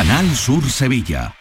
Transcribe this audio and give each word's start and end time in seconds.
Canal 0.00 0.34
Sur 0.34 0.64
Sevilla. 0.70 1.34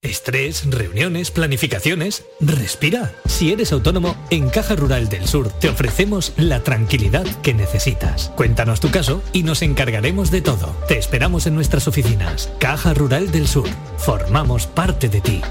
Estrés, 0.00 0.64
reuniones, 0.70 1.30
planificaciones. 1.30 2.24
Respira. 2.40 3.12
Si 3.26 3.52
eres 3.52 3.70
autónomo, 3.70 4.16
en 4.30 4.48
Caja 4.48 4.76
Rural 4.76 5.10
del 5.10 5.28
Sur 5.28 5.50
te 5.50 5.68
ofrecemos 5.68 6.32
la 6.38 6.62
tranquilidad 6.62 7.26
que 7.42 7.52
necesitas. 7.52 8.32
Cuéntanos 8.34 8.80
tu 8.80 8.90
caso 8.90 9.22
y 9.34 9.42
nos 9.42 9.60
encargaremos 9.60 10.30
de 10.30 10.40
todo. 10.40 10.74
Te 10.88 10.96
esperamos 10.96 11.46
en 11.46 11.54
nuestras 11.54 11.86
oficinas. 11.86 12.50
Caja 12.58 12.94
Rural 12.94 13.30
del 13.30 13.46
Sur. 13.46 13.68
Formamos 13.98 14.66
parte 14.66 15.10
de 15.10 15.20
ti. 15.20 15.42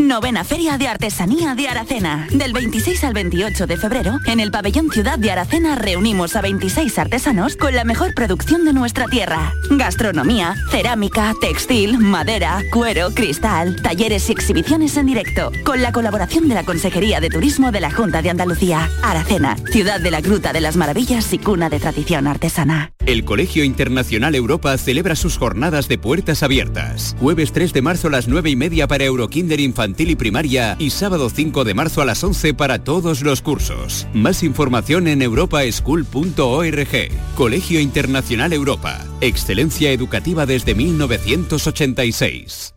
Novena 0.00 0.44
Feria 0.44 0.78
de 0.78 0.86
Artesanía 0.86 1.56
de 1.56 1.66
Aracena. 1.66 2.28
Del 2.30 2.52
26 2.52 3.02
al 3.02 3.12
28 3.12 3.66
de 3.66 3.76
febrero, 3.76 4.18
en 4.24 4.38
el 4.38 4.52
pabellón 4.52 4.88
Ciudad 4.88 5.18
de 5.18 5.32
Aracena 5.32 5.74
reunimos 5.74 6.36
a 6.36 6.40
26 6.42 6.96
artesanos 6.96 7.56
con 7.56 7.74
la 7.74 7.82
mejor 7.82 8.14
producción 8.14 8.64
de 8.64 8.72
nuestra 8.72 9.06
tierra. 9.06 9.52
Gastronomía, 9.68 10.54
cerámica, 10.70 11.34
textil, 11.40 11.98
madera, 11.98 12.62
cuero, 12.72 13.10
cristal, 13.10 13.82
talleres 13.82 14.28
y 14.28 14.32
exhibiciones 14.32 14.96
en 14.96 15.06
directo. 15.06 15.50
Con 15.64 15.82
la 15.82 15.90
colaboración 15.90 16.48
de 16.48 16.54
la 16.54 16.64
Consejería 16.64 17.20
de 17.20 17.28
Turismo 17.28 17.72
de 17.72 17.80
la 17.80 17.90
Junta 17.90 18.22
de 18.22 18.30
Andalucía. 18.30 18.88
Aracena, 19.02 19.56
ciudad 19.72 20.00
de 20.00 20.12
la 20.12 20.20
Gruta 20.20 20.52
de 20.52 20.60
las 20.60 20.76
Maravillas 20.76 21.32
y 21.32 21.38
cuna 21.38 21.68
de 21.68 21.80
tradición 21.80 22.28
artesana. 22.28 22.92
El 23.06 23.24
Colegio 23.24 23.64
Internacional 23.64 24.36
Europa 24.36 24.76
celebra 24.78 25.16
sus 25.16 25.36
jornadas 25.36 25.88
de 25.88 25.98
puertas 25.98 26.44
abiertas. 26.44 27.16
Jueves 27.18 27.52
3 27.52 27.72
de 27.72 27.82
marzo 27.82 28.06
a 28.06 28.12
las 28.12 28.28
9 28.28 28.50
y 28.50 28.56
media 28.56 28.86
para 28.86 29.04
Eurokinder 29.04 29.58
Infantil 29.58 29.79
y 29.82 30.16
Primaria 30.16 30.76
y 30.78 30.90
sábado 30.90 31.30
5 31.30 31.64
de 31.64 31.72
marzo 31.72 32.02
a 32.02 32.04
las 32.04 32.22
11 32.22 32.52
para 32.52 32.84
todos 32.84 33.22
los 33.22 33.40
cursos. 33.40 34.06
Más 34.12 34.42
información 34.42 35.08
en 35.08 35.22
europaschool.org. 35.22 36.88
Colegio 37.34 37.80
Internacional 37.80 38.52
Europa. 38.52 38.98
Excelencia 39.22 39.90
educativa 39.90 40.44
desde 40.44 40.74
1986. 40.74 42.74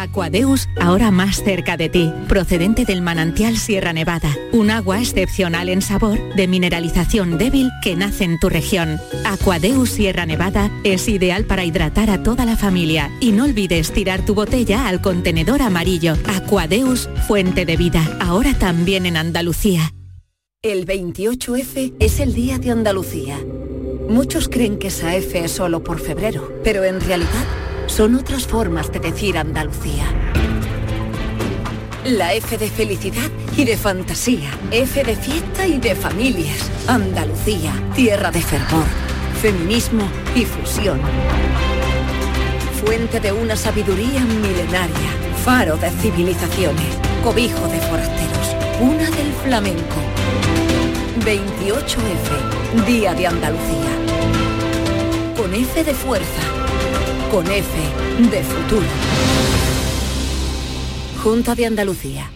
Aquadeus, 0.00 0.66
ahora 0.80 1.10
más 1.10 1.42
cerca 1.42 1.76
de 1.76 1.90
ti, 1.90 2.10
procedente 2.26 2.86
del 2.86 3.02
manantial 3.02 3.58
Sierra 3.58 3.92
Nevada, 3.92 4.34
un 4.52 4.70
agua 4.70 4.98
excepcional 4.98 5.68
en 5.68 5.82
sabor, 5.82 6.18
de 6.34 6.48
mineralización 6.48 7.36
débil 7.36 7.70
que 7.82 7.96
nace 7.96 8.24
en 8.24 8.38
tu 8.38 8.48
región. 8.48 8.98
Aquadeus 9.26 9.90
Sierra 9.90 10.24
Nevada 10.24 10.70
es 10.84 11.06
ideal 11.08 11.44
para 11.44 11.64
hidratar 11.64 12.08
a 12.08 12.22
toda 12.22 12.46
la 12.46 12.56
familia 12.56 13.10
y 13.20 13.32
no 13.32 13.44
olvides 13.44 13.92
tirar 13.92 14.24
tu 14.24 14.34
botella 14.34 14.88
al 14.88 15.02
contenedor 15.02 15.60
amarillo. 15.60 16.14
Aquadeus, 16.34 17.10
fuente 17.26 17.66
de 17.66 17.76
vida, 17.76 18.02
ahora 18.20 18.54
también 18.54 19.04
en 19.04 19.18
Andalucía. 19.18 19.92
El 20.62 20.86
28F 20.86 21.94
es 22.00 22.20
el 22.20 22.32
Día 22.34 22.58
de 22.58 22.70
Andalucía. 22.70 23.38
Muchos 24.08 24.48
creen 24.48 24.78
que 24.78 24.88
esa 24.88 25.14
F 25.14 25.44
es 25.44 25.52
solo 25.52 25.84
por 25.84 26.00
febrero, 26.00 26.52
pero 26.64 26.84
en 26.84 27.00
realidad 27.00 27.46
son 27.90 28.14
otras 28.14 28.46
formas 28.46 28.92
de 28.92 29.00
decir 29.00 29.36
Andalucía. 29.36 30.04
La 32.04 32.32
F 32.34 32.56
de 32.56 32.70
felicidad 32.70 33.28
y 33.56 33.64
de 33.64 33.76
fantasía. 33.76 34.48
F 34.70 35.02
de 35.02 35.16
fiesta 35.16 35.66
y 35.66 35.78
de 35.78 35.94
familias. 35.94 36.70
Andalucía, 36.86 37.72
tierra 37.94 38.30
de 38.30 38.40
fervor, 38.40 38.84
feminismo 39.42 40.08
y 40.34 40.44
fusión. 40.44 41.00
Fuente 42.84 43.18
de 43.18 43.32
una 43.32 43.56
sabiduría 43.56 44.20
milenaria. 44.20 45.10
Faro 45.44 45.76
de 45.76 45.90
civilizaciones. 45.90 46.96
Cobijo 47.24 47.66
de 47.68 47.80
forasteros. 47.80 48.56
Una 48.80 49.10
del 49.10 49.32
flamenco. 49.44 49.96
28F, 51.24 52.86
Día 52.86 53.14
de 53.14 53.26
Andalucía. 53.26 53.90
Con 55.36 55.52
F 55.54 55.84
de 55.84 55.92
fuerza 55.92 56.59
con 57.30 57.46
F 57.46 57.68
de 58.30 58.42
futuro. 58.42 58.86
Junta 61.22 61.54
de 61.54 61.66
Andalucía. 61.66 62.30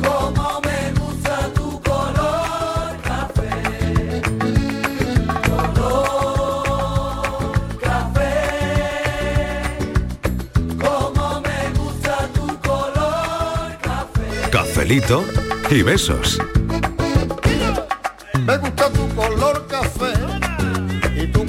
Como 0.00 0.62
me 0.62 0.90
gusta 0.98 1.50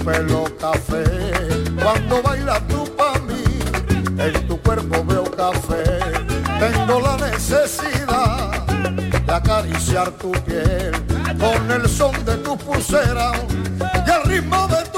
pelo 0.04 0.46
café. 0.60 1.04
Cuando 1.82 2.22
bailas 2.22 2.68
tú 2.68 2.84
para 2.96 3.20
mí, 3.20 3.44
en 4.18 4.48
tu 4.48 4.58
cuerpo 4.62 5.04
veo 5.06 5.24
café. 5.32 5.84
Tengo 6.60 7.00
la 7.00 7.18
necesidad 7.18 8.66
de 8.68 9.34
acariciar 9.34 10.12
tu 10.12 10.32
piel 10.32 10.92
con 11.40 11.72
el 11.72 11.88
son 11.90 12.14
de 12.26 12.36
tu 12.38 12.58
pulsera 12.58 13.32
y 14.06 14.10
el 14.10 14.24
ritmo 14.24 14.68
de 14.68 14.91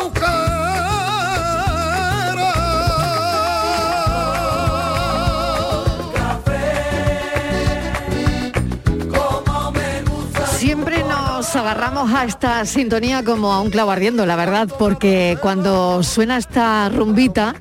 nos 11.43 11.55
agarramos 11.57 12.13
a 12.13 12.23
esta 12.23 12.65
sintonía 12.65 13.21
como 13.21 13.51
a 13.51 13.59
un 13.59 13.69
clavo 13.69 13.91
ardiendo, 13.91 14.25
la 14.25 14.37
verdad, 14.37 14.69
porque 14.79 15.37
cuando 15.41 16.01
suena 16.01 16.37
esta 16.37 16.87
rumbita 16.87 17.55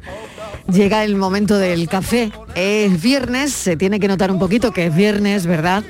llega 0.72 1.02
el 1.02 1.16
momento 1.16 1.58
del 1.58 1.88
café. 1.88 2.30
Es 2.54 3.02
viernes, 3.02 3.52
se 3.52 3.76
tiene 3.76 3.98
que 3.98 4.06
notar 4.06 4.30
un 4.30 4.38
poquito 4.38 4.70
que 4.70 4.86
es 4.86 4.94
viernes, 4.94 5.46
¿verdad? 5.46 5.82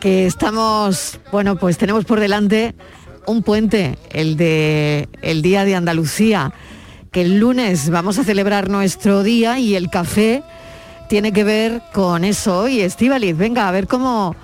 Que 0.00 0.26
estamos, 0.26 1.20
bueno, 1.30 1.54
pues 1.54 1.78
tenemos 1.78 2.04
por 2.04 2.18
delante 2.18 2.74
un 3.26 3.44
puente, 3.44 3.98
el 4.10 4.36
de 4.36 5.08
el 5.22 5.42
Día 5.42 5.64
de 5.64 5.76
Andalucía, 5.76 6.52
que 7.12 7.22
el 7.22 7.38
lunes 7.38 7.88
vamos 7.88 8.18
a 8.18 8.24
celebrar 8.24 8.68
nuestro 8.68 9.22
día 9.22 9.60
y 9.60 9.76
el 9.76 9.90
café 9.90 10.42
tiene 11.08 11.32
que 11.32 11.44
ver 11.44 11.82
con 11.92 12.24
eso 12.24 12.62
hoy. 12.62 12.80
Estíbaliz, 12.80 13.36
venga, 13.36 13.68
a 13.68 13.70
ver 13.70 13.86
cómo 13.86 14.34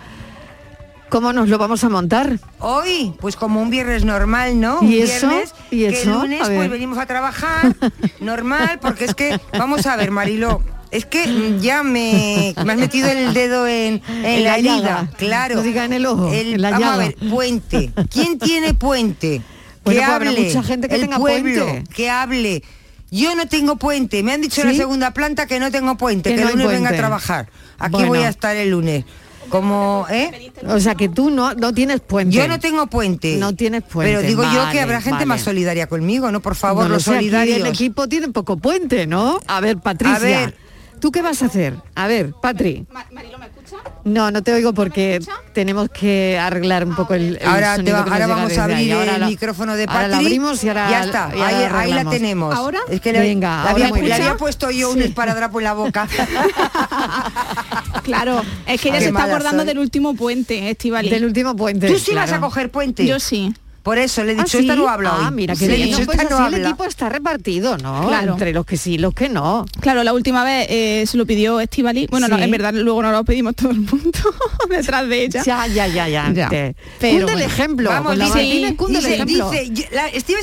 ¿Cómo 1.11 1.33
nos 1.33 1.49
lo 1.49 1.57
vamos 1.59 1.83
a 1.85 1.89
montar? 1.89 2.39
Hoy, 2.59 3.15
pues 3.21 3.37
como 3.37 3.63
un 3.63 3.71
viernes 3.71 4.05
normal, 4.05 4.61
¿no? 4.61 4.79
¿Y 4.83 4.99
un 4.99 5.03
eso? 5.05 5.29
viernes 5.29 5.55
¿Y 5.71 5.79
que 5.81 5.89
eso? 5.89 6.13
el 6.13 6.19
lunes 6.21 6.41
pues 6.49 6.71
venimos 6.71 6.99
a 6.99 7.07
trabajar 7.07 7.75
normal, 8.21 8.79
porque 8.81 9.07
es 9.07 9.15
que, 9.15 9.41
vamos 9.59 9.87
a 9.87 9.97
ver, 9.97 10.11
Marilo, 10.11 10.63
es 10.91 11.07
que 11.07 11.57
ya 11.61 11.83
me, 11.83 12.55
me 12.65 12.73
has 12.73 12.79
metido 12.79 13.09
el 13.11 13.33
dedo 13.35 13.67
en, 13.67 14.03
en 14.09 14.25
En 14.25 14.45
la, 14.45 14.51
la 14.51 14.59
herida, 14.59 14.77
llaga. 14.77 15.11
claro. 15.17 15.55
No 15.57 15.63
diga 15.63 15.85
en 15.87 15.93
el 15.95 16.05
ojo, 16.07 16.33
en 16.33 16.61
la 16.61 16.71
vamos 16.73 16.89
a 16.89 16.97
ver, 16.99 17.17
puente. 17.31 17.91
¿Quién 18.11 18.39
tiene 18.39 18.75
puente? 18.75 19.43
Bueno, 19.85 20.01
que 20.01 20.05
pues 20.07 20.15
habrá 20.17 20.31
hable. 20.31 20.43
mucha 20.45 20.63
gente 20.63 20.89
que 20.89 20.95
el 20.97 21.01
tenga 21.03 21.17
pueblo, 21.17 21.65
puente. 21.65 21.95
que 21.95 22.11
hable. 22.11 22.63
Yo 23.11 23.35
no 23.35 23.47
tengo 23.49 23.77
puente. 23.77 24.23
Me 24.23 24.33
han 24.33 24.43
dicho 24.43 24.61
en 24.61 24.67
la 24.67 24.75
segunda 24.75 25.13
planta 25.13 25.47
que 25.47 25.59
no 25.59 25.71
tengo 25.71 25.97
puente, 25.97 26.29
Que 26.29 26.37
que, 26.37 26.43
no 26.43 26.49
el 26.51 26.57
lunes 26.57 26.69
venga 26.73 26.91
a 26.91 26.95
trabajar. 26.95 27.49
Aquí 27.79 27.93
Bueno. 27.93 28.09
voy 28.09 28.19
a 28.19 28.29
estar 28.29 28.55
el 28.55 28.69
lunes. 28.71 29.07
Como, 29.49 30.07
¿eh? 30.11 30.53
O 30.67 30.81
sea 30.81 30.95
que 30.95 31.09
tú 31.09 31.31
no, 31.31 31.55
no 31.55 31.73
tienes 31.73 32.01
puente. 32.01 32.37
Yo 32.37 32.49
no 32.49 32.59
tengo 32.59 32.87
puente. 32.87 33.37
No 33.37 33.55
tienes 33.55 33.83
puente. 33.83 34.13
Pero 34.15 34.27
digo 34.27 34.43
yo 34.45 34.51
que 34.51 34.59
Vale, 34.59 34.81
habrá 34.81 35.01
gente 35.01 35.15
vale. 35.17 35.27
más 35.27 35.41
solidaria 35.43 35.87
conmigo, 35.87 36.31
¿no? 36.31 36.41
Por 36.41 36.55
favor, 36.55 36.85
No 36.85 36.89
lo 36.89 36.95
los 36.97 37.05
solidarios. 37.05 37.59
El 37.59 37.67
equipo 37.67 38.09
tiene 38.09 38.29
poco 38.29 38.57
puente, 38.57 39.07
¿no? 39.07 39.41
A 39.47 39.61
ver, 39.61 39.79
Patricia. 39.79 40.17
A 40.17 40.19
ver. 40.19 40.68
¿Tú 41.01 41.13
qué 41.13 41.23
vas 41.23 41.43
a 41.43 41.47
hacer? 41.47 41.75
A 41.95 42.07
ver, 42.07 42.33
Patri. 42.43 42.87
No, 44.05 44.31
no 44.31 44.43
te 44.43 44.53
oigo 44.53 44.73
porque 44.75 45.21
tenemos 45.53 45.89
que 45.91 46.39
arreglar 46.39 46.85
un 46.87 46.95
poco 46.97 47.15
el, 47.15 47.37
el 47.41 47.47
Ahora, 47.47 47.73
te 47.73 47.77
sonido 47.79 47.97
va- 47.99 48.05
que 48.05 48.11
ahora 48.11 48.27
vamos 48.27 48.59
a 48.59 48.65
abrir. 48.65 48.93
Ahora 48.93 49.17
el 49.17 49.25
micrófono 49.27 49.77
de 49.77 49.85
ahora 49.85 50.09
Patri. 50.09 50.27
abrimos 50.27 50.65
y 50.65 50.69
ahora 50.69 50.91
ya 50.91 51.05
está, 51.05 51.31
y 51.35 51.41
ahora 51.41 51.81
ahí, 51.81 51.91
ahí 51.93 52.05
la 52.05 52.11
tenemos. 52.11 52.55
¿Ahora? 52.55 52.79
Es 52.89 53.01
que 53.01 53.13
le, 53.13 53.21
Venga, 53.21 53.49
le 53.65 53.69
ahora 53.71 53.71
había, 53.73 53.91
me 53.93 54.03
le 54.09 54.15
había 54.15 54.27
escucha. 54.27 54.39
puesto 54.39 54.71
yo 54.71 54.91
un 54.91 55.03
esparadrapo 55.03 55.61
en 55.61 55.65
la 55.65 55.73
boca. 55.75 56.09
Claro, 58.03 58.43
es 58.67 58.81
que 58.81 58.89
ella 58.89 58.99
Qué 58.99 59.05
se 59.05 59.11
está 59.11 59.25
acordando 59.25 59.59
soy. 59.63 59.67
del 59.67 59.79
último 59.79 60.15
puente, 60.15 60.71
Estivali. 60.71 61.11
Del 61.11 61.25
último 61.27 61.55
puente. 61.55 61.89
¿Tú 61.89 61.99
sí 61.99 62.15
vas 62.15 62.33
a 62.33 62.41
coger 62.41 62.71
puente? 62.71 63.07
Yo 63.07 63.21
sí. 63.21 63.55
Por 63.89 63.97
eso 63.97 64.23
le 64.23 64.33
he 64.33 64.35
¿Ah, 64.35 64.45
dicho, 64.45 64.59
sí? 64.59 64.65
esta 64.65 64.77
no 64.77 64.87
habla 64.87 65.15
hoy. 65.15 65.23
Ah, 65.25 65.31
mira, 65.31 65.55
que 65.57 65.67
le 65.67 65.73
he 65.73 65.77
bien. 65.77 65.89
dicho, 65.89 66.05
Pues 66.05 66.19
esta 66.19 66.29
no 66.29 66.37
así 66.37 66.49
el 66.49 66.55
habla. 66.57 66.69
equipo 66.69 66.85
está 66.85 67.09
repartido, 67.09 67.79
¿no? 67.79 68.07
Claro. 68.07 68.33
Entre 68.35 68.53
los 68.53 68.67
que 68.67 68.77
sí 68.77 68.93
y 68.95 68.99
los 68.99 69.15
que 69.15 69.31
no. 69.31 69.65
Claro, 69.81 70.05
la 70.05 70.13
última 70.13 70.45
vez 70.45 70.67
eh, 70.69 71.05
se 71.07 71.17
lo 71.17 71.25
pidió 71.25 71.59
Estivali. 71.59 72.07
Bueno, 72.11 72.29
no, 72.29 72.37
Sí. 72.37 72.43
en 72.43 72.51
verdad 72.51 72.75
luego 72.75 73.03
no 73.03 73.11
lo 73.13 73.25
pedimos 73.25 73.55
todo 73.57 73.71
el 73.71 73.81
mundo 73.81 74.19
detrás 74.69 75.09
de 75.09 75.25
ella. 75.25 75.43
Ya, 75.43 75.67
ya, 75.67 75.87
ya, 75.87 76.07
ya. 76.07 76.31
Ya. 76.35 76.49
Te- 76.51 76.77
Pero 77.01 77.27
cunde 77.29 77.33
el 77.45 77.51
ejemplo. 77.51 77.89
Vamos, 77.89 78.19
dice, 78.19 78.29
Martínez, 78.29 78.75
cunde 78.77 78.99
el 78.99 79.05
dice, 79.05 79.15
ejemplo. 79.15 79.51
dice, 79.53 79.89
la, 79.91 80.09
se 80.11 80.21
día 80.27 80.37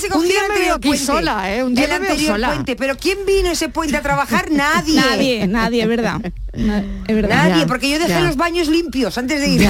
el 0.45 0.51
anterior 0.51 0.97
sola, 0.97 1.55
¿eh? 1.55 1.63
Un 1.63 1.75
día 1.75 1.85
el 1.85 1.91
anterior 1.91 2.31
sola. 2.33 2.47
puente. 2.47 2.75
Pero 2.75 2.97
¿quién 2.97 3.19
vino 3.27 3.51
ese 3.51 3.69
puente 3.69 3.95
a 3.95 4.01
trabajar? 4.01 4.49
Nadie. 4.51 4.95
Nadie, 4.95 5.47
nadie, 5.47 5.81
es 5.83 5.87
verdad. 5.87 6.19
Es 6.55 7.15
verdad. 7.15 7.35
Nadie, 7.49 7.61
Ya, 7.61 7.67
porque 7.67 7.89
yo 7.89 7.99
dejé 7.99 8.09
ya. 8.13 8.21
los 8.21 8.35
baños 8.37 8.67
limpios 8.67 9.17
antes 9.17 9.39
de 9.41 9.47
irme. 9.49 9.69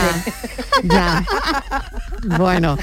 Ya. 0.84 1.24
Bueno. 2.38 2.76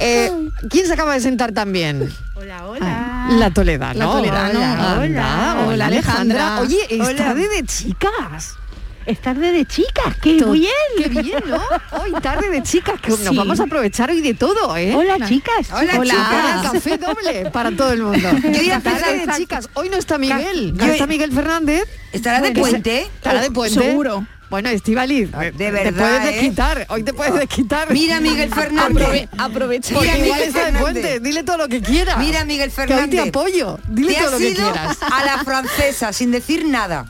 Eh, 0.00 0.32
¿Quién 0.68 0.86
se 0.86 0.92
acaba 0.94 1.14
de 1.14 1.20
sentar 1.20 1.52
también? 1.52 2.12
Hola, 2.34 2.66
hola. 2.66 3.26
La 3.30 3.50
Toledano. 3.52 3.98
La 4.00 4.06
Toledano. 4.06 4.58
Hola, 4.58 4.98
Hola. 4.98 4.98
hola, 4.98 5.64
Hola, 5.68 5.86
Alejandra. 5.86 6.56
Alejandra. 6.56 6.60
Oye, 6.62 6.80
es 6.90 7.08
Hola. 7.08 7.16
tarde 7.24 7.48
de 7.48 7.62
chicas. 7.64 8.54
Es 9.04 9.20
tarde 9.20 9.50
de 9.50 9.64
chicas, 9.66 10.14
qué 10.22 10.38
To- 10.38 10.52
bien. 10.52 10.72
Qué 10.96 11.08
bien, 11.08 11.42
¿no? 11.46 11.60
Hoy 12.00 12.12
tarde 12.22 12.50
de 12.50 12.62
chicas, 12.62 13.00
que 13.00 13.10
nos 13.10 13.34
vamos 13.34 13.58
a 13.58 13.64
aprovechar 13.64 14.10
hoy 14.10 14.20
de 14.20 14.34
todo, 14.34 14.76
¿eh? 14.76 14.94
Hola, 14.94 15.26
chicas. 15.26 15.70
Hola, 15.72 15.98
Hola, 15.98 16.14
chicas. 16.14 16.72
café 16.72 16.98
doble 16.98 17.50
para 17.50 17.72
todo 17.72 17.92
el 17.92 18.02
mundo. 18.02 18.28
Yo 18.42 18.80
tarde 18.80 19.26
de 19.26 19.32
chicas. 19.36 19.68
Hoy 19.74 19.88
no 19.88 19.96
está 19.96 20.18
Miguel, 20.18 20.74
no 20.76 20.86
Yo- 20.86 20.92
está 20.92 21.06
Miguel 21.08 21.32
Fernández. 21.32 21.84
¿Estará 22.12 22.40
de 22.40 22.50
Bueno, 22.50 22.60
puente? 22.70 23.00
Estará 23.02 23.40
de 23.40 23.50
puente. 23.50 23.80
Seguro. 23.82 24.24
Bueno, 24.52 24.68
Estivaliz, 24.68 25.30
Ah, 25.32 25.44
de 25.44 25.52
te 25.52 25.70
verdad, 25.70 25.98
puedes 25.98 26.20
¿eh? 26.20 26.32
desquitar. 26.34 26.86
Hoy 26.90 27.02
te 27.02 27.14
puedes 27.14 27.32
desquitar. 27.32 27.90
Mira 27.90 28.20
Miguel 28.20 28.50
Fernández. 28.54 29.06
Aprove- 29.08 29.28
aprovecha. 29.38 29.94
Mira, 29.98 30.18
igual 30.18 30.20
Miguel 30.40 30.48
está 30.48 30.70
de 30.70 30.78
puente. 30.78 31.20
Dile 31.20 31.42
todo 31.42 31.56
lo 31.56 31.68
que 31.68 31.80
quieras. 31.80 32.18
Mira 32.18 32.44
Miguel 32.44 32.70
Que 32.70 32.82
hoy 32.82 32.86
Fernández. 32.88 33.22
te 33.22 33.28
apoyo. 33.30 33.78
Dile 33.88 34.12
Te 34.12 34.20
todo 34.20 34.30
lo 34.32 34.38
que 34.38 34.52
quieras. 34.54 34.98
a 35.00 35.24
la 35.24 35.38
francesa 35.42 36.12
sin 36.12 36.32
decir 36.32 36.66
nada. 36.66 37.06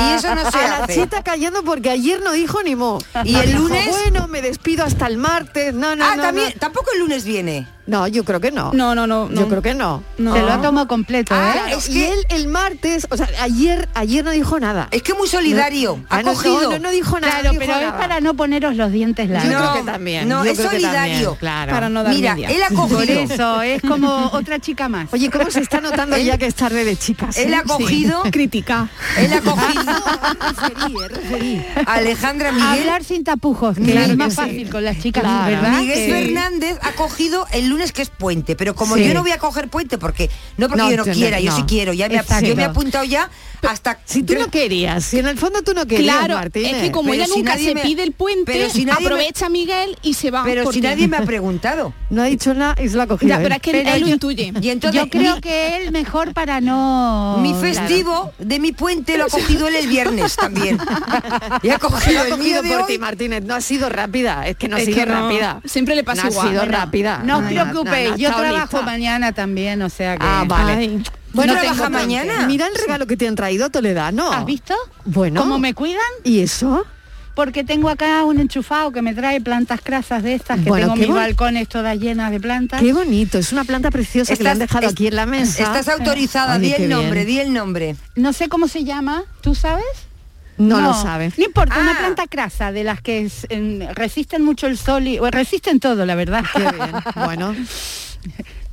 Y 0.00 0.14
eso 0.14 0.34
no 0.34 0.50
se 0.50 0.56
a 0.58 0.68
la 0.68 0.76
hace. 0.84 0.94
chita 0.94 1.22
callando 1.22 1.62
porque 1.62 1.90
ayer 1.90 2.22
no 2.22 2.32
dijo 2.32 2.62
ni 2.62 2.74
mo. 2.74 3.00
¿Y 3.22 3.34
el 3.34 3.48
Dijo, 3.48 3.58
lunes? 3.58 3.88
Bueno, 3.90 4.26
me 4.26 4.40
despido 4.40 4.84
hasta 4.86 5.08
el 5.08 5.18
martes. 5.18 5.74
No, 5.74 5.94
no, 5.94 6.06
ah, 6.06 6.16
no, 6.16 6.22
también, 6.22 6.52
no. 6.54 6.58
tampoco 6.58 6.86
el 6.94 7.00
lunes 7.00 7.24
viene. 7.26 7.66
No, 7.86 8.06
yo 8.08 8.24
creo 8.24 8.40
que 8.40 8.50
no. 8.50 8.72
No, 8.72 8.94
no, 8.94 9.06
no. 9.06 9.28
Yo 9.30 9.42
no. 9.42 9.48
creo 9.48 9.62
que 9.62 9.74
no. 9.74 10.02
No. 10.18 10.34
Se 10.34 10.40
lo 10.42 10.52
ha 10.52 10.60
tomado 10.60 10.88
completo, 10.88 11.34
Ah, 11.36 11.50
¿eh? 11.50 11.52
Claro, 11.52 11.78
es 11.78 11.88
y 11.88 11.92
que- 11.94 12.08
él 12.12 12.18
el 12.30 12.48
martes, 12.48 13.06
o 13.10 13.16
sea, 13.16 13.28
ayer 13.40 13.88
ayer 13.94 14.24
no 14.24 14.32
dijo 14.32 14.58
nada. 14.58 14.88
Es 14.90 15.02
que 15.02 15.14
muy 15.14 15.28
solidario. 15.28 16.00
Ah, 16.10 16.16
ha 16.18 16.22
no, 16.22 16.32
cogido. 16.34 16.78
No, 16.80 16.90
dijo 16.90 17.20
nada. 17.20 17.32
Claro, 17.40 17.52
no 17.54 17.60
dijo 17.60 17.72
pero 17.72 17.86
es 17.88 17.92
para 17.92 18.20
no 18.20 18.34
poneros 18.34 18.74
los 18.76 18.90
dientes 18.90 19.28
Yo 19.28 19.34
largos. 19.34 19.52
No, 19.52 19.58
creo 19.72 19.84
que 19.84 19.90
también. 19.92 20.28
no, 20.28 20.44
yo 20.44 20.50
es 20.50 20.58
creo 20.58 20.70
que 20.70 20.80
también, 20.80 20.92
solidario. 21.00 21.36
claro. 21.36 21.72
Para 21.72 21.88
no 21.88 22.02
dar 22.02 22.12
Mira, 22.14 22.34
media. 22.34 22.48
él 22.50 22.62
ha 22.62 22.68
Por 22.74 22.88
cogido. 22.88 23.20
eso, 23.20 23.62
es 23.62 23.82
como 23.82 24.30
otra 24.32 24.58
chica 24.58 24.88
más. 24.88 25.12
Oye, 25.12 25.30
¿cómo 25.30 25.50
se 25.50 25.60
está 25.60 25.80
notando 25.80 26.16
ya 26.16 26.36
que 26.38 26.46
es 26.46 26.54
tarde 26.56 26.84
de 26.84 26.96
chicas? 26.96 27.36
Él 27.38 27.52
eh? 27.52 27.56
ha 27.56 27.62
cogido. 27.62 28.22
Critica. 28.32 28.88
Él 29.16 29.32
ha 29.32 29.40
cogido. 29.40 29.92
eh. 31.40 31.66
Alejandra 31.86 32.52
Miguel. 32.52 32.68
Hablar 32.68 33.04
sin 33.04 33.24
tapujos, 33.24 33.76
que 33.76 33.82
Claro 33.92 34.12
es 34.12 34.16
más 34.16 34.28
que 34.28 34.30
sí. 34.34 34.36
fácil 34.40 34.70
con 34.70 34.84
las 34.84 34.98
chicas. 34.98 35.22
¿verdad? 35.22 35.78
Miguel 35.80 36.10
Fernández 36.10 36.78
ha 36.82 36.92
cogido 36.92 37.46
el 37.52 37.68
lunes 37.76 37.92
que 37.92 38.02
es 38.02 38.10
puente, 38.10 38.56
pero 38.56 38.74
como 38.74 38.96
Sí. 38.96 39.04
yo 39.06 39.14
no 39.14 39.22
voy 39.22 39.30
a 39.32 39.38
coger 39.38 39.68
puente 39.68 39.98
porque 39.98 40.30
no 40.56 40.68
porque 40.68 40.82
No, 40.82 40.90
yo 40.90 40.96
no 40.96 41.04
quiera, 41.04 41.38
yo 41.40 41.54
sí 41.54 41.62
quiero, 41.66 41.92
ya 41.92 42.08
me, 42.08 42.16
yo 42.42 42.56
me 42.56 42.62
he 42.62 42.64
apuntado 42.66 43.04
ya 43.04 43.30
hasta 43.68 43.98
Si 44.04 44.22
tú 44.22 44.34
no 44.34 44.48
querías, 44.50 45.04
si 45.04 45.18
en 45.18 45.26
el 45.26 45.38
fondo 45.38 45.62
tú 45.62 45.72
no 45.74 45.86
querías, 45.86 46.16
Claro, 46.16 46.34
Martínez. 46.34 46.74
es 46.76 46.82
que 46.82 46.90
como 46.92 47.10
Pero 47.10 47.22
ella 47.24 47.32
si 47.32 47.38
nunca 47.40 47.56
se 47.58 47.74
me- 47.74 47.82
pide 47.82 48.02
el 48.02 48.12
puente, 48.12 48.52
pero 48.52 48.70
si 48.70 48.84
nadie 48.84 49.00
me- 49.00 49.06
aprovecha 49.06 49.48
Miguel 49.48 49.96
y 50.02 50.14
se 50.14 50.30
va. 50.30 50.44
pero 50.44 50.70
si 50.72 50.80
nadie 50.80 51.08
me 51.08 51.16
ha 51.16 51.22
preguntado. 51.22 51.92
No 52.10 52.22
ha 52.22 52.26
dicho 52.26 52.54
nada 52.54 52.76
y 52.82 52.88
se 52.88 52.96
lo 52.96 53.02
ha 53.02 53.06
cogido. 53.08 53.30
Ya, 53.30 53.42
pero 53.42 53.54
es 53.56 53.60
que 53.60 53.70
él- 53.70 53.76
Pero 53.82 53.94
él 53.96 54.00
lo 54.02 54.06
yo- 54.06 54.12
intuye. 54.14 54.52
Y 54.60 54.68
entonces 54.70 55.00
Yo 55.02 55.10
creo 55.10 55.34
mi- 55.36 55.40
que 55.40 55.76
él 55.76 55.90
mejor 55.92 56.32
para 56.34 56.60
no... 56.60 57.38
Mi 57.40 57.52
festivo 57.54 58.32
de 58.38 58.60
mi 58.60 58.70
puente 58.72 59.18
lo 59.18 59.24
ha 59.24 59.28
cogido 59.28 59.66
él 59.68 59.74
el 59.74 59.88
viernes 59.88 60.36
también. 60.36 60.78
Y 61.62 61.68
ha 61.70 61.74
Lo 61.74 61.80
cogido 61.80 62.20
ha 62.22 62.28
el 62.28 62.38
mío 62.38 62.62
por 62.62 62.80
hoy. 62.82 62.86
ti, 62.86 62.98
Martínez. 62.98 63.42
No 63.44 63.54
ha 63.54 63.60
sido 63.60 63.88
rápida. 63.88 64.46
Es 64.46 64.56
que 64.56 64.68
no 64.68 64.76
ha 64.76 64.78
Es 64.78 64.84
sido 64.86 64.98
que 64.98 65.06
no. 65.06 65.12
rápida. 65.28 65.60
Siempre 65.64 65.96
le 65.96 66.04
pasa 66.04 66.24
no 66.24 66.30
igual. 66.30 66.46
ha 66.46 66.50
sido 66.50 66.62
Bueno, 66.62 66.78
rápida. 66.78 67.22
No 67.24 67.38
os 67.38 67.44
preocupéis, 67.44 68.16
yo 68.16 68.32
trabajo 68.34 68.82
mañana 68.82 69.32
también, 69.32 69.82
o 69.82 69.88
sea 69.90 70.16
que... 70.16 70.24
Ah, 70.26 70.44
vale. 70.46 71.00
Bueno, 71.36 71.54
¿No 71.54 71.60
tengo 71.60 71.74
trabaja 71.74 71.92
tanto. 71.92 71.98
mañana? 71.98 72.46
Mira 72.46 72.66
el 72.66 72.74
regalo 72.74 73.06
que 73.06 73.16
te 73.16 73.28
han 73.28 73.34
traído 73.36 73.70
Toledano. 73.70 74.32
¿Has 74.32 74.44
visto? 74.44 74.74
Bueno. 75.04 75.40
¿Cómo 75.42 75.58
me 75.58 75.72
cuidan? 75.74 76.00
¿Y 76.24 76.40
eso? 76.40 76.84
Porque 77.34 77.64
tengo 77.64 77.90
acá 77.90 78.24
un 78.24 78.40
enchufado 78.40 78.92
que 78.92 79.02
me 79.02 79.12
trae 79.12 79.42
plantas 79.42 79.80
crasas 79.82 80.22
de 80.22 80.34
estas, 80.34 80.58
que 80.58 80.70
Bueno, 80.70 80.86
tengo 80.86 80.96
mis 80.96 81.08
bon- 81.08 81.16
balcones 81.18 81.68
todas 81.68 81.98
llenas 81.98 82.30
de 82.30 82.40
plantas. 82.40 82.80
Qué 82.80 82.94
bonito. 82.94 83.36
Es 83.36 83.52
una 83.52 83.64
planta 83.64 83.90
preciosa 83.90 84.34
que 84.34 84.42
le 84.42 84.48
han 84.48 84.58
dejado 84.58 84.86
es- 84.86 84.92
aquí 84.92 85.06
en 85.08 85.16
la 85.16 85.26
mesa. 85.26 85.62
Estás 85.64 85.88
autorizada, 85.88 86.56
Oye, 86.56 86.68
di 86.78 86.82
el 86.84 86.88
nombre, 86.88 87.24
bien. 87.24 87.26
di 87.26 87.38
el 87.48 87.52
nombre. 87.52 87.96
No 88.14 88.32
sé 88.32 88.48
cómo 88.48 88.68
se 88.68 88.84
llama, 88.84 89.24
¿tú 89.42 89.54
sabes? 89.54 89.84
No, 90.56 90.80
lo 90.80 90.94
sabe. 90.94 91.30
No 91.36 91.44
importa, 91.44 91.78
una 91.78 91.90
Ah. 91.92 91.98
planta 91.98 92.26
crasa 92.26 92.72
de 92.72 92.82
las 92.84 93.02
que 93.02 93.26
es, 93.26 93.46
en- 93.50 93.86
resisten 93.94 94.42
mucho 94.42 94.66
el 94.66 94.78
sol 94.78 95.06
y 95.06 95.18
o 95.18 95.30
resisten 95.30 95.78
todo, 95.78 96.06
la 96.06 96.14
verdad. 96.14 96.42
Qué 96.54 96.60
bien. 96.60 96.92
Bueno. 97.26 97.54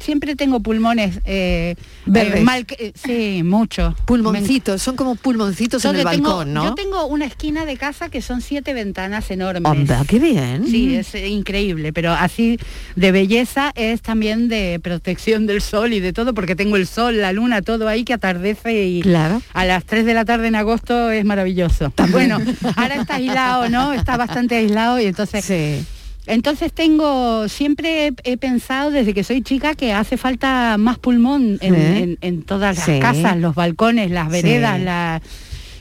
Siempre 0.04 0.36
tengo 0.36 0.60
pulmones 0.60 1.20
eh, 1.26 1.76
Verdes. 2.06 2.42
eh, 2.42 2.44
mal, 2.44 2.66
eh, 2.78 2.92
sí, 2.94 3.42
mucho. 3.44 3.96
Pulmoncitos. 4.06 4.82
Son 4.82 4.96
como 4.98 5.16
pulmoncitos 5.16 5.84
en 5.86 5.96
el 5.96 6.04
tengo- 6.06 6.30
balcón, 6.30 6.54
¿no? 6.54 6.64
Yo 6.66 6.76
tengo 6.76 7.06
una 7.06 7.26
esquina 7.26 7.66
de 7.66 7.78
casa 7.78 8.10
que 8.10 8.22
son 8.22 8.42
siete 8.42 8.74
ventanas 8.74 9.32
enormes. 9.32 9.64
Hombre, 9.66 9.96
qué 10.08 10.20
bien. 10.20 10.66
Sí, 10.68 10.96
es 10.96 11.16
eh, 11.16 11.28
increíble, 11.30 11.94
pero 11.94 12.12
así 12.12 12.60
de 12.98 13.12
belleza 13.14 13.72
es 13.76 14.02
también 14.02 14.50
de 14.50 14.80
protección 14.84 15.46
del 15.48 15.62
sol 15.62 15.94
y 15.94 16.00
de 16.02 16.12
todo, 16.12 16.34
porque 16.34 16.56
tengo 16.56 16.76
el 16.76 16.86
sol, 16.86 17.22
la 17.22 17.32
luna, 17.32 17.62
todo 17.62 17.88
ahí 17.88 18.04
que 18.04 18.14
atardece 18.14 18.86
y 18.86 19.02
Claro. 19.02 19.42
a 19.54 19.66
las 19.66 19.86
3 19.86 20.06
de 20.06 20.14
la 20.14 20.26
tarde 20.26 20.48
en 20.48 20.56
agosto 20.56 21.12
es 21.12 21.24
maravilloso. 21.24 21.94
Bueno, 22.12 22.40
ahora 22.76 22.96
está 22.96 23.16
aislado, 23.16 23.70
¿no? 23.70 23.94
Está 23.94 24.18
bastante 24.18 24.56
aislado 24.56 25.00
y 25.00 25.06
entonces... 25.06 25.46
Sí. 25.46 25.86
Entonces 26.26 26.72
tengo, 26.72 27.48
siempre 27.50 28.08
he, 28.08 28.14
he 28.24 28.38
pensado 28.38 28.92
desde 28.92 29.14
que 29.14 29.24
soy 29.24 29.42
chica 29.42 29.76
que 29.76 29.92
hace 29.94 30.16
falta 30.18 30.78
más 30.78 30.98
pulmón 30.98 31.58
en, 31.62 31.76
Sí. 31.76 31.82
en- 32.04 32.18
en 32.22 32.44
todas 32.44 32.78
las 32.78 32.86
Sí. 32.86 33.00
casas, 33.00 33.38
los 33.38 33.56
balcones, 33.56 34.10
las 34.10 34.30
veredas, 34.30 34.78
Sí. 34.78 34.84
la- 34.86 35.22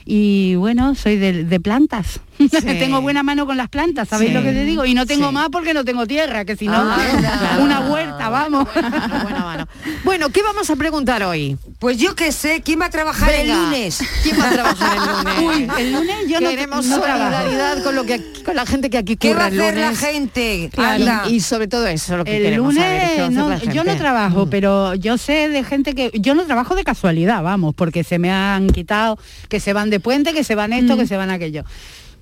y 0.05 0.55
bueno, 0.57 0.95
soy 0.95 1.17
de, 1.17 1.45
de 1.45 1.61
plantas. 1.61 2.21
tengo 2.65 3.01
buena 3.03 3.23
mano 3.23 3.47
con 3.47 3.57
las 3.57 3.69
plantas, 3.69 4.09
¿sabéis 4.09 4.31
Sí. 4.31 4.35
lo 4.35 4.43
que 4.43 4.53
te 4.53 4.65
digo? 4.65 4.85
Y 4.85 4.95
no 4.95 5.07
tengo 5.07 5.29
Sí. 5.29 5.35
más 5.35 5.49
porque 5.51 5.75
no 5.75 5.85
tengo 5.85 6.07
tierra, 6.07 6.45
que 6.45 6.57
si 6.57 6.67
no, 6.67 6.75
Ah, 6.75 7.59
una 7.61 7.81
huerta, 7.81 8.29
vamos. 8.31 8.67
Buena 8.75 9.45
mano. 9.45 9.69
Bueno, 10.05 10.31
¿qué 10.31 10.43
vamos 10.43 10.69
a 10.71 10.77
preguntar 10.77 11.23
hoy? 11.23 11.57
Pues 11.79 11.97
yo 11.99 12.15
qué 12.17 12.33
sé, 12.33 12.61
¿quién 12.65 12.81
va 12.81 12.87
a 12.87 12.91
trabajar 12.91 13.31
el 13.33 13.47
Venga. 13.47 13.63
lunes? 13.63 13.99
¿Quién 14.23 14.39
va 14.41 14.49
a 14.49 14.53
trabajar 14.53 14.97
el 14.97 15.03
lunes? 15.45 15.57
Uy, 15.57 15.69
el 15.81 15.93
lunes 15.93 16.17
yo 16.29 16.41
no- 16.41 16.49
Queremos 16.51 16.87
no 16.87 16.97
solidaridad 16.97 17.83
con 17.83 17.95
lo 17.95 18.05
que 18.05 18.21
con 18.45 18.57
la 18.57 18.67
gente 18.67 18.91
que 18.91 18.99
aquí 18.99 19.17
¿Qué 19.17 19.29
curra 19.29 19.41
va 19.43 19.45
a 19.47 19.49
el 19.49 19.61
hacer 19.61 19.75
lunes. 19.77 19.91
la 20.03 20.07
gente? 20.09 20.71
Claro, 20.73 21.29
y, 21.31 21.35
y 21.37 21.41
sobre 21.41 21.69
todo 21.69 21.87
eso 21.87 22.17
lo 22.17 22.25
que 22.25 22.37
El 22.37 22.43
queremos 22.43 22.75
lunes 22.75 22.85
saber, 22.89 23.11
¿qué 23.17 23.35
no, 23.69 23.73
yo 23.75 23.85
no 23.85 23.97
trabajo, 23.97 24.49
pero 24.51 24.95
yo 24.95 25.17
sé 25.19 25.49
de 25.49 25.63
gente 25.65 25.95
que 25.95 26.11
yo 26.15 26.35
no 26.35 26.43
trabajo 26.45 26.75
de 26.75 26.83
casualidad, 26.85 27.43
vamos, 27.43 27.75
porque 27.77 28.03
se 28.03 28.19
me 28.19 28.33
han 28.33 28.69
quitado, 28.71 29.19
que 29.49 29.61
se 29.61 29.73
van 29.73 29.91
de 29.93 30.01
puente, 30.01 30.33
que 30.33 30.43
se 30.43 30.57
van 30.57 30.73
esto, 30.73 30.97
que 30.97 31.07
se 31.07 31.17
van 31.17 31.31
aquello. 31.31 31.65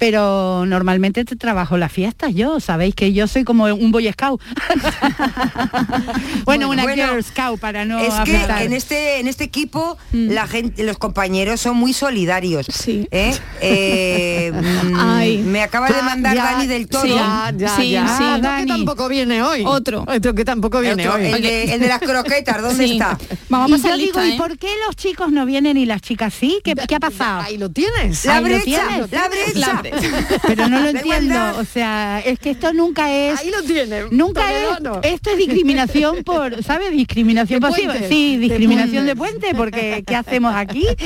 Pero 0.00 0.64
normalmente 0.66 1.26
te 1.26 1.37
trabajo 1.37 1.76
las 1.76 1.92
fiestas 1.92 2.35
yo, 2.35 2.59
sabéis 2.59 2.95
que 2.95 3.12
yo 3.12 3.28
soy 3.28 3.45
como 3.45 3.64
un 3.66 3.92
boy 3.92 4.11
scout. 4.11 4.40
bueno, 6.45 6.69
una 6.71 6.83
Bueno, 6.83 7.07
girl 7.07 7.23
scout 7.23 7.61
para 7.61 7.85
no 7.85 7.99
es 7.99 8.14
que 8.25 8.37
en 8.64 8.73
este 8.73 9.21
en 9.21 9.28
este 9.28 9.45
equipo 9.45 9.99
la 10.12 10.47
gente 10.47 10.83
los 10.85 10.97
compañeros 10.99 11.61
son 11.61 11.76
muy 11.76 11.92
solidarios 11.92 12.66
Sí. 12.73 13.07
¿eh? 13.11 13.37
Eh, 13.62 14.52
mm, 14.54 14.95
Ay. 14.99 15.38
me 15.38 15.62
acaba 15.62 15.88
de 15.88 15.95
Ah, 16.00 16.02
mandar 16.02 16.35
ya, 16.35 16.45
Dani 16.45 16.66
del 16.66 16.88
Toro 16.88 17.02
sí, 17.04 17.11
ya, 17.14 17.52
ya, 17.54 17.76
Sí, 17.76 17.90
ya. 17.90 18.09
sí. 18.16 18.25
Dani. 18.40 18.62
que 18.62 18.69
tampoco 18.69 19.07
viene 19.09 19.42
hoy. 19.42 19.64
Otro. 19.66 20.04
Otro 20.09 20.35
que 20.35 20.45
tampoco 20.47 20.80
viene 20.80 21.07
Otro, 21.07 21.21
hoy. 21.21 21.26
el, 21.30 21.42
de, 21.42 21.75
el 21.75 21.80
de 21.80 21.88
las 21.88 22.00
croquetas 22.00 22.62
¿dónde 22.62 22.87
Sí. 22.87 22.92
está? 22.95 23.19
Vamos 23.50 23.71
y 23.71 23.75
a 23.75 23.76
yo 23.76 23.83
pasar 23.83 23.99
digo, 23.99 24.21
lista, 24.21 24.26
¿y 24.26 24.33
¿eh? 24.33 24.38
por 24.38 24.57
qué 24.59 24.69
los 24.87 24.97
chicos 24.97 25.30
no 25.30 25.45
vienen 25.45 25.76
y 25.76 25.85
las 25.85 26.00
chicas 26.00 26.33
sí? 26.33 26.59
¿Qué, 26.64 26.75
qué 26.75 26.95
ha 26.95 27.00
pasado? 27.00 27.42
Ahí 27.42 27.59
lo 27.59 27.69
tienes. 27.69 28.25
la 28.25 28.37
Ahí 28.37 28.42
lo 28.45 28.49
brecha 28.49 28.64
tienes. 28.88 29.12
la 29.12 29.28
brecha 29.28 29.83
Pero 30.47 30.68
no 30.68 30.80
lo 30.80 30.88
entiendo, 30.88 31.38
o 31.59 31.64
sea, 31.64 32.20
es 32.25 32.38
que 32.38 32.50
esto 32.50 32.73
nunca 32.73 33.12
es... 33.12 33.38
Ahí 33.40 33.50
lo 33.50 33.62
tiene. 33.62 34.04
Nunca 34.11 34.52
es... 34.52 34.68
Esto 35.02 35.30
es 35.30 35.37
discriminación 35.38 36.25
por, 36.25 36.62
¿sabes? 36.62 36.90
Discriminación 36.92 37.61
De 37.61 37.68
pasiva. 37.68 37.94
Sí, 38.09 38.37
de 38.37 38.40
discriminación 38.40 39.06
de 39.06 39.16
puentes. 39.16 39.40
puente, 39.40 39.56
porque 39.56 40.02
¿qué 40.06 40.16
hacemos 40.16 40.54
aquí? 40.54 40.87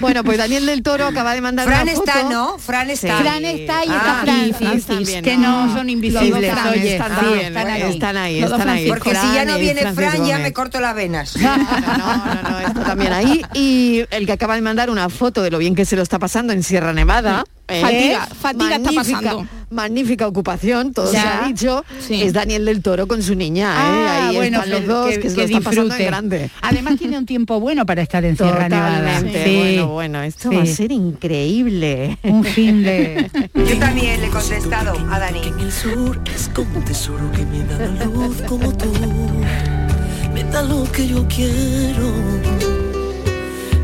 Bueno, 0.00 0.24
pues 0.24 0.38
Daniel 0.38 0.66
del 0.66 0.82
Toro 0.82 1.06
acaba 1.06 1.34
de 1.34 1.40
mandar 1.40 1.66
Fran 1.66 1.82
una 1.82 1.92
foto. 1.92 2.10
está, 2.10 2.28
¿no? 2.28 2.58
Fran 2.58 2.90
está. 2.90 3.18
Fran 3.18 3.44
está 3.44 3.84
y 3.84 3.88
Ah, 3.88 3.94
está 3.96 4.22
Fran, 4.22 4.48
y 4.48 4.52
Francis 4.52 4.86
también, 4.86 5.24
que 5.24 5.36
¿no? 5.36 5.66
no 5.66 5.76
son 5.76 5.90
invisibles, 5.90 6.30
Los 6.54 6.64
dos 6.64 6.72
oye, 6.72 6.92
están 6.94 7.10
sí, 7.10 7.16
también, 7.20 7.46
están 7.46 7.68
¿eh? 7.68 7.72
ahí. 7.72 7.82
están 7.92 8.16
ahí, 8.16 8.42
están 8.42 8.68
ahí. 8.68 8.88
Porque 8.88 9.10
si 9.10 9.14
ya 9.14 9.44
no 9.44 9.52
Fran 9.52 9.58
y 9.58 9.60
viene 9.62 9.80
Francis 9.80 10.10
Fran, 10.10 10.26
ya 10.26 10.38
me 10.38 10.52
corto 10.52 10.80
las 10.80 10.94
venas. 10.94 11.36
No, 11.82 12.16
no, 12.16 12.50
no, 12.50 12.58
está 12.60 12.84
también 12.84 13.12
ahí. 13.12 13.42
Y 13.54 14.02
el 14.10 14.26
que 14.26 14.32
acaba 14.32 14.54
de 14.54 14.62
mandar 14.62 14.90
una 14.90 15.08
foto 15.08 15.42
de 15.42 15.50
lo 15.50 15.58
bien 15.58 15.74
que 15.74 15.84
se 15.84 15.94
lo 15.96 16.02
está 16.02 16.18
pasando 16.18 16.52
en 16.52 16.62
Sierra 16.62 16.92
Nevada. 16.92 17.44
¿eh? 17.46 17.61
Fatiga, 17.66 18.26
fatiga 18.26 18.76
está 18.76 18.92
pasando. 18.92 19.46
Magnífica 19.70 20.26
ocupación, 20.26 20.92
todo 20.92 21.06
se 21.06 21.14
Ya. 21.14 21.44
ha 21.44 21.48
dicho. 21.48 21.82
Sí. 21.98 22.22
Es 22.22 22.34
Daniel 22.34 22.66
del 22.66 22.82
Toro 22.82 23.06
con 23.06 23.22
su 23.22 23.34
niña. 23.34 23.70
¿eh? 23.70 23.74
Ah, 23.78 24.26
Ahí 24.28 24.36
bueno, 24.36 24.58
están 24.58 24.70
los 24.70 24.86
dos, 24.86 25.08
que, 25.10 25.20
que, 25.20 25.30
se 25.30 25.36
lo 25.36 25.36
que 25.36 25.44
están 25.44 25.62
pasando 25.62 25.94
en 25.94 26.06
grande. 26.06 26.50
Además 26.60 26.98
tiene 26.98 27.16
un 27.16 27.24
tiempo 27.24 27.58
bueno 27.60 27.86
para 27.86 28.02
estar 28.02 28.22
en 28.24 28.36
Sierra 28.36 28.68
Nevada. 28.68 29.20
Sí. 29.20 29.56
Bueno, 29.56 29.86
bueno, 29.88 30.22
esto 30.22 30.52
va 30.52 30.62
a 30.62 30.66
ser 30.66 30.92
increíble. 30.92 32.18
Un 32.24 32.44
fin 32.44 32.82
de... 32.82 33.30
Yo 33.54 33.78
también 33.78 34.20
le 34.20 34.26
he 34.26 34.30
contestado 34.30 34.92
a 35.10 35.18
Dani. 35.18 35.40
En 35.42 35.58
el 35.60 35.72
sur 35.72 36.20
es 36.34 36.50
como 36.54 36.78
un 36.78 36.84
tesoro 36.84 37.30
que 37.32 37.46
me 37.46 37.64
da 37.64 37.78
la 37.78 38.04
luz 38.04 38.42
como 38.46 38.76
tú. 38.76 38.92
Me 40.34 40.44
da 40.44 40.62
lo 40.62 40.84
que 40.92 41.08
yo 41.08 41.26
quiero. 41.28 42.12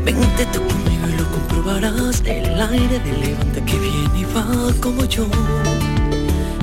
Vente 0.03 0.45
tú 0.53 0.61
El 1.71 2.59
aire 2.61 2.99
de 2.99 3.17
levante 3.17 3.63
que 3.63 3.77
viene 3.77 4.19
y 4.19 4.23
va 4.35 4.73
como 4.81 5.05
yo. 5.05 5.27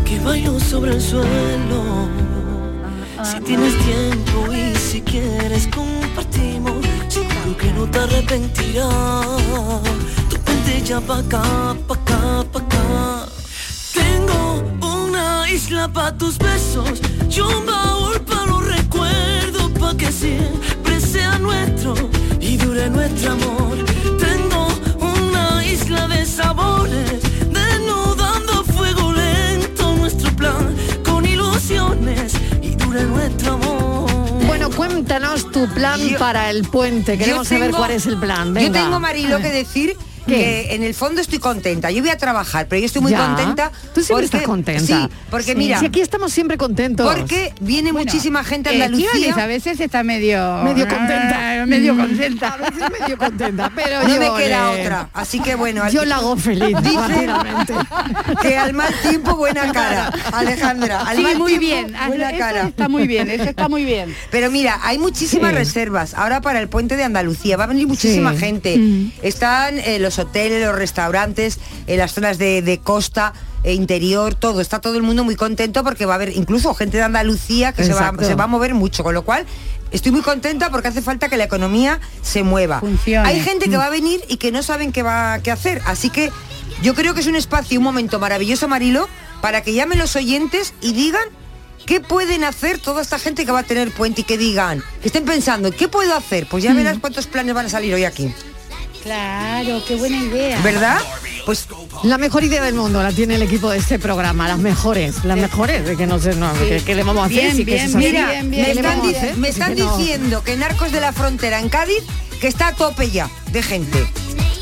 Que 0.04 0.18
bailo 0.20 0.58
sobre 0.58 0.92
el 0.94 1.00
suelo. 1.00 2.08
Si 3.22 3.40
tienes 3.40 3.74
tiempo 3.84 4.52
y 4.52 4.76
si 4.76 5.00
quieres 5.00 5.68
compartimos, 5.68 6.84
seguro 7.08 7.56
que 7.56 7.72
no 7.72 7.86
te 7.86 7.98
arrepentirás. 8.00 9.42
Tu 10.28 10.36
vente 10.44 10.82
ya 10.84 11.00
pa' 11.00 11.18
acá, 11.18 11.76
pa' 11.86 11.94
acá, 11.94 12.44
pa' 12.52 12.58
acá. 12.58 13.26
Tengo 13.94 14.64
una 14.82 15.48
isla 15.48 15.88
pa' 15.88 16.12
tus 16.18 16.36
besos 16.36 17.00
y 17.30 17.40
un 17.40 17.64
baúl 17.64 18.20
pa' 18.22 18.44
los 18.46 18.66
recuerdos 18.66 19.70
pa' 19.80 19.96
que 19.96 20.10
siempre 20.12 21.00
sea 21.00 21.38
nuestro 21.38 21.94
y 22.40 22.56
dure 22.56 22.90
nuestro 22.90 23.32
amor. 23.32 23.76
Sabores, 26.36 27.20
desnudando 27.50 28.52
a 28.60 28.64
fuego 28.64 29.12
lento 29.12 29.96
nuestro 29.96 30.30
plan 30.36 30.74
con 31.04 31.24
ilusiones 31.26 32.32
y 32.62 32.70
dure 32.76 33.02
nuestro 33.04 33.54
amor. 33.54 34.10
Bueno, 34.46 34.70
cuéntanos 34.70 35.50
tu 35.50 35.66
plan 35.68 36.00
Yo- 36.00 36.18
para 36.18 36.50
el 36.50 36.64
puente. 36.64 37.16
Queremos 37.18 37.48
saber 37.48 37.70
cuál 37.72 37.90
es 37.92 38.06
el 38.06 38.18
plan. 38.18 38.48
Yo 38.48 38.54
Venga. 38.54 38.80
tengo, 38.84 39.00
Marilo, 39.00 39.38
que 39.38 39.50
decir. 39.50 39.96
Que 40.26 40.74
en 40.74 40.82
el 40.82 40.94
fondo 40.94 41.20
estoy 41.20 41.38
contenta. 41.38 41.90
Yo 41.90 42.02
voy 42.02 42.10
a 42.10 42.18
trabajar, 42.18 42.66
pero 42.68 42.80
yo 42.80 42.86
estoy 42.86 43.02
muy 43.02 43.12
Ya. 43.12 43.26
contenta. 43.26 43.70
Tú 43.94 44.02
siempre 44.02 44.14
porque- 44.14 44.24
estás 44.24 44.42
contenta. 44.42 45.08
Sí, 45.08 45.14
porque 45.30 45.52
Sí. 45.52 45.56
mira, 45.58 45.78
Si 45.80 45.86
aquí 45.86 46.00
estamos 46.00 46.32
siempre 46.32 46.56
contentos. 46.58 47.06
porque 47.14 47.52
viene 47.60 47.92
muchísima 47.92 48.44
gente 48.44 48.70
a 48.70 48.72
Eh, 48.72 48.82
Andalucía. 48.82 49.34
A 49.36 49.46
veces 49.46 49.80
está 49.80 50.02
medio... 50.02 50.62
Medio 50.64 50.86
contenta. 50.88 51.62
Ah, 51.62 51.66
Medio 51.66 51.94
Mm. 51.94 51.98
contenta. 51.98 52.48
A 52.54 52.56
veces 52.58 52.82
medio 53.00 53.18
contenta, 53.18 53.72
pero 53.74 54.02
no 54.02 54.08
yo 54.08 54.20
me 54.20 54.42
queda 54.42 54.70
otra. 54.70 55.08
Así 55.12 55.40
que 55.40 55.54
bueno, 55.54 55.88
Yo 55.90 56.04
la 56.04 56.16
hago 56.16 56.36
feliz, 56.36 56.76
Dice 56.82 57.26
que 58.42 58.56
al 58.56 58.72
mal 58.72 58.92
tiempo 59.02 59.36
buena 59.36 59.72
cara, 59.72 60.12
Alejandra. 60.32 61.00
Al 61.02 61.16
Sí, 61.16 61.22
mal 61.22 61.38
muy 61.38 61.58
tiempo, 61.58 61.66
bien. 61.88 62.08
buena 62.08 62.30
eso 62.30 62.38
cara. 62.38 62.62
está 62.68 62.88
muy 62.88 63.06
bien, 63.06 63.30
eso 63.30 63.44
está 63.44 63.68
muy 63.68 63.84
bien. 63.84 64.14
Pero 64.30 64.50
mira, 64.50 64.78
hay 64.82 64.98
muchísimas 64.98 65.54
reservas 65.54 66.14
ahora 66.14 66.40
para 66.40 66.60
el 66.60 66.68
puente 66.68 66.96
de 66.96 67.04
Andalucía. 67.04 67.56
Va 67.56 67.64
a 67.64 67.68
venir 67.68 67.86
muchísima 67.86 68.34
gente. 68.34 68.76
Mm. 68.78 69.12
Están 69.22 69.78
eh, 69.78 69.98
los 69.98 70.15
hoteles, 70.18 70.64
los 70.66 70.74
restaurantes, 70.76 71.58
en 71.86 71.98
las 71.98 72.12
zonas 72.12 72.38
de, 72.38 72.62
de 72.62 72.78
costa, 72.78 73.32
e 73.64 73.74
interior, 73.74 74.34
todo. 74.34 74.60
Está 74.60 74.80
todo 74.80 74.96
el 74.96 75.02
mundo 75.02 75.24
muy 75.24 75.34
contento 75.34 75.82
porque 75.82 76.06
va 76.06 76.12
a 76.12 76.16
haber 76.16 76.36
incluso 76.36 76.72
gente 76.74 76.98
de 76.98 77.02
Andalucía 77.02 77.72
que 77.72 77.82
se 77.84 77.92
va, 77.92 78.12
se 78.20 78.34
va 78.36 78.44
a 78.44 78.46
mover 78.46 78.74
mucho. 78.74 79.02
Con 79.02 79.12
lo 79.14 79.24
cual, 79.24 79.44
estoy 79.90 80.12
muy 80.12 80.22
contenta 80.22 80.70
porque 80.70 80.86
hace 80.88 81.02
falta 81.02 81.28
que 81.28 81.36
la 81.36 81.44
economía 81.44 81.98
se 82.22 82.44
mueva. 82.44 82.78
Funcione. 82.80 83.28
Hay 83.28 83.40
gente 83.40 83.66
Mm. 83.66 83.70
que 83.72 83.76
va 83.76 83.86
a 83.86 83.90
venir 83.90 84.20
y 84.28 84.36
que 84.36 84.52
no 84.52 84.62
saben 84.62 84.92
qué 84.92 85.02
va 85.02 85.40
qué 85.40 85.50
hacer. 85.50 85.82
Así 85.86 86.10
que 86.10 86.30
yo 86.82 86.94
creo 86.94 87.12
que 87.14 87.20
es 87.20 87.26
un 87.26 87.34
espacio, 87.36 87.78
un 87.80 87.84
momento 87.84 88.20
maravilloso, 88.20 88.68
Marilo, 88.68 89.08
para 89.40 89.62
que 89.62 89.72
llamen 89.74 89.98
los 89.98 90.14
oyentes 90.16 90.72
y 90.80 90.92
digan 90.92 91.24
¿Qué 91.86 92.00
pueden 92.00 92.42
hacer 92.42 92.78
toda 92.80 93.00
esta 93.00 93.16
gente 93.16 93.46
que 93.46 93.52
va 93.52 93.60
a 93.60 93.62
tener 93.62 93.92
puente 93.92 94.22
y 94.22 94.24
que 94.24 94.36
digan, 94.36 94.82
que 95.00 95.06
estén 95.06 95.24
pensando, 95.24 95.70
¿qué 95.70 95.86
puedo 95.86 96.16
hacer? 96.16 96.48
Pues 96.48 96.64
ya 96.64 96.72
Mm. 96.72 96.76
verás 96.78 96.98
cuántos 96.98 97.28
planes 97.28 97.54
van 97.54 97.66
a 97.66 97.68
salir 97.68 97.94
hoy 97.94 98.02
aquí. 98.02 98.34
Claro, 99.10 99.84
qué 99.86 99.94
buena 99.94 100.16
idea. 100.16 100.60
¿Verdad? 100.62 100.98
Pues 101.44 101.68
La 102.02 102.18
mejor 102.18 102.42
idea 102.42 102.60
del 102.60 102.74
mundo 102.74 103.00
la 103.04 103.12
tiene 103.12 103.36
el 103.36 103.42
equipo 103.42 103.70
de 103.70 103.78
este 103.78 104.00
programa, 104.00 104.48
las 104.48 104.58
mejores, 104.58 105.24
las 105.24 105.38
mejores, 105.38 105.86
de 105.86 105.96
que 105.96 106.08
no 106.08 106.18
sé, 106.18 106.34
no, 106.34 106.52
¿qué, 106.54 106.82
qué 106.84 106.96
le 106.96 107.04
vamos 107.04 107.22
a 107.22 107.26
hacer? 107.26 107.54
Bien, 107.54 107.56
Sí, 107.56 107.64
que 107.64 107.74
bien, 107.74 107.96
mira, 107.96 108.30
bien, 108.32 108.50
bien, 108.50 108.52
me 108.62 108.66
¿Qué 108.66 108.74
le 108.74 108.80
están, 108.80 109.00
a 109.00 109.02
di- 109.04 109.14
hacer? 109.14 109.36
me 109.36 109.46
Sí, 109.46 109.52
están 109.52 109.74
que 109.76 109.82
no. 109.84 109.96
diciendo 109.96 110.42
que 110.42 110.54
en 110.54 110.62
Arcos 110.64 110.90
de 110.90 111.00
la 111.00 111.12
Frontera, 111.12 111.60
en 111.60 111.68
Cádiz, 111.68 112.02
que 112.40 112.48
está 112.48 112.66
a 112.68 112.72
tope 112.74 113.08
ya 113.12 113.30
de 113.52 113.62
gente. 113.62 114.04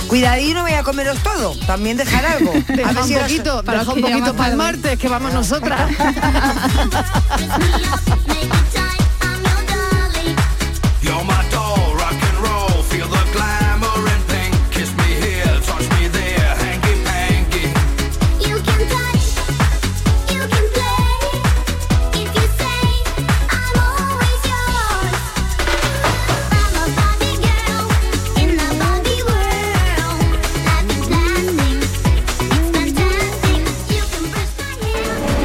Cuidadito, 0.08 0.58
no 0.58 0.62
voy 0.64 0.72
a 0.74 0.82
comeros 0.82 1.16
todo, 1.22 1.56
también 1.66 1.96
dejar 1.96 2.26
algo. 2.26 2.52
A 2.68 2.72
Deja 2.74 2.92
ver 2.92 3.02
un 3.02 3.08
si 3.08 3.14
poquito, 3.14 3.64
para 3.64 3.80
un 3.80 3.94
que 3.94 4.00
poquito 4.02 4.34
para 4.34 4.50
el 4.50 4.56
martes, 4.56 4.98
que 4.98 5.08
vamos 5.08 5.32
nosotras. 5.32 5.90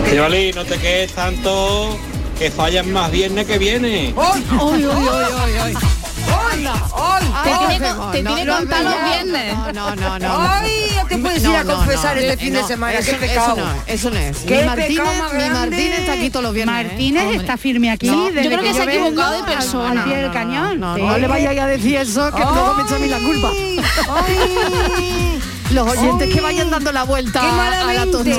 Estivali, 0.10 0.51
no 0.54 0.66
te 0.66 0.78
quedes 0.80 1.13
tanto 1.13 1.96
que 2.38 2.50
fallas 2.50 2.84
más 2.88 3.12
viernes 3.12 3.46
que 3.46 3.60
viene. 3.60 4.12
¡Ay! 4.18 4.44
Uy. 4.60 4.86
¡Ay! 4.92 5.75
¡Ay! 6.96 7.24
Te 7.44 7.50
tiene, 7.68 7.75
hacemos? 7.88 8.06
con- 8.06 8.12
te 8.12 8.24
No, 8.24 8.34
tiene 8.36 8.46
no, 8.51 8.58
contados 8.58 8.84
no, 8.86 8.89
los 8.92 9.04
viernes. 9.10 9.54
No, 9.56 9.72
no, 9.74 9.96
no, 9.96 10.20
no. 10.20 10.50
¡Ay! 10.50 10.72
Te 11.08 11.18
puedes 11.20 11.44
ir 11.44 11.56
a 11.56 11.63
confesar 11.63 12.16
no, 12.16 12.22
este 12.22 12.38
fin 12.38 12.54
de 12.54 12.63
semana. 12.63 12.98
eso- 12.98 13.12
¡Qué 13.12 13.18
pecado! 13.18 13.56
Eso 13.56 13.66
no, 13.66 13.74
eso 13.86 14.10
no 14.10 14.18
es. 14.18 14.38
¡Qué 14.39 14.58
mi 14.58 14.63
Martínez, 14.66 14.89
pecado 14.98 15.13
más 15.24 15.34
mi 15.34 15.39
grande! 15.39 15.60
Martínez 15.60 16.00
está 16.00 16.13
aquí 16.13 16.30
todos 16.32 16.44
los 16.44 16.54
viernes. 16.56 16.86
Martínez 16.88 17.24
¿eh? 17.24 17.36
está 17.36 17.58
firme 17.58 17.92
aquí. 17.92 18.08
No, 18.08 18.25
desde 18.32 18.44
yo 18.44 18.50
creo 18.50 18.62
que 18.63 18.74
se 18.74 18.82
ha 18.82 18.86
equivocado 18.86 19.32
de 19.34 19.38
al- 19.39 19.46
persona. 19.46 20.01
Al 20.01 20.04
pie 20.08 20.18
del 20.18 20.28
No, 20.28 20.34
cañón. 20.34 20.80
No, 20.80 21.18
le 21.20 21.28
vayáis 21.28 21.60
a 21.60 21.68
decir 21.68 21.96
eso, 21.98 22.32
que 22.32 22.39
luego 22.42 22.74
me 22.74 22.84
echa 22.84 22.96
a 22.96 23.00
mí 23.00 23.08
la 23.10 23.20
culpa. 23.20 23.51
¡Ay! 24.25 25.39
Los 25.72 25.88
oyentes 25.88 26.28
Ay, 26.30 26.34
que 26.34 26.42
vayan 26.42 26.72
dando 26.72 26.92
la 26.92 27.04
vuelta 27.04 27.42
qué 27.42 27.46
a 27.46 27.51
la 27.51 27.56
malamente. 27.56 28.34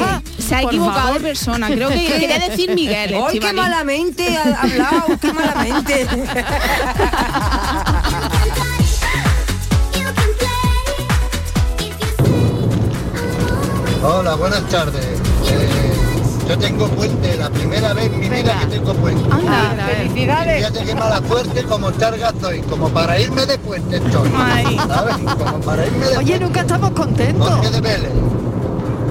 Se 0.51 0.57
ha 0.57 0.63
equivocado 0.63 1.01
favor. 1.01 1.15
de 1.15 1.29
persona. 1.29 1.69
Creo 1.69 1.89
que 1.91 2.07
quería 2.19 2.39
decir 2.41 2.75
Miguel. 2.75 3.15
¡Ay, 3.29 3.39
qué 3.39 3.53
malamente 3.53 4.37
ha 4.37 4.61
hablado! 4.61 5.07
¡Qué 5.21 5.33
malamente! 5.33 6.07
Hola, 14.03 14.35
buenas 14.35 14.63
tardes. 14.69 15.05
Eh, 15.05 15.93
yo 16.49 16.59
tengo 16.59 16.89
puente, 16.89 17.37
la 17.37 17.49
primera 17.51 17.93
vez 17.93 18.07
en 18.07 18.19
mi 18.19 18.29
vida 18.29 18.59
que 18.59 18.67
tengo 18.67 18.93
puente. 18.95 19.23
Anda, 19.31 19.71
a 19.71 19.87
ver. 19.87 19.97
felicidades. 19.99 20.67
Fíjate 20.67 20.85
qué 20.85 20.95
mala 20.97 21.23
suerte 21.29 21.63
como 21.63 21.91
estar 21.91 22.15
estoy, 22.15 22.61
como 22.63 22.89
para 22.89 23.21
irme 23.21 23.47
de 23.47 23.57
puente 23.57 23.99
estoy. 23.99 24.33
Ay. 24.35 24.77
¿Sabes? 24.89 25.17
Como 25.17 25.61
para 25.61 25.87
irme 25.87 26.07
de 26.07 26.17
Oye, 26.17 26.25
puente. 26.25 26.41
nunca 26.41 26.61
estamos 26.63 26.91
contentos. 26.91 27.49
Jorge 27.49 27.71
de 27.71 27.81
Vélez. 27.81 28.11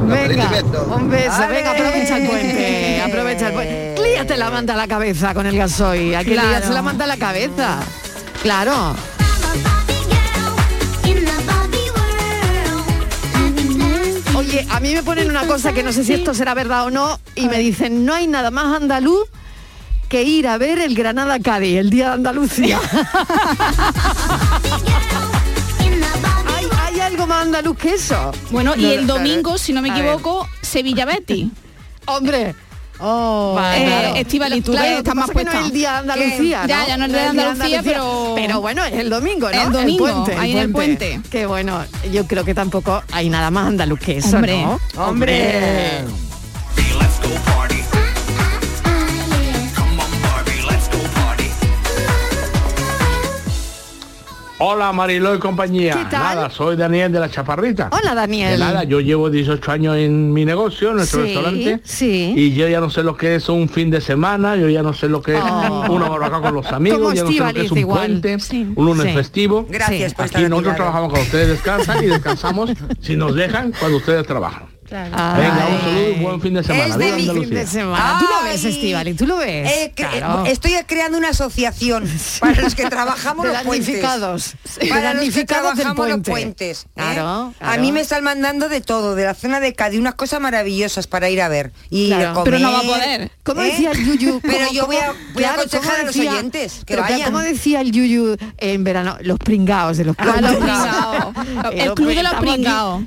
Venga, 0.10 0.50
un 0.96 1.10
beso, 1.10 1.32
¡Ale! 1.34 1.56
venga, 1.56 1.72
aprovecha 1.72 2.18
el 2.18 2.28
puente, 2.28 3.02
aprovecha 3.06 3.48
el 3.48 3.54
puente. 3.54 3.96
Líate 4.04 4.38
la 4.38 4.50
manta 4.50 4.74
a 4.74 4.78
la 4.78 4.88
cabeza 4.88 5.34
con 5.34 5.46
el 5.46 5.58
gasoil, 5.58 6.16
hay 6.16 6.26
que 6.26 6.32
Claro. 6.34 6.50
liarse 6.50 6.74
la 6.74 6.82
manta 6.82 7.04
a 7.04 7.08
la 7.08 7.18
cabeza. 7.18 7.80
Claro. 8.42 8.96
Oye, 14.36 14.66
a 14.70 14.80
mí 14.80 14.94
me 14.94 15.04
ponen 15.04 15.30
una 15.30 15.46
cosa 15.46 15.74
que 15.74 15.84
no 15.84 15.92
sé 15.92 16.04
si 16.04 16.14
esto 16.14 16.34
será 16.34 16.54
verdad 16.54 16.86
o 16.86 16.90
no, 16.92 17.20
y 17.36 17.48
me 17.50 17.58
dicen, 17.60 18.06
no 18.06 18.14
hay 18.14 18.26
nada 18.28 18.52
más 18.52 18.76
andaluz 18.82 19.28
que 20.08 20.24
ir 20.24 20.48
a 20.48 20.58
ver 20.58 20.80
el 20.80 20.96
Granada 20.96 21.40
Cádiz, 21.40 21.78
el 21.78 21.90
día 21.90 22.08
de 22.08 22.14
Andalucía. 22.14 22.80
más 27.30 27.44
andaluz 27.46 27.78
que 27.78 27.94
eso? 27.94 28.32
Bueno, 28.52 28.76
y 28.76 28.86
el 28.86 29.08
domingo, 29.08 29.58
si 29.58 29.72
no 29.72 29.82
me 29.82 29.90
equivoco, 29.90 30.48
Sevilla 30.62 31.06
Betty. 31.06 31.50
Hombre. 32.06 32.56
Oh, 33.02 33.58
Eh, 33.58 33.86
claro. 33.86 34.16
Estivali, 34.18 34.60
tú 34.60 34.72
Claro, 34.74 34.98
estás 34.98 35.16
más 35.16 35.28
que 35.30 35.36
no 35.36 35.42
puesta. 35.44 35.60
es 35.62 35.66
el 35.68 35.72
día 35.72 35.92
de 35.94 35.98
Andalucía, 36.00 36.66
Ya, 36.68 36.82
¿no? 36.82 36.88
ya 36.90 36.98
no 36.98 37.06
es 37.06 37.10
el 37.10 37.14
día 37.14 37.22
de 37.22 37.28
Andalucía, 37.30 37.82
pero... 37.82 38.34
Pero 38.36 38.60
bueno, 38.60 38.84
es 38.84 38.94
el 38.94 39.10
domingo, 39.10 39.50
¿no? 39.50 39.62
El 39.62 39.72
domingo, 39.72 40.06
puente, 40.06 40.36
ahí 40.36 40.52
en 40.52 40.58
el 40.58 40.72
puente. 40.74 41.22
Que 41.32 41.46
bueno, 41.46 41.86
yo 42.12 42.28
creo 42.28 42.44
que 42.44 42.54
tampoco 42.54 43.02
hay 43.14 43.30
nada 43.30 43.52
más 43.52 43.68
andaluz 43.68 44.00
que 44.02 44.18
eso, 44.18 44.36
Hombre. 44.36 44.62
¿no? 44.64 44.80
¡Hombre! 44.98 46.02
Hola 54.62 54.92
Mariló 54.92 55.34
y 55.36 55.40
compañía. 55.40 55.94
¿Qué 55.96 56.04
tal? 56.12 56.22
Nada, 56.36 56.50
soy 56.50 56.76
Daniel 56.76 57.12
de 57.14 57.20
la 57.22 57.30
Chaparrita. 57.30 57.90
Hola, 57.94 58.14
Daniel. 58.14 58.52
De 58.52 58.58
nada, 58.58 58.84
yo 58.84 59.00
llevo 59.00 59.30
18 59.30 59.72
años 59.72 59.96
en 59.96 60.34
mi 60.34 60.44
negocio, 60.44 60.90
en 60.90 60.98
nuestro 60.98 61.22
Sí, 61.22 61.28
restaurante. 61.28 61.80
sí. 61.86 62.34
Y 62.36 62.54
yo 62.54 62.68
ya 62.68 62.82
no 62.82 62.90
sé 62.90 63.02
lo 63.04 63.16
que 63.16 63.36
es 63.36 63.48
un 63.48 63.70
fin 63.70 63.90
de 63.90 64.02
semana, 64.02 64.58
yo 64.58 64.68
ya 64.68 64.84
no 64.84 64.92
sé 64.94 65.08
lo 65.08 65.22
que 65.22 65.36
es 65.38 65.42
Oh. 65.42 65.86
una 65.94 66.10
barbacoa 66.10 66.42
con 66.42 66.54
los 66.56 66.66
amigos, 66.74 67.14
ya 67.16 67.24
no 67.24 67.32
sé 67.32 67.40
lo 67.40 67.54
que 67.54 67.62
es 67.62 67.72
un 67.72 67.78
igual. 67.78 68.00
puente, 68.22 68.40
Sí. 68.40 68.68
un 68.76 68.86
lunes 68.86 69.06
Sí. 69.08 69.14
festivo. 69.14 69.66
Gracias 69.70 70.14
por 70.14 70.26
Aquí 70.26 70.36
estar 70.36 70.50
nosotros 70.50 70.76
trabajamos 70.76 71.10
cuando 71.10 71.26
ustedes 71.26 71.48
descansan 71.48 72.04
y 72.04 72.08
descansamos 72.08 72.72
si 73.00 73.16
nos 73.16 73.36
dejan 73.36 73.72
cuando 73.80 73.98
ustedes 73.98 74.28
trabajan. 74.28 74.64
Venga, 74.90 75.68
un 75.72 75.80
saludo 75.82 76.10
y 76.10 76.14
buen 76.20 76.42
fin 76.42 76.54
de 76.56 76.64
semana. 76.64 76.86
Es 76.88 76.98
de 76.98 77.12
mi 77.14 77.28
fin 77.28 77.50
de 77.50 77.68
semana. 77.68 78.18
Tú 78.20 78.26
lo 78.26 78.44
ves. 78.50 78.64
Estivali, 78.66 79.14
tú 79.14 79.28
lo 79.28 79.38
ves. 79.38 79.72
Eh, 79.72 79.94
que- 79.96 80.08
Claro. 80.08 80.46
eh, 80.46 80.52
Estoy 80.52 80.74
creando 80.88 81.18
una 81.18 81.30
asociación 81.30 82.10
para 82.40 82.62
los 82.62 82.76
que 82.76 82.86
trabajamos 82.90 83.46
los 83.48 83.58
puentes. 83.64 84.02
Para 84.90 85.14
los 85.14 85.34
que 85.34 85.46
trabajamos 85.46 86.08
los 86.08 86.18
puente. 86.20 86.32
puentes. 86.32 86.84
¿eh? 86.86 86.90
Claro, 86.96 87.54
A 87.60 87.66
claro. 87.66 87.82
mí 87.82 87.92
me 87.92 88.02
están 88.02 88.24
mandando 88.24 88.70
de 88.70 88.82
todo, 88.82 89.16
de 89.16 89.26
la 89.26 89.34
zona 89.36 89.60
de 89.60 89.74
Cádiz, 89.74 90.00
unas 90.00 90.16
cosas 90.16 90.42
maravillosas 90.42 91.08
para 91.08 91.30
ir 91.30 91.42
a 91.42 91.50
ver. 91.50 91.72
Y 91.90 92.08
Claro. 92.08 92.30
a 92.30 92.34
comer. 92.34 92.46
Pero 92.54 92.60
no 92.60 92.72
va 92.72 92.80
a 92.80 92.84
poder. 92.84 93.32
¿Cómo 93.44 93.62
¿eh? 93.62 93.66
decía 93.72 93.92
el 93.92 94.06
Yuyu? 94.06 94.40
Pero 94.44 94.58
¿Cómo- 94.68 94.72
yo 94.74 94.86
voy 94.88 94.98
a, 94.98 95.08
cómo- 95.08 95.20
voy 95.34 95.44
a 95.44 95.48
claro, 95.48 95.62
aconsejar 95.62 95.82
¿cómo 95.90 96.02
a 96.02 96.06
los 96.06 96.16
decía- 96.16 96.32
oyentes 96.32 96.74
que 96.80 96.84
pero, 96.96 97.02
vayan. 97.04 97.22
¿Cómo 97.24 97.40
decía 97.40 97.82
el 97.82 97.92
Yuyu 97.92 98.36
en 98.58 98.84
verano? 98.84 99.18
Los 99.22 99.38
pringaos 99.40 99.98
de 99.98 100.06
los 100.06 100.16
Ah, 100.18 100.42
los 100.42 100.56
pringaos. 100.56 101.36
Eh, 101.74 101.82
El 101.84 101.94
club 101.94 102.10
de 102.10 102.24
los 102.24 102.34
pringaos. 102.36 103.04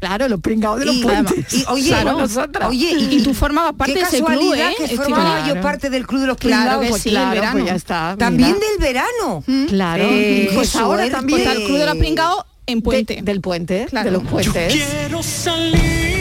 Claro, 0.00 0.28
los 0.28 0.40
pringaos 0.40 0.77
de 0.78 0.86
los 0.86 0.96
Y- 0.96 1.02
puentes. 1.02 1.52
y, 1.52 1.56
oye, 1.56 1.64
Somos 1.64 1.86
claro, 2.02 2.18
nosotras. 2.18 2.68
oye, 2.68 2.90
Y 3.10 3.22
tú 3.22 3.34
formabas 3.34 3.72
parte 3.74 3.94
qué 3.94 4.00
de 4.00 4.06
ese 4.06 4.22
club, 4.24 4.54
¿eh? 4.54 4.74
que 4.76 4.84
Estivali? 4.84 5.12
formaba 5.12 5.46
yo 5.48 5.60
parte 5.60 5.90
del 5.90 6.06
club 6.06 6.20
de 6.22 6.26
los 6.28 6.36
Claro 6.36 6.80
Pues 6.88 7.02
sí, 7.02 7.08
el 7.10 7.14
verano. 7.16 7.52
pues 7.52 7.64
ya 7.66 7.74
está. 7.74 8.16
También 8.18 8.54
mira. 8.54 8.66
del 8.68 8.78
verano. 8.78 9.44
Claro. 9.68 10.04
Eh, 10.06 10.50
pues 10.54 10.74
ahora 10.76 10.98
suerte. 11.04 11.10
también. 11.16 11.38
Pues 11.42 11.56
al 11.56 11.62
club 11.64 11.78
de 11.78 11.86
los 11.86 11.96
pringados 11.96 12.44
en 12.66 12.82
puente. 12.82 13.16
De- 13.16 13.22
del 13.22 13.40
puente, 13.40 13.86
Claro. 13.88 14.04
de 14.06 14.10
los 14.12 14.22
puentes. 14.24 14.72
Quiero 14.72 15.22
salir. 15.22 16.17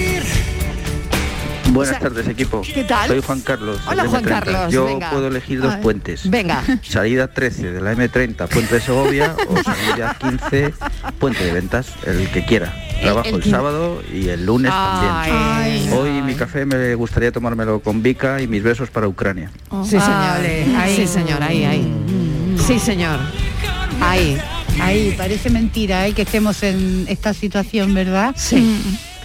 Buenas 1.72 1.96
O 1.98 2.00
sea, 2.00 2.10
tardes 2.10 2.28
equipo. 2.28 2.62
¿qué 2.62 2.84
tal? 2.84 3.08
Soy 3.10 3.22
Juan 3.22 3.42
Carlos. 3.42 3.80
Hola, 3.88 4.06
Juan 4.08 4.24
M30. 4.24 4.30
Carlos, 4.30 4.74
Yo 4.74 4.86
venga. 4.86 5.10
puedo 5.12 5.28
elegir 5.28 5.62
dos 5.62 5.74
Ay. 5.76 5.82
puentes. 5.82 6.30
Venga. 6.30 6.64
Salida 6.82 7.28
13 7.28 7.72
de 7.72 7.82
la 7.82 7.94
M30, 7.94 8.48
Puente 8.48 8.76
de 8.76 8.82
Segovia, 8.82 9.36
o 9.50 9.64
salida 9.64 10.16
15, 10.20 10.74
Puente 11.20 11.44
de 11.44 11.52
Ventas, 11.54 11.88
el 12.06 12.30
que 12.32 12.46
quiera. 12.46 12.74
Trabajo 13.02 13.30
el 13.30 13.44
sábado 13.44 14.02
y 14.12 14.30
el 14.30 14.46
lunes 14.46 14.72
Ay, 14.74 15.30
también. 15.30 15.94
Hoy 15.94 16.10
ay. 16.16 16.22
mi 16.24 16.34
café 16.34 16.66
me 16.66 16.96
gustaría 16.96 17.32
tomármelo 17.32 17.80
con 17.80 18.02
Vika 18.02 18.42
y 18.42 18.48
mis 18.48 18.64
besos 18.64 18.90
para 18.90 19.08
Ucrania. 19.08 19.52
Sí, 19.84 19.92
señor. 20.00 20.78
Ahí. 20.78 20.96
Sí, 20.96 21.08
señor, 21.08 21.44
ahí, 21.44 21.64
ahí. 21.64 21.94
Sí, 22.66 22.80
señor. 22.80 23.20
Ahí. 24.02 24.38
Ahí, 24.82 25.14
parece 25.18 25.50
mentira 25.50 26.08
¿eh? 26.08 26.14
que 26.14 26.22
estemos 26.24 26.62
en 26.64 27.06
esta 27.08 27.34
situación, 27.34 27.94
¿verdad? 27.94 28.34
Sí. 28.38 28.80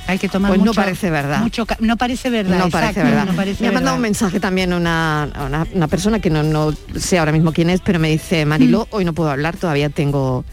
Hay 0.08 0.18
que 0.18 0.28
tomar 0.28 0.50
Pues 0.50 0.58
no 0.58 0.66
mucho- 0.66 0.80
parece 0.80 1.10
verdad. 1.10 1.40
mucho 1.40 1.64
no 1.80 1.96
parece 1.96 2.28
verdad. 2.28 2.58
No 2.58 2.70
parece 2.70 3.02
verdad. 3.02 3.24
no 3.26 3.34
parece 3.34 3.62
me 3.62 3.68
ha 3.68 3.72
mandado 3.72 3.96
un 3.96 4.02
mensaje 4.02 4.40
también 4.40 4.72
una, 4.72 5.28
una, 5.46 5.66
una 5.72 5.86
persona 5.88 6.18
que 6.18 6.28
no, 6.28 6.42
no 6.42 6.72
sé 6.96 7.18
ahora 7.18 7.32
mismo 7.32 7.52
quién 7.52 7.70
es, 7.70 7.80
pero 7.80 7.98
me 7.98 8.08
dice, 8.10 8.44
Mariló, 8.44 8.88
Mm. 8.90 8.94
hoy 8.96 9.04
no 9.04 9.12
puedo 9.12 9.30
hablar, 9.30 9.56
todavía 9.56 9.88
tengo 9.90 10.44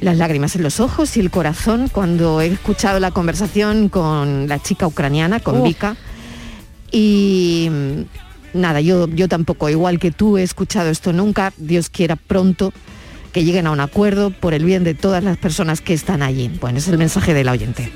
las 0.00 0.16
lágrimas 0.18 0.56
en 0.56 0.62
los 0.62 0.80
ojos 0.80 1.16
y 1.16 1.20
el 1.20 1.30
corazón 1.30 1.88
cuando 1.90 2.40
he 2.40 2.48
escuchado 2.48 3.00
la 3.00 3.12
conversación 3.12 3.88
con 3.88 4.46
la 4.48 4.58
chica 4.58 4.86
ucraniana, 4.86 5.40
con 5.40 5.60
Oh. 5.60 5.62
Vika. 5.62 5.96
Y 6.90 7.68
mm, 7.70 8.58
nada, 8.60 8.80
yo, 8.80 9.08
yo 9.08 9.28
tampoco, 9.28 9.68
igual 9.70 9.98
que 9.98 10.10
tú, 10.10 10.38
he 10.38 10.42
escuchado 10.42 10.90
esto 10.90 11.12
nunca. 11.12 11.52
Dios 11.56 11.88
quiera 11.88 12.16
pronto 12.16 12.72
que 13.32 13.44
lleguen 13.44 13.66
a 13.66 13.70
un 13.70 13.80
acuerdo 13.80 14.30
por 14.30 14.54
el 14.54 14.64
bien 14.64 14.84
de 14.84 14.94
todas 14.94 15.22
las 15.22 15.36
personas 15.36 15.80
que 15.80 15.94
están 15.94 16.22
allí. 16.22 16.48
Bueno, 16.60 16.78
es 16.78 16.88
el 16.88 16.98
mensaje 16.98 17.34
del 17.34 17.48
oyente. 17.48 17.92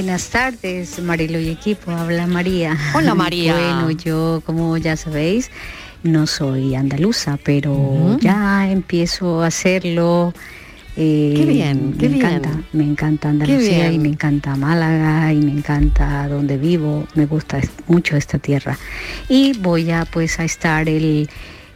Buenas 0.00 0.30
tardes, 0.30 0.98
Marilo 1.02 1.38
y 1.38 1.50
equipo. 1.50 1.90
Habla 1.90 2.26
María. 2.26 2.74
Hola, 2.94 3.14
María. 3.24 3.52
Bueno, 3.52 3.90
yo, 3.90 4.42
como 4.46 4.78
ya 4.78 4.96
sabéis, 4.96 5.50
no 6.02 6.26
soy 6.26 6.74
andaluza, 6.74 7.38
pero 7.44 8.16
ya 8.18 8.70
empiezo 8.70 9.42
a 9.42 9.48
hacerlo. 9.48 10.32
eh, 10.96 11.34
Qué 11.36 11.44
bien, 11.44 11.92
qué 11.98 12.08
me 12.08 12.14
bien. 12.14 12.26
encanta, 12.26 12.62
me 12.72 12.84
encanta 12.84 13.28
Andalucía 13.28 13.92
y 13.92 13.98
me 13.98 14.08
encanta 14.08 14.56
Málaga 14.56 15.34
y 15.34 15.36
me 15.36 15.52
encanta 15.52 16.26
donde 16.28 16.56
vivo, 16.56 17.06
me 17.14 17.26
gusta 17.26 17.60
mucho 17.86 18.16
esta 18.16 18.38
tierra. 18.38 18.78
Y 19.28 19.52
voy 19.58 19.90
a 19.90 20.06
pues 20.06 20.40
a 20.40 20.44
estar 20.44 20.88
el, 20.88 21.28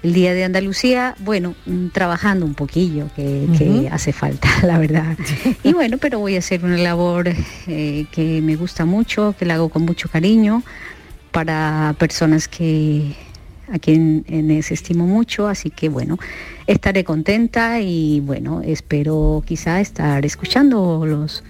el 0.04 0.12
día 0.12 0.34
de 0.34 0.44
Andalucía, 0.44 1.16
bueno, 1.20 1.54
mm, 1.64 1.88
trabajando 1.88 2.44
un 2.44 2.54
poquillo, 2.54 3.06
que, 3.16 3.88
hace 3.90 4.12
falta, 4.12 4.48
la 4.62 4.78
verdad. 4.78 5.16
Y 5.64 5.72
bueno, 5.72 5.96
pero 5.98 6.18
voy 6.18 6.36
a 6.36 6.40
hacer 6.40 6.62
una 6.62 6.76
labor 6.76 7.30
eh, 7.66 8.06
que 8.12 8.42
me 8.42 8.54
gusta 8.54 8.84
mucho, 8.84 9.34
que 9.38 9.46
la 9.46 9.54
hago 9.54 9.70
con 9.70 9.82
mucho 9.82 10.10
cariño 10.10 10.62
para 11.32 11.96
personas 11.98 12.48
que 12.48 13.14
a 13.72 13.78
quien 13.78 14.26
les 14.28 14.70
estimo 14.70 15.06
mucho, 15.06 15.48
así 15.48 15.70
que 15.70 15.88
bueno, 15.88 16.18
estaré 16.66 17.02
contenta 17.02 17.80
y 17.80 18.20
bueno, 18.20 18.60
espero 18.62 19.42
quizá 19.46 19.80
estar 19.80 20.26
escuchándolos 20.26 21.42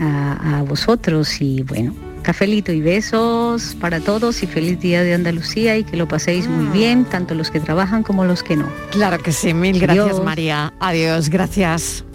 a, 0.00 0.58
a 0.58 0.62
vosotros 0.62 1.40
y 1.40 1.62
bueno, 1.62 1.94
cafelito 2.22 2.72
y 2.72 2.80
besos 2.80 3.76
para 3.80 4.00
todos 4.00 4.42
y 4.42 4.46
feliz 4.46 4.80
día 4.80 5.02
de 5.02 5.14
Andalucía 5.14 5.76
y 5.76 5.84
que 5.84 5.96
lo 5.96 6.08
paséis 6.08 6.48
muy 6.48 6.66
bien, 6.66 7.04
tanto 7.04 7.34
los 7.34 7.50
que 7.50 7.60
trabajan 7.60 8.02
como 8.02 8.24
los 8.24 8.42
que 8.42 8.56
no. 8.56 8.66
Claro 8.90 9.18
que 9.18 9.32
sí, 9.32 9.54
mil 9.54 9.78
gracias 9.78 10.06
Adiós. 10.06 10.24
María. 10.24 10.72
Adiós, 10.80 11.28
gracias. 11.28 12.05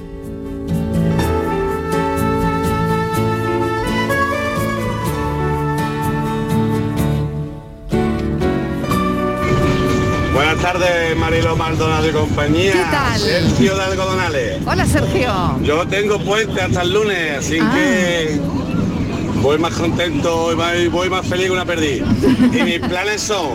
Buenas 10.43 10.57
tardes, 10.59 11.15
Marilo 11.17 11.55
Maldonado 11.55 12.09
y 12.09 12.11
compañía. 12.11 12.71
¿Qué 12.73 12.83
tal? 12.89 13.19
Sergio 13.19 13.75
de 13.77 13.83
Algodonales. 13.83 14.57
Hola 14.65 14.85
Sergio. 14.87 15.31
Yo 15.61 15.85
tengo 15.87 16.17
puente 16.19 16.59
hasta 16.59 16.81
el 16.81 16.93
lunes, 16.93 17.37
así 17.37 17.59
Ah. 17.61 17.71
que 17.75 18.39
voy 19.35 19.59
más 19.59 19.71
contento 19.75 20.51
y 20.51 20.55
voy- 20.55 20.87
voy 20.87 21.09
más 21.11 21.27
feliz 21.27 21.45
que 21.45 21.51
una 21.51 21.63
perdiz. 21.65 22.01
Y 22.53 22.63
mis 22.63 22.79
planes 22.79 23.21
son 23.21 23.51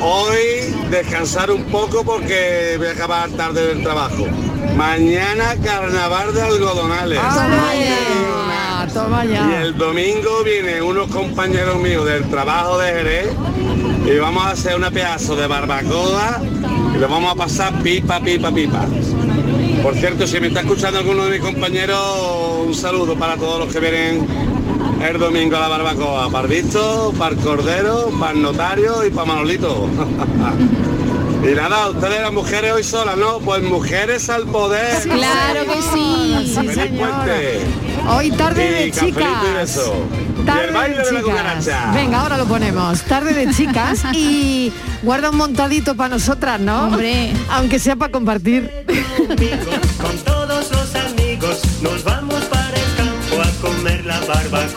hoy 0.00 0.74
descansar 0.90 1.50
un 1.50 1.64
poco 1.64 2.02
porque 2.02 2.76
voy 2.78 2.86
a 2.86 2.92
acabar 2.92 3.28
tarde 3.32 3.66
del 3.66 3.82
trabajo. 3.82 4.26
Mañana 4.74 5.54
carnaval 5.62 6.32
de 6.32 6.40
algodonales. 6.40 7.18
Toma 8.92 9.24
ya, 9.24 9.40
toma 9.40 9.52
Y 9.52 9.54
el 9.62 9.76
domingo 9.76 10.44
vienen 10.44 10.82
unos 10.82 11.10
compañeros 11.10 11.78
míos 11.80 12.04
del 12.04 12.28
trabajo 12.30 12.78
de 12.78 12.92
Jerez 12.92 13.28
y 14.06 14.18
vamos 14.18 14.44
a 14.44 14.50
hacer 14.50 14.76
una 14.76 14.90
pedazo 14.90 15.34
de 15.36 15.46
barbacoa 15.46 16.40
y 16.94 16.98
lo 16.98 17.08
vamos 17.08 17.32
a 17.32 17.34
pasar 17.34 17.82
pipa, 17.82 18.20
pipa, 18.20 18.50
pipa. 18.52 18.86
Por 19.82 19.94
cierto, 19.94 20.26
si 20.26 20.40
me 20.40 20.48
está 20.48 20.60
escuchando 20.60 20.98
alguno 20.98 21.24
de 21.24 21.38
mis 21.38 21.40
compañeros, 21.40 22.00
un 22.66 22.74
saludo 22.74 23.16
para 23.16 23.36
todos 23.36 23.64
los 23.64 23.72
que 23.72 23.80
vienen 23.80 24.26
el 25.02 25.18
domingo 25.18 25.56
a 25.56 25.60
la 25.60 25.68
barbacoa. 25.68 26.30
Para 26.30 26.46
Visto, 26.46 27.12
para 27.18 27.34
el 27.34 27.40
Cordero, 27.40 28.10
para 28.18 28.32
el 28.32 28.42
Notario 28.42 29.04
y 29.04 29.10
para 29.10 29.26
Manolito. 29.26 29.88
y 31.44 31.54
nada, 31.54 31.90
ustedes 31.90 32.20
las 32.20 32.32
mujeres 32.32 32.72
hoy 32.72 32.84
solas, 32.84 33.16
¿no? 33.16 33.38
Pues 33.40 33.62
mujeres 33.62 34.28
al 34.30 34.46
poder. 34.46 35.02
Claro 35.02 35.60
que 35.66 35.82
sí. 35.82 36.54
Sí. 36.54 37.85
Hoy 38.08 38.30
tarde 38.32 38.70
de 38.70 38.90
chicas. 38.90 39.80
Tarde 40.44 40.68
el 40.68 40.74
baile 40.74 40.96
de 40.98 41.04
de 41.04 41.12
la 41.12 41.20
chicas. 41.20 41.24
cucaracha. 41.24 41.92
Venga, 41.92 42.20
ahora 42.20 42.36
lo 42.38 42.46
ponemos. 42.46 43.02
Tarde 43.02 43.32
de 43.32 43.52
chicas 43.52 44.02
y 44.12 44.72
guarda 45.02 45.30
un 45.30 45.36
montadito 45.36 45.96
para 45.96 46.10
nosotras, 46.10 46.60
¿no? 46.60 46.84
Hombre. 46.84 47.32
Aunque 47.50 47.78
sea 47.78 47.96
para 47.96 48.12
compartir. 48.12 48.70
Con 50.00 50.16
todos 50.24 50.70
los 50.70 50.94
amigos 50.94 51.60
nos 51.82 52.04
vamos 52.04 52.44
para 52.44 52.68
el 52.68 52.96
campo 52.96 53.42
a 53.42 53.50
comer 53.60 54.04
la 54.06 54.20
barbacoa. 54.20 54.75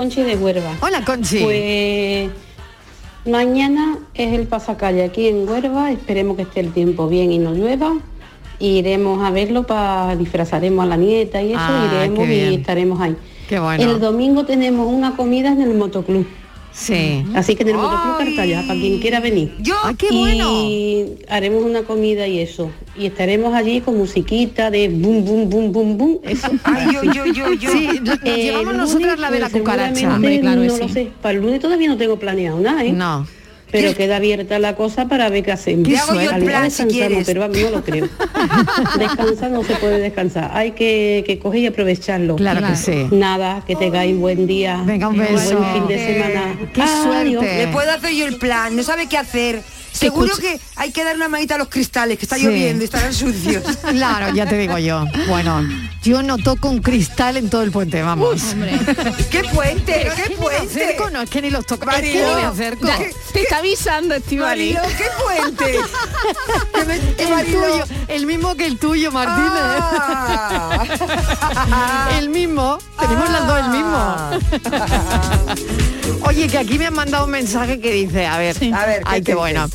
Conchi 0.00 0.22
de 0.22 0.34
Huerva. 0.34 0.78
Hola, 0.80 1.04
Conchi. 1.04 1.40
Pues 1.42 2.30
mañana 3.26 3.98
es 4.14 4.32
el 4.32 4.46
pasacalle 4.46 5.04
aquí 5.04 5.28
en 5.28 5.46
Huerva. 5.46 5.92
Esperemos 5.92 6.38
que 6.38 6.44
esté 6.44 6.60
el 6.60 6.72
tiempo 6.72 7.06
bien 7.06 7.30
y 7.30 7.38
no 7.38 7.52
llueva. 7.52 7.92
Iremos 8.60 9.22
a 9.22 9.30
verlo 9.30 9.66
para 9.66 10.16
disfrazaremos 10.16 10.82
a 10.82 10.88
la 10.88 10.96
nieta 10.96 11.42
y 11.42 11.50
eso. 11.52 11.60
Ah, 11.60 11.86
iremos 11.92 12.26
y 12.26 12.54
estaremos 12.54 12.98
ahí. 12.98 13.14
Qué 13.46 13.60
bueno. 13.60 13.84
El 13.84 14.00
domingo 14.00 14.46
tenemos 14.46 14.90
una 14.90 15.16
comida 15.16 15.52
en 15.52 15.60
el 15.60 15.74
motoclub. 15.74 16.26
Sí. 16.72 17.24
Así 17.34 17.56
que 17.56 17.62
en 17.62 17.70
el 17.70 17.76
motoclub 17.76 18.18
Cartaya, 18.18 18.62
para 18.66 18.78
quien 18.78 19.00
quiera 19.00 19.20
venir. 19.20 19.54
Yo, 19.60 19.74
qué 19.98 20.08
y 20.12 21.18
haremos 21.28 21.64
una 21.64 21.82
comida 21.82 22.26
y 22.26 22.38
eso. 22.38 22.70
Y 22.96 23.06
estaremos 23.06 23.54
allí 23.54 23.80
con 23.80 23.96
musiquita 23.96 24.70
de 24.70 24.88
bum 24.88 25.24
bum 25.24 25.48
bum 25.48 25.72
bum 25.72 25.98
bum. 25.98 26.18
Eso. 26.22 26.48
Ay, 26.64 26.88
yo, 26.92 27.04
yo, 27.04 27.26
yo, 27.26 27.52
yo. 27.54 27.70
Sí, 27.70 28.00
nos 28.02 28.20
llevamos 28.22 28.74
nosotras 28.74 29.18
la 29.18 29.30
de 29.30 29.40
la 29.40 29.50
cucaracha. 29.50 30.14
Hombre, 30.14 30.40
claro 30.40 30.62
no 30.64 30.74
sí. 30.74 30.80
lo 30.80 30.88
sé. 30.88 31.08
Para 31.20 31.34
el 31.34 31.42
lunes 31.44 31.60
todavía 31.60 31.88
no 31.88 31.96
tengo 31.96 32.18
planeado 32.18 32.60
nada, 32.60 32.84
¿eh? 32.84 32.92
No. 32.92 33.26
Pero 33.70 33.94
queda 33.94 34.16
abierta 34.16 34.58
la 34.58 34.74
cosa 34.74 35.06
para 35.06 35.28
ver 35.28 35.44
qué 35.44 35.52
hacemos. 35.52 35.88
Te 35.88 35.96
hago 35.96 36.14
yo 36.14 36.30
el 36.30 36.44
plan, 36.44 36.70
si 36.70 36.84
quieres. 36.84 37.26
pero 37.26 37.40
vamos, 37.40 37.58
no 37.58 37.70
lo 37.70 37.84
creo. 37.84 38.08
Descansar 38.98 39.50
no 39.50 39.64
se 39.64 39.74
puede 39.76 39.98
descansar. 39.98 40.50
Hay 40.54 40.72
que, 40.72 41.24
que 41.26 41.38
coger 41.38 41.60
y 41.60 41.66
aprovecharlo. 41.66 42.36
Claro 42.36 42.66
que 42.66 42.76
sí. 42.76 43.06
Nada, 43.10 43.62
que 43.66 43.76
tengáis 43.76 44.16
buen 44.16 44.46
día. 44.46 44.82
Venga, 44.84 45.08
un 45.08 45.16
beso. 45.18 45.58
Buen 45.58 45.72
fin 45.72 45.86
de 45.88 46.06
semana. 46.06 46.58
Qué 46.72 46.82
Adiós. 46.82 47.02
suerte. 47.04 47.66
Le 47.66 47.68
puedo 47.68 47.90
hacer 47.90 48.12
yo 48.12 48.26
el 48.26 48.36
plan, 48.36 48.74
no 48.76 48.82
sabe 48.82 49.06
qué 49.06 49.18
hacer. 49.18 49.62
Seguro 50.00 50.26
escucha- 50.32 50.42
que 50.42 50.60
hay 50.76 50.90
que 50.92 51.04
dar 51.04 51.14
una 51.16 51.28
manita 51.28 51.54
a 51.54 51.58
los 51.58 51.68
cristales, 51.68 52.18
que 52.18 52.24
está 52.24 52.36
Sí. 52.36 52.42
lloviendo 52.44 52.82
y 52.82 52.86
estarán 52.86 53.12
sucios. 53.14 53.62
Claro, 53.90 54.34
ya 54.34 54.46
te 54.46 54.56
digo 54.56 54.78
yo. 54.78 55.04
Bueno, 55.28 55.62
yo 56.02 56.22
no 56.22 56.38
toco 56.38 56.68
un 56.68 56.80
cristal 56.80 57.36
en 57.36 57.50
todo 57.50 57.62
el 57.62 57.70
puente, 57.70 58.02
vamos. 58.02 58.40
¡Qué 59.30 59.44
puente! 59.44 59.92
Pero 60.02 60.14
¡Qué 60.14 60.22
es 60.22 60.28
que 60.28 60.36
puente! 60.36 60.66
acerco, 60.84 61.10
no, 61.10 61.20
es 61.22 61.30
que 61.30 61.42
ni 61.42 61.50
los 61.50 61.66
toco. 61.66 61.84
Marilo, 61.86 62.08
es 62.08 62.14
que 62.24 62.34
ni 62.34 62.34
me 62.42 62.46
acerco. 62.46 62.86
ya- 62.86 62.98
Te 63.32 63.42
está 63.42 63.58
avisando, 63.58 64.14
Estivali. 64.14 64.76
¡qué 64.96 65.06
puente! 65.22 65.78
Que 66.74 66.84
me- 66.84 66.98
que 67.14 67.22
El 67.24 67.28
Marilo- 67.30 67.70
tuyo, 67.72 67.84
el 68.08 68.26
mismo 68.26 68.54
que 68.54 68.66
el 68.66 68.78
tuyo, 68.78 69.10
Martínez. 69.12 69.50
Ah. 69.62 70.86
el 72.18 72.28
mismo. 72.30 72.78
Tenemos 72.98 73.30
las 73.30 73.46
dos 73.46 73.58
el 73.58 73.70
mismo. 73.70 74.30
Oye, 76.26 76.48
que 76.48 76.58
aquí 76.58 76.78
me 76.78 76.86
han 76.86 76.94
mandado 76.94 77.24
un 77.24 77.30
mensaje 77.30 77.80
que 77.80 77.92
dice, 77.92 78.26
a 78.26 78.38
ver, 78.38 78.56
A 78.74 78.86
ver, 78.86 78.98
¿qué 79.02 79.04
ay, 79.06 79.22
qué 79.22 79.34
bueno. 79.34 79.68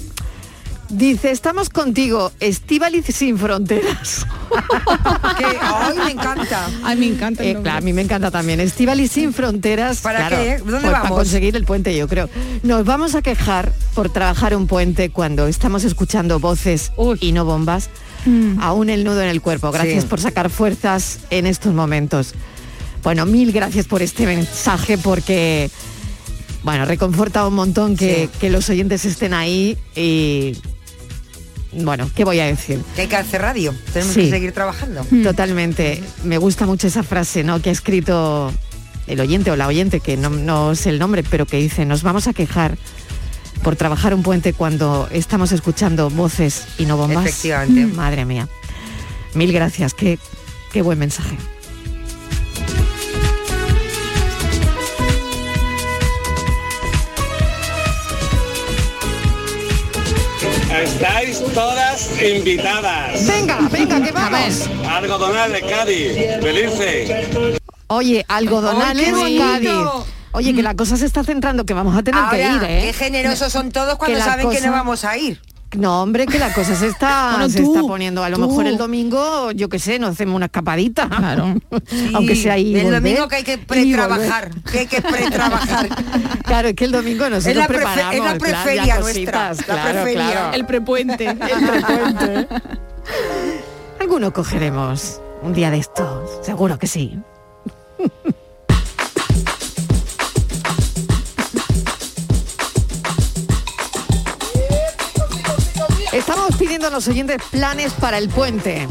Dice, 0.95 1.31
estamos 1.31 1.69
contigo, 1.69 2.31
Estíbaliz 2.39 3.05
sin 3.07 3.37
fronteras. 3.37 4.25
Que- 5.37 5.57
¡Ay, 5.61 5.97
me 6.05 6.11
encanta! 6.11 6.69
Ay, 6.83 6.97
me 6.97 7.07
encanta. 7.07 7.43
Eh, 7.43 7.57
claro, 7.61 7.79
a 7.79 7.81
mí 7.81 7.91
me 7.91 8.01
encanta 8.01 8.31
también. 8.31 8.61
Estíbaliz 8.61 9.11
sin 9.11 9.33
fronteras. 9.33 9.99
¿Para 9.99 10.27
claro, 10.27 10.37
qué? 10.37 10.57
¿Dónde 10.59 10.71
pues 10.71 10.83
Para 10.83 10.99
vamos? 11.01 11.17
conseguir 11.17 11.55
el 11.57 11.65
puente, 11.65 11.95
yo 11.97 12.07
creo. 12.07 12.29
Nos 12.63 12.85
vamos 12.85 13.13
a 13.15 13.21
quejar 13.21 13.73
por 13.93 14.09
trabajar 14.09 14.55
un 14.55 14.67
puente 14.67 15.09
cuando 15.09 15.47
estamos 15.47 15.83
escuchando 15.83 16.39
voces 16.39 16.93
y 17.19 17.31
no 17.33 17.43
bombas. 17.43 17.89
Aún 18.61 18.89
el 18.89 19.03
nudo 19.03 19.21
en 19.21 19.29
el 19.29 19.41
cuerpo. 19.41 19.71
Gracias 19.71 20.03
Sí. 20.03 20.09
por 20.09 20.21
sacar 20.21 20.49
fuerzas 20.49 21.19
en 21.29 21.45
estos 21.45 21.73
momentos. 21.73 22.33
Bueno, 23.03 23.25
mil 23.25 23.51
gracias 23.51 23.85
por 23.85 24.01
este 24.01 24.25
mensaje 24.25 24.97
porque, 24.97 25.69
bueno, 26.63 26.85
reconforta 26.85 27.45
un 27.47 27.53
montón 27.55 27.95
que, 27.97 28.29
que 28.39 28.49
los 28.49 28.67
oyentes 28.69 29.03
estén 29.05 29.33
ahí 29.35 29.77
y, 29.95 30.57
bueno, 31.83 32.09
¿qué 32.15 32.23
voy 32.23 32.39
a 32.39 32.45
decir? 32.45 32.81
Que 32.95 33.01
hay 33.01 33.07
que 33.07 33.15
hacer 33.17 33.41
radio, 33.41 33.73
tenemos 33.93 34.13
Sí. 34.13 34.21
que 34.21 34.29
seguir 34.29 34.51
trabajando. 34.53 35.05
Totalmente. 35.23 36.01
Me 36.23 36.37
gusta 36.37 36.65
mucho 36.65 36.87
esa 36.87 37.03
frase, 37.03 37.43
¿no? 37.43 37.61
Que 37.61 37.69
ha 37.69 37.73
escrito 37.73 38.51
el 39.07 39.19
oyente 39.19 39.51
o 39.51 39.55
la 39.55 39.67
oyente, 39.67 39.99
que 39.99 40.17
no, 40.17 40.29
no 40.29 40.73
sé 40.75 40.89
el 40.89 40.99
nombre, 40.99 41.23
pero 41.23 41.45
que 41.45 41.57
dice, 41.57 41.85
nos 41.85 42.01
vamos 42.03 42.27
a 42.27 42.33
quejar 42.33 42.77
por 43.63 43.75
trabajar 43.75 44.13
un 44.13 44.23
puente 44.23 44.53
cuando 44.53 45.07
estamos 45.11 45.51
escuchando 45.51 46.09
voces 46.09 46.63
y 46.77 46.85
no 46.85 46.97
bombas. 46.97 47.25
Efectivamente. 47.25 47.85
Madre 47.95 48.25
mía. 48.25 48.47
Mil 49.33 49.51
gracias, 49.51 49.93
qué, 49.93 50.17
qué 50.71 50.81
buen 50.81 50.97
mensaje. 50.99 51.37
Estáis 60.83 61.41
todas 61.53 62.21
invitadas. 62.21 63.25
Venga, 63.25 63.59
venga, 63.71 64.01
que 64.01 64.11
vamos. 64.11 64.69
Algodonal 64.89 65.51
de 65.53 65.61
Cádiz. 65.61 66.13
Felices. 66.41 67.61
Oye, 67.87 68.25
algodonales 68.27 69.07
¡Ay, 69.07 69.13
qué 69.13 69.43
bonito! 69.43 69.43
Cádiz. 69.43 70.13
Oye, 70.33 70.53
que 70.53 70.61
la 70.61 70.75
cosa 70.75 70.97
se 70.97 71.05
está 71.05 71.23
centrando, 71.23 71.65
que 71.65 71.73
vamos 71.73 71.97
a 71.97 72.03
tener 72.03 72.19
Ahora, 72.19 72.37
que 72.37 72.43
ir, 72.43 72.63
¿eh? 72.63 72.81
qué 72.87 72.93
generosos 72.93 73.53
son 73.53 73.71
todos 73.71 73.95
cuando 73.95 74.19
saben 74.19 74.49
que 74.49 74.59
no 74.59 74.71
vamos 74.71 75.05
a 75.05 75.17
ir. 75.17 75.39
No, 75.77 76.01
hombre, 76.01 76.25
que 76.25 76.39
la 76.39 76.53
cosa 76.53 76.75
se 76.75 76.87
está, 76.87 77.31
Bueno, 77.37 77.49
se 77.49 77.61
tú, 77.61 77.75
está 77.75 77.87
poniendo. 77.87 78.23
A 78.23 78.29
lo 78.29 78.37
tú. 78.37 78.47
mejor 78.47 78.67
el 78.67 78.77
domingo, 78.77 79.51
yo 79.51 79.69
qué 79.69 79.79
sé, 79.79 79.99
nos 79.99 80.11
hacemos 80.11 80.35
una 80.35 80.45
escapadita. 80.45 81.09
Claro. 81.09 81.55
Aunque 82.13 82.35
sea 82.35 82.53
ahí. 82.53 82.75
El 82.75 82.83
volver, 82.85 83.01
domingo 83.03 83.27
que 83.27 83.35
hay 83.37 83.43
que 83.43 83.57
pretrabajar, 83.57 84.51
que 84.71 84.79
hay 84.79 84.87
que 84.87 85.01
pretrabajar. 85.01 85.89
Claro, 86.45 86.67
es 86.69 86.75
que 86.75 86.85
el 86.85 86.91
domingo 86.91 87.27
nosotros 87.27 87.47
Es 87.47 87.55
la 87.55 87.67
preparamos. 87.67 88.13
es 88.13 88.21
la 88.23 88.37
cositas, 88.37 88.99
nuestra, 88.99 89.49
la 89.49 89.55
claro, 89.63 89.91
preferia. 90.03 90.31
claro. 90.31 90.53
El 90.53 90.65
prepuente. 90.65 91.25
El 91.25 91.37
prepuente. 91.37 92.47
Alguno 93.99 94.31
cogeremos 94.31 95.19
un 95.41 95.53
día 95.53 95.71
de 95.71 95.77
estos, 95.79 96.45
seguro 96.45 96.77
que 96.77 96.87
sí. 96.87 97.17
Estamos 106.55 106.69
pidiendo 106.69 106.87
a 106.87 106.91
los 106.91 107.07
oyentes 107.09 107.41
planes 107.51 107.91
para 107.91 108.17
el 108.17 108.29
puente. 108.29 108.87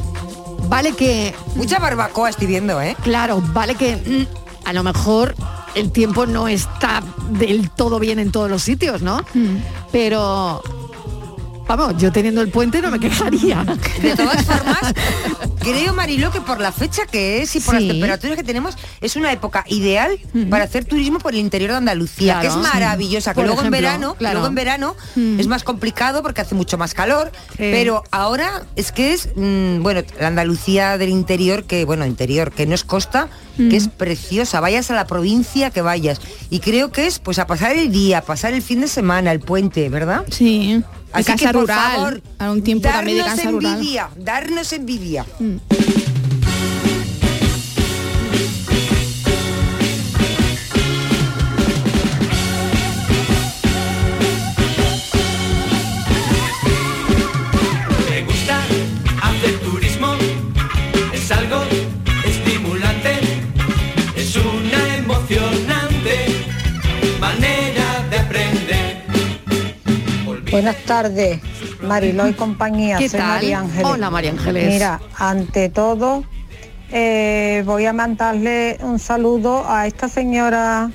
Vale 0.68 0.92
que... 0.92 1.34
Mucha 1.54 1.78
barbacoa 1.78 2.28
estoy 2.28 2.46
viendo, 2.46 2.82
¿eh? 2.82 2.94
Claro, 3.02 3.42
vale 3.54 3.74
que 3.74 3.96
mm, 3.96 4.68
a 4.68 4.74
lo 4.74 4.82
mejor 4.82 5.34
el 5.74 5.90
tiempo 5.90 6.26
no 6.26 6.46
está 6.46 7.02
del 7.30 7.70
todo 7.70 7.98
bien 7.98 8.18
en 8.18 8.32
todos 8.32 8.50
los 8.50 8.62
sitios, 8.62 9.00
¿no? 9.00 9.24
Pero... 9.90 10.62
Vamos, 11.66 11.96
yo 11.96 12.12
teniendo 12.12 12.40
el 12.42 12.48
puente 12.50 12.82
no 12.82 12.90
me 12.90 13.00
quejaría. 13.00 13.64
De 14.02 14.14
todas 14.14 14.42
formas, 14.44 14.94
creo, 15.60 15.94
Marilo, 15.94 16.30
que 16.30 16.40
por 16.40 16.60
la 16.60 16.72
fecha 16.72 17.06
que 17.06 17.42
es 17.42 17.56
y 17.56 17.60
por 17.60 17.74
Sí. 17.76 17.80
las 17.86 17.92
temperaturas 17.92 18.36
que 18.36 18.44
tenemos, 18.44 18.76
es 19.00 19.16
una 19.16 19.32
época 19.32 19.64
ideal 19.68 20.18
para 20.50 20.64
hacer 20.64 20.84
turismo 20.84 21.18
por 21.18 21.32
el 21.32 21.40
interior 21.40 21.70
de 21.70 21.76
Andalucía, 21.78 22.40
que 22.40 22.48
es 22.48 22.52
sí. 22.52 22.58
maravillosa, 22.58 23.32
que 23.34 23.40
luego 23.42 23.60
ejemplo, 23.60 23.78
en 23.78 23.82
verano, 23.82 24.14
claro. 24.14 24.34
luego 24.34 24.48
en 24.48 24.54
verano 24.54 24.96
es 25.16 25.46
más 25.46 25.64
complicado 25.64 26.22
porque 26.22 26.42
hace 26.42 26.54
mucho 26.54 26.76
más 26.76 26.92
calor, 26.92 27.32
pero 27.56 28.02
ahora 28.10 28.64
es 28.76 28.92
que 28.92 29.14
es, 29.14 29.30
mm, 29.34 29.82
bueno, 29.82 30.02
la 30.20 30.26
Andalucía 30.28 30.98
del 30.98 31.08
interior, 31.10 31.64
que, 31.64 31.84
bueno, 31.86 32.04
interior, 32.06 32.52
que 32.52 32.66
no 32.66 32.74
es 32.74 32.84
costa, 32.84 33.28
que 33.56 33.76
es 33.76 33.88
preciosa, 33.88 34.60
vayas 34.60 34.90
a 34.90 34.94
la 34.94 35.06
provincia 35.06 35.70
que 35.70 35.80
vayas. 35.80 36.20
Y 36.50 36.58
creo 36.60 36.92
que 36.92 37.06
es 37.06 37.18
pues 37.20 37.38
a 37.38 37.46
pasar 37.46 37.76
el 37.76 37.90
día, 37.90 38.18
a 38.18 38.22
pasar 38.22 38.52
el 38.52 38.62
fin 38.62 38.80
de 38.82 38.88
semana, 38.88 39.32
el 39.32 39.40
puente, 39.40 39.88
¿verdad? 39.88 40.24
Sí. 40.30 40.82
A 41.14 41.18
Así 41.18 41.26
casa 41.32 41.46
que, 41.46 41.52
por 41.52 41.60
rural. 41.62 41.92
favor, 41.92 42.22
a 42.40 42.50
un 42.50 42.62
tiempo 42.62 42.88
también 42.88 43.18
de 43.18 43.22
darnos 43.22 43.38
casa 43.40 43.50
rural. 43.52 43.72
envidia, 43.74 44.10
darnos 44.16 44.72
envidia. 44.72 45.24
Me 45.38 45.60
Buenas 70.54 70.76
tardes, 70.84 71.40
Mariló 71.82 72.28
y 72.28 72.32
compañía. 72.32 72.98
¿Qué 72.98 73.08
Soy 73.08 73.18
tal? 73.18 73.28
María 73.28 73.58
Ángeles. 73.58 73.84
Hola, 73.84 74.08
María 74.08 74.30
Ángeles. 74.30 74.72
Mira, 74.72 75.00
ante 75.16 75.68
todo, 75.68 76.22
eh, 76.92 77.64
voy 77.66 77.86
a 77.86 77.92
mandarle 77.92 78.78
un 78.80 79.00
saludo 79.00 79.68
a 79.68 79.88
esta 79.88 80.08
señora 80.08 80.92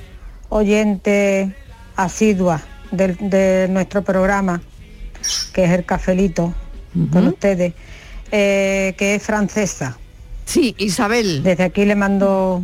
oyente 0.48 1.54
asidua 1.94 2.62
de, 2.90 3.68
nuestro 3.68 4.00
programa, 4.02 4.62
que 5.52 5.64
es 5.64 5.70
el 5.72 5.84
cafelito 5.84 6.54
con 7.12 7.26
ustedes. 7.26 7.74
eh, 8.32 8.94
que 8.96 9.16
es 9.16 9.22
francesa. 9.22 9.98
Sí, 10.46 10.74
Isabel. 10.78 11.42
Desde 11.42 11.64
aquí 11.64 11.84
le 11.84 11.96
mando 11.96 12.62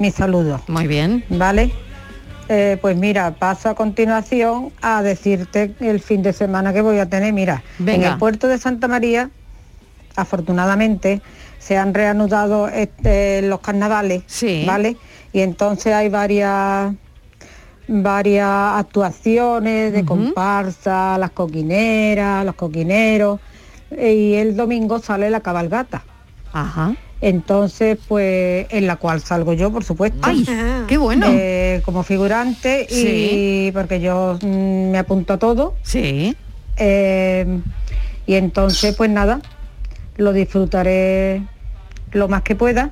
mis 0.00 0.16
saludos. 0.16 0.60
Muy 0.66 0.88
bien. 0.88 1.24
¿Vale? 1.28 1.70
Eh, 2.54 2.76
pues 2.82 2.98
mira, 2.98 3.30
paso 3.30 3.70
a 3.70 3.74
continuación 3.74 4.72
a 4.82 5.02
decirte 5.02 5.74
el 5.80 6.00
fin 6.00 6.22
de 6.22 6.34
semana 6.34 6.74
que 6.74 6.82
voy 6.82 6.98
a 6.98 7.08
tener. 7.08 7.32
Mira, 7.32 7.62
en 7.78 8.02
el 8.02 8.18
puerto 8.18 8.46
de 8.46 8.58
Santa 8.58 8.88
María, 8.88 9.30
afortunadamente, 10.16 11.22
se 11.58 11.78
han 11.78 11.94
reanudado 11.94 12.68
este, 12.68 13.40
los 13.40 13.60
carnavales, 13.60 14.24
¿vale? 14.66 14.98
Y 15.32 15.40
entonces 15.40 15.94
hay 15.94 16.10
varias 16.10 16.92
varias 17.88 18.48
actuaciones 18.48 19.94
de 19.94 20.04
comparsa, 20.04 21.16
las 21.16 21.30
coquineras, 21.30 22.44
los 22.44 22.54
coquineros, 22.54 23.40
y 23.90 24.34
el 24.34 24.56
domingo 24.56 24.98
sale 24.98 25.30
la 25.30 25.40
cabalgata. 25.40 26.02
Ajá. 26.52 26.94
Entonces, 27.22 27.98
pues, 28.08 28.66
en 28.70 28.86
la 28.88 28.96
cual 28.96 29.20
salgo 29.20 29.52
yo, 29.52 29.70
por 29.72 29.84
supuesto. 29.84 30.18
¡Ay, 30.22 30.44
qué 30.88 30.98
bueno! 30.98 31.26
Eh, 31.30 31.80
como 31.84 32.02
figurante 32.02 32.86
y 32.90 32.94
Sí. 32.94 33.70
porque 33.72 34.00
yo 34.00 34.38
mm, 34.42 34.90
me 34.90 34.98
apunto 34.98 35.32
a 35.32 35.38
todo. 35.38 35.74
Sí. 35.82 36.36
Eh, 36.76 37.60
y 38.26 38.34
entonces, 38.34 38.96
pues 38.96 39.08
nada, 39.08 39.40
lo 40.16 40.32
disfrutaré 40.32 41.42
lo 42.10 42.26
más 42.28 42.42
que 42.42 42.56
pueda. 42.56 42.90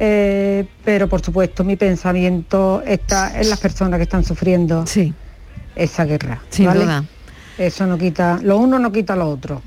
Eh, 0.00 0.64
pero 0.84 1.08
por 1.08 1.22
supuesto 1.22 1.64
mi 1.64 1.74
pensamiento 1.76 2.82
está 2.86 3.40
en 3.40 3.50
las 3.50 3.58
personas 3.58 3.98
que 3.98 4.04
están 4.04 4.24
sufriendo 4.24 4.84
esa 5.74 6.04
guerra. 6.04 6.40
Sin 6.50 6.66
¿vale? 6.66 6.80
duda. 6.84 7.04
Eso 7.58 7.86
no 7.86 7.96
quita, 7.98 8.38
lo 8.42 8.58
uno 8.58 8.78
no 8.78 8.92
quita 8.92 9.16
lo 9.16 9.28
otro. 9.28 9.62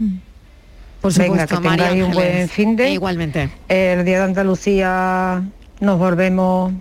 Por 1.02 1.12
Venga, 1.14 1.48
que 1.48 1.60
María 1.60 1.90
tengáis 1.90 2.04
un 2.04 2.12
buen 2.12 2.48
fin 2.48 2.76
de. 2.76 2.92
Igualmente. 2.92 3.50
El 3.68 4.06
día 4.06 4.20
de 4.20 4.24
Andalucía 4.26 5.44
nos 5.80 5.98
volvemos 5.98 6.74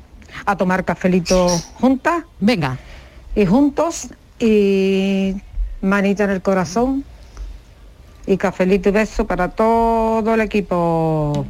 a 0.44 0.56
tomar 0.56 0.84
cafelito 0.84 1.48
juntas. 1.80 2.24
Venga. 2.38 2.76
Y 3.34 3.46
juntos 3.46 4.08
y 4.38 5.36
manita 5.80 6.24
en 6.24 6.30
el 6.30 6.42
corazón 6.42 7.04
y 8.26 8.36
cafelito 8.36 8.90
y 8.90 8.92
beso 8.92 9.26
para 9.26 9.48
todo 9.48 10.34
el 10.34 10.42
equipo. 10.42 11.46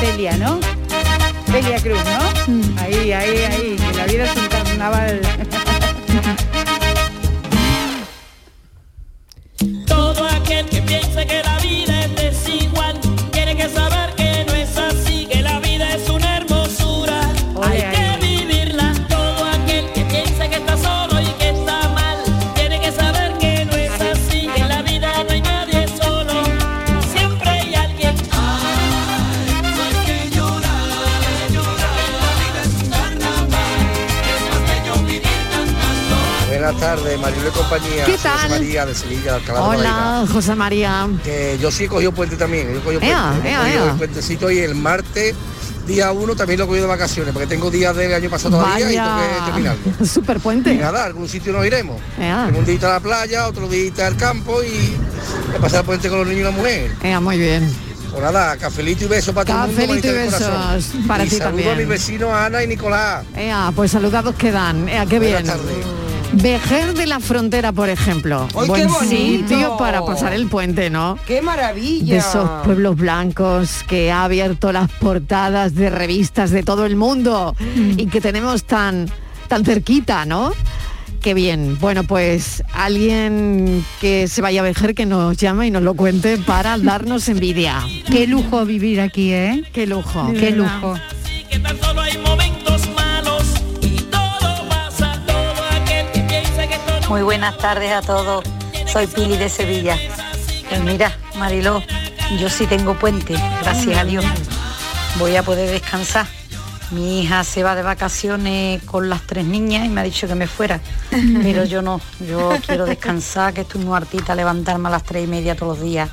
Celia, 0.00 0.36
¿no? 0.36 0.75
Celia 1.56 1.78
Cruz, 1.78 1.98
¿no? 2.04 2.82
Ahí, 2.82 3.12
ahí, 3.12 3.38
ahí, 3.44 3.76
que 3.76 3.96
la 3.96 4.04
vida 4.04 4.24
es 4.24 4.36
un 4.36 4.46
carnaval. 4.46 5.20
Todo 9.86 10.28
aquel 10.28 10.66
que 10.66 10.82
piense 10.82 11.26
que 11.26 11.42
la 11.42 11.58
vida 11.60 11.95
Marilo 37.26 37.48
y 37.48 37.50
compañía. 37.50 38.04
¿Qué 38.04 38.12
Soy 38.12 38.30
José 38.30 38.38
tal? 38.40 38.50
María 38.50 38.86
de 38.86 38.94
Sevilla, 38.94 39.22
de 39.22 39.30
Alcalá 39.38 39.58
de. 39.60 39.66
Hola, 39.78 40.24
José 40.32 40.54
María. 40.54 41.08
Que 41.24 41.58
yo 41.60 41.70
sí 41.72 41.84
he 41.84 41.88
cogido 41.88 42.12
puente 42.12 42.36
también. 42.36 42.72
Yo 42.72 42.78
he 42.78 42.82
cogido 42.82 43.00
Ea, 43.02 43.30
puente. 43.32 43.48
ea, 43.50 43.54
He 43.56 43.64
cogido 43.64 43.84
ea. 43.84 43.90
el 43.90 43.96
puentecito 43.98 44.50
y 44.52 44.58
el 44.60 44.74
martes, 44.76 45.34
día 45.88 46.12
1, 46.12 46.36
también 46.36 46.58
lo 46.60 46.64
he 46.64 46.68
cogido 46.68 46.84
de 46.86 46.88
vacaciones, 46.90 47.32
porque 47.32 47.48
tengo 47.48 47.68
días 47.68 47.96
del 47.96 48.14
año 48.14 48.30
pasado 48.30 48.58
todavía 48.58 48.92
y 48.92 48.94
tengo 48.94 49.18
que 49.18 49.44
terminarlo. 49.44 50.06
Super 50.06 50.38
puente. 50.38 50.72
Y 50.72 50.76
nada, 50.78 51.04
algún 51.04 51.28
sitio 51.28 51.52
nos 51.52 51.66
iremos. 51.66 52.00
Ea. 52.16 52.48
Un 52.56 52.64
día 52.64 52.78
a 52.82 52.88
la 52.92 53.00
playa, 53.00 53.48
otro 53.48 53.66
día 53.66 53.90
al 54.06 54.16
campo 54.16 54.62
y 54.62 54.96
a 55.56 55.58
pasar 55.60 55.80
el 55.80 55.86
puente 55.86 56.08
con 56.08 56.18
los 56.18 56.28
niños 56.28 56.42
y 56.42 56.44
la 56.44 56.50
mujer. 56.52 56.92
Ea, 57.02 57.18
muy 57.18 57.38
bien. 57.38 57.68
Pues 58.12 58.22
nada, 58.22 58.56
cafelito 58.56 59.04
y 59.06 59.08
beso 59.08 59.34
para 59.34 59.52
todo 59.52 59.64
el 59.64 59.76
mundo. 59.88 59.94
Y 59.96 60.12
besos 60.12 60.92
para 61.08 61.24
y 61.24 61.28
ti 61.28 61.36
saludo 61.38 61.48
también. 61.48 61.70
a 61.70 61.74
mis 61.74 61.88
vecinos 61.88 62.30
Ana 62.32 62.62
y 62.62 62.68
Nicolás. 62.68 63.26
Ea, 63.36 63.72
pues 63.74 63.90
saludados 63.90 64.36
quedan. 64.36 64.88
Ea, 64.88 65.04
qué 65.06 65.18
bien. 65.18 65.32
Buenas 65.32 65.56
tardes. 65.56 65.76
Vejer 66.42 66.94
de 66.94 67.06
la 67.06 67.18
Frontera, 67.20 67.72
por 67.72 67.88
ejemplo. 67.88 68.46
¡Ay, 68.54 68.60
qué 68.62 68.66
Buen 68.66 68.88
bonito! 68.88 69.08
sitio 69.08 69.76
para 69.78 70.04
pasar 70.04 70.32
el 70.32 70.46
puente, 70.48 70.90
¿no? 70.90 71.18
¡Qué 71.26 71.40
maravilla! 71.40 72.14
De 72.14 72.18
esos 72.18 72.48
pueblos 72.64 72.96
blancos 72.96 73.82
que 73.88 74.12
ha 74.12 74.24
abierto 74.24 74.70
las 74.72 74.90
portadas 74.90 75.74
de 75.74 75.88
revistas 75.90 76.50
de 76.50 76.62
todo 76.62 76.84
el 76.84 76.96
mundo 76.96 77.54
y 77.96 78.06
que 78.06 78.20
tenemos 78.20 78.64
tan, 78.64 79.08
tan 79.48 79.64
cerquita, 79.64 80.24
¿no? 80.26 80.52
Qué 81.22 81.32
bien. 81.34 81.78
Bueno, 81.80 82.04
pues 82.04 82.62
alguien 82.72 83.84
que 84.00 84.28
se 84.28 84.42
vaya 84.42 84.60
a 84.60 84.64
Vejer 84.64 84.94
que 84.94 85.06
nos 85.06 85.36
llame 85.38 85.66
y 85.68 85.70
nos 85.70 85.82
lo 85.82 85.94
cuente 85.94 86.36
para 86.36 86.76
darnos 86.82 87.28
envidia. 87.28 87.82
Qué 88.10 88.26
lujo 88.26 88.64
vivir 88.66 89.00
aquí, 89.00 89.32
¿eh? 89.32 89.64
Qué 89.72 89.86
lujo. 89.86 90.32
Qué 90.38 90.50
lujo. 90.50 90.94
que 91.50 91.58
tan 91.60 91.80
solo 91.80 92.02
hay 92.02 92.16
Muy 97.08 97.22
buenas 97.22 97.56
tardes 97.58 97.92
a 97.92 98.02
todos. 98.02 98.44
Soy 98.86 99.06
Pili 99.06 99.36
de 99.36 99.48
Sevilla. 99.48 99.96
Pues 100.68 100.82
mira, 100.82 101.16
Mariló, 101.36 101.80
yo 102.40 102.48
sí 102.50 102.66
tengo 102.66 102.98
puente, 102.98 103.34
gracias 103.62 103.96
a 103.96 104.04
Dios. 104.04 104.24
Voy 105.16 105.36
a 105.36 105.44
poder 105.44 105.70
descansar. 105.70 106.26
Mi 106.90 107.22
hija 107.22 107.44
se 107.44 107.62
va 107.62 107.76
de 107.76 107.82
vacaciones 107.82 108.82
con 108.82 109.08
las 109.08 109.22
tres 109.22 109.44
niñas 109.44 109.86
y 109.86 109.88
me 109.88 110.00
ha 110.00 110.04
dicho 110.04 110.26
que 110.26 110.34
me 110.34 110.48
fuera. 110.48 110.80
Pero 111.42 111.64
yo 111.64 111.80
no, 111.80 112.00
yo 112.26 112.50
quiero 112.66 112.86
descansar, 112.86 113.54
que 113.54 113.60
estoy 113.60 113.84
muy 113.84 113.96
hartita, 113.96 114.34
levantarme 114.34 114.88
a 114.88 114.92
las 114.92 115.04
tres 115.04 115.24
y 115.24 115.28
media 115.28 115.54
todos 115.54 115.78
los 115.78 115.86
días 115.86 116.10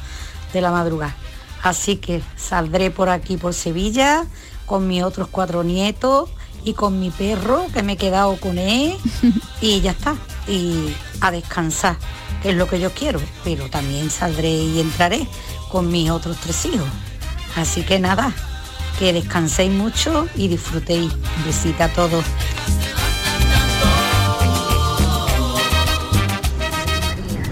de 0.53 0.62
la 0.62 0.69
madrugada. 0.69 1.15
Así 1.63 1.95
que 1.95 2.21
saldré 2.36 2.91
por 2.91 3.10
aquí, 3.10 3.38
por 3.38 3.56
Sevilla, 3.56 4.25
con 4.67 4.88
mis 4.88 5.01
otros 5.01 5.27
cuatro 5.27 5.63
nietos 5.63 6.29
y 6.63 6.73
con 6.73 6.99
mi 6.99 7.10
perro, 7.10 7.65
que 7.73 7.82
me 7.82 7.93
he 7.93 7.97
quedado 7.97 8.38
con 8.38 8.60
él, 8.60 8.95
y 9.62 9.82
ya 9.82 9.91
está. 9.91 10.15
Y 10.47 10.93
a 11.21 11.32
descansar, 11.32 11.97
que 12.41 12.49
es 12.49 12.56
lo 12.56 12.67
que 12.67 12.79
yo 12.79 12.91
quiero. 12.91 13.21
Pero 13.43 13.69
también 13.69 14.10
saldré 14.10 14.49
y 14.49 14.79
entraré 14.79 15.27
con 15.69 15.91
mis 15.91 16.10
otros 16.10 16.38
tres 16.38 16.65
hijos. 16.65 16.88
Así 17.56 17.84
que 17.84 17.99
nada, 17.99 18.34
que 18.99 19.13
descanséis 19.13 19.71
mucho 19.71 20.27
y 20.36 20.47
disfrutéis. 20.47 21.12
Un 21.12 21.45
besito 21.45 21.84
a 21.84 21.89
todos. 21.89 22.25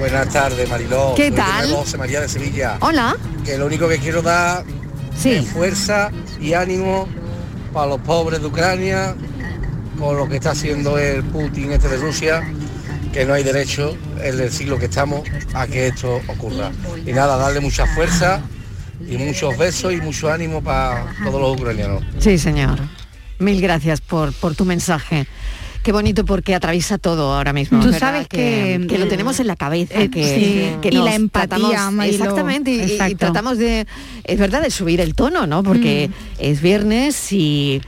Buenas 0.02 0.30
tardes, 0.30 0.68
Mariló. 0.68 1.14
¿Qué 1.16 1.30
tal? 1.30 1.68
nuevo 1.68 1.84
José 1.84 1.96
María 1.96 2.22
de 2.22 2.28
Sevilla. 2.28 2.78
Hola. 2.82 3.16
Que 3.46 3.56
lo 3.60 3.68
único 3.68 3.88
que 3.88 4.00
quiero 4.00 4.24
dar 4.24 4.66
es 5.24 5.48
fuerza 5.50 6.10
y 6.40 6.54
ánimo 6.54 7.08
para 7.72 7.86
los 7.86 8.02
pobres 8.02 8.42
de 8.42 8.48
Ucrania, 8.48 9.16
con 10.00 10.18
lo 10.18 10.28
que 10.28 10.38
está 10.38 10.52
haciendo 10.52 10.98
el 10.98 11.24
Putin 11.24 11.72
este 11.72 11.88
de 11.88 11.98
Rusia, 11.98 12.42
que 13.14 13.26
no 13.26 13.34
hay 13.34 13.44
derecho 13.44 13.98
en 14.24 14.40
el 14.40 14.52
siglo 14.52 14.80
que 14.80 14.86
estamos 14.86 15.22
a 15.54 15.68
que 15.68 15.88
esto 15.88 16.22
ocurra. 16.28 16.72
Y 17.06 17.12
nada, 17.12 17.38
darle 17.38 17.60
mucha 17.60 17.86
fuerza 17.88 18.42
y 19.08 19.18
muchos 19.18 19.58
besos 19.58 19.94
y 19.94 19.98
mucho 19.98 20.32
ánimo 20.32 20.62
para 20.64 21.14
todos 21.24 21.42
los 21.42 21.60
ucranianos. 21.60 22.04
Sí, 22.20 22.38
señor. 22.38 22.80
Mil 23.40 23.60
gracias 23.62 24.00
por, 24.02 24.34
por 24.34 24.56
tu 24.56 24.66
mensaje. 24.66 25.26
Qué 25.84 25.92
bonito 25.92 26.24
porque 26.26 26.54
atraviesa 26.54 27.00
todo 27.00 27.34
ahora 27.34 27.54
mismo. 27.54 27.80
Tú 27.80 27.86
¿verdad? 27.88 28.00
sabes 28.00 28.28
que- 28.28 28.86
que 28.88 29.00
lo 29.00 29.08
tenemos 29.08 29.40
en 29.40 29.48
la 29.48 29.56
cabeza, 29.56 30.00
Eh, 30.00 30.12
que, 30.12 30.24
sí. 30.24 30.76
que 30.80 30.90
Y 30.90 30.96
nos 30.98 31.06
la 31.06 31.16
empatía, 31.16 31.58
tratamos- 31.58 32.06
exactamente, 32.06 32.72
y- 32.72 33.16
tratamos 33.16 33.58
de, 33.58 33.88
es 34.24 34.38
verdad, 34.38 34.62
de 34.62 34.70
subir 34.70 35.02
el 35.02 35.16
tono, 35.16 35.48
¿no? 35.48 35.64
Porque 35.64 36.10
Mm. 36.10 36.14
es 36.38 36.62
viernes 36.62 37.34
y, 37.34 37.82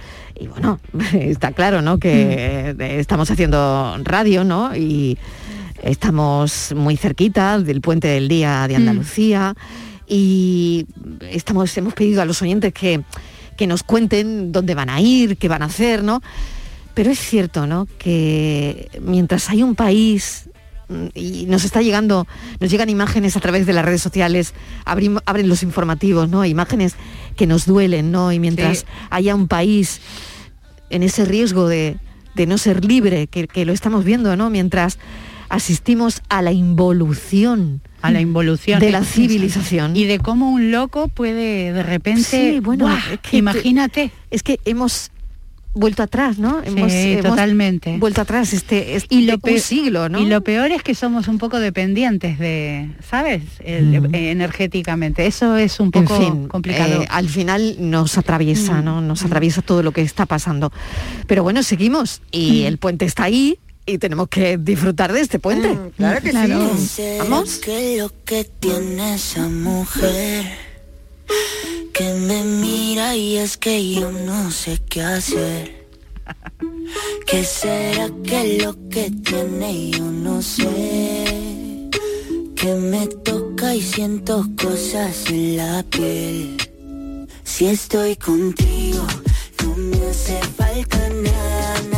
y 0.44 0.48
bueno, 0.48 0.80
está 1.14 1.52
claro, 1.54 1.82
¿no? 1.82 1.98
Que 2.00 2.74
Mm. 2.78 2.82
eh, 2.82 3.00
estamos 3.00 3.32
haciendo 3.32 3.96
radio, 4.04 4.44
¿no? 4.44 4.76
Y 4.76 5.18
estamos 5.82 6.74
muy 6.76 6.98
cerquita 6.98 7.60
del 7.60 7.82
puente 7.82 8.08
del 8.08 8.28
día 8.28 8.64
Mm. 8.64 8.68
de 8.68 8.76
Andalucía 8.76 9.56
y 10.08 10.86
estamos, 11.30 11.76
hemos 11.78 11.94
pedido 11.94 12.22
a 12.22 12.26
los 12.26 12.42
oyentes 12.42 12.74
que, 12.74 13.02
que 13.58 13.68
nos 13.68 13.84
cuenten 13.84 14.52
dónde 14.52 14.76
van 14.76 14.90
a 14.90 15.00
ir, 15.02 15.38
qué 15.38 15.48
van 15.48 15.62
a 15.62 15.66
hacer, 15.66 16.04
¿no? 16.04 16.22
Pero 16.94 17.10
es 17.12 17.20
cierto, 17.20 17.66
¿no? 17.68 17.88
Que 17.98 18.90
mientras 19.02 19.50
hay 19.50 19.64
un 19.64 19.76
país 19.76 20.50
mm, 20.90 21.08
y 21.16 21.46
nos 21.48 21.64
está 21.64 21.82
llegando, 21.82 22.28
nos 22.60 22.70
llegan 22.70 22.90
imágenes 22.90 23.36
a 23.36 23.40
través 23.40 23.66
de 23.66 23.74
las 23.74 23.84
redes 23.86 24.02
sociales, 24.02 24.54
abrim- 24.86 25.22
abren 25.26 25.50
los 25.50 25.64
informativos, 25.64 26.30
¿no? 26.30 26.46
Imágenes 26.46 26.96
que 27.36 27.48
nos 27.48 27.66
duelen, 27.66 28.12
¿no? 28.12 28.32
Y 28.32 28.40
mientras 28.40 28.80
Sí. 28.80 28.86
haya 29.10 29.34
un 29.36 29.48
país 29.48 30.02
en 30.90 31.04
ese 31.04 31.26
riesgo 31.26 31.68
de, 31.68 31.98
de 32.36 32.46
no 32.48 32.58
ser 32.58 32.86
libre, 32.86 33.28
que, 33.28 33.48
que 33.48 33.66
lo 33.66 33.74
estamos 33.74 34.04
viendo, 34.06 34.36
¿no? 34.36 34.50
Mientras 34.50 35.00
asistimos 35.50 36.22
a 36.30 36.42
la 36.42 36.52
involución 36.52 37.82
a 38.02 38.12
la 38.12 38.20
involución 38.22 38.80
de 38.80 38.92
la 38.92 39.04
civilización. 39.04 39.96
y 39.96 40.06
de 40.06 40.20
cómo 40.20 40.52
un 40.52 40.72
loco 40.72 41.08
puede 41.08 41.72
de 41.72 41.84
repente 41.84 42.24
Sí, 42.24 42.60
bueno, 42.60 42.86
¡buah! 42.86 43.14
es 43.14 43.20
que 43.20 43.38
imagínate 43.38 44.12
es 44.32 44.44
que 44.44 44.60
hemos 44.66 45.12
vuelto 45.74 46.04
atrás, 46.04 46.38
¿no? 46.38 46.62
Hemos, 46.64 46.92
Sí, 46.92 47.14
hemos 47.14 47.26
totalmente. 47.32 47.98
vuelto 47.98 48.22
atrás 48.22 48.54
este, 48.54 48.96
este 48.96 49.14
y 49.16 49.22
lo 49.26 49.34
un 49.36 49.40
pe- 49.42 49.60
siglo, 49.60 50.08
¿no? 50.10 50.20
Y 50.20 50.26
lo 50.26 50.42
peor 50.42 50.72
es 50.72 50.84
que 50.84 50.94
somos 50.96 51.28
un 51.28 51.38
poco 51.40 51.60
dependientes 51.60 52.38
de, 52.40 52.90
¿sabes? 53.10 53.42
El- 53.60 54.14
eh, 54.14 54.32
energéticamente. 54.32 55.26
Eso 55.26 55.58
es 55.58 55.80
un 55.80 55.92
poco 55.92 56.16
en 56.16 56.22
fin, 56.22 56.48
complicado. 56.48 57.02
eh, 57.02 57.08
al 57.10 57.28
final 57.30 57.76
nos 57.80 58.18
atraviesa, 58.18 58.82
¿no? 58.82 59.02
Nos 59.02 59.24
atraviesa 59.24 59.62
todo 59.62 59.82
lo 59.84 59.92
que 59.92 60.02
está 60.02 60.26
pasando. 60.26 60.72
Pero 61.28 61.44
bueno, 61.44 61.64
seguimos 61.64 62.22
y 62.32 62.64
el 62.64 62.78
puente 62.78 63.06
está 63.06 63.24
ahí 63.24 63.58
y 63.86 63.98
tenemos 63.98 64.30
que 64.30 64.58
disfrutar 64.58 65.12
de 65.12 65.22
este 65.22 65.40
puente. 65.40 65.78
claro 65.98 66.22
que 66.22 66.32
Sé 66.78 67.18
Vamos. 67.20 67.58
que 67.58 67.98
lo 67.98 68.12
que 68.24 68.46
tiene 68.46 69.16
esa 69.16 69.50
mujer 69.50 70.46
que 71.94 72.14
me 72.14 72.44
mira 72.44 73.16
y 73.16 73.38
es 73.38 73.58
que 73.58 73.94
yo 73.94 74.12
no 74.12 74.52
sé 74.52 74.80
qué 74.90 75.02
hacer. 75.02 75.88
¿Qué 77.26 77.44
será 77.44 78.10
que 78.24 78.60
lo 78.64 78.76
que 78.90 79.12
tiene 79.12 79.92
yo 79.92 80.06
no 80.06 80.42
sé? 80.42 81.90
Que 82.56 82.74
me 82.76 83.08
toca 83.08 83.76
y 83.76 83.82
siento 83.82 84.46
cosas 84.62 85.30
en 85.30 85.58
la 85.58 85.84
piel. 85.84 86.58
Si 87.44 87.66
estoy 87.68 88.16
contigo, 88.16 89.06
no 89.64 89.76
me 89.76 89.98
hace 90.08 90.40
falta 90.58 91.10
nada, 91.10 91.93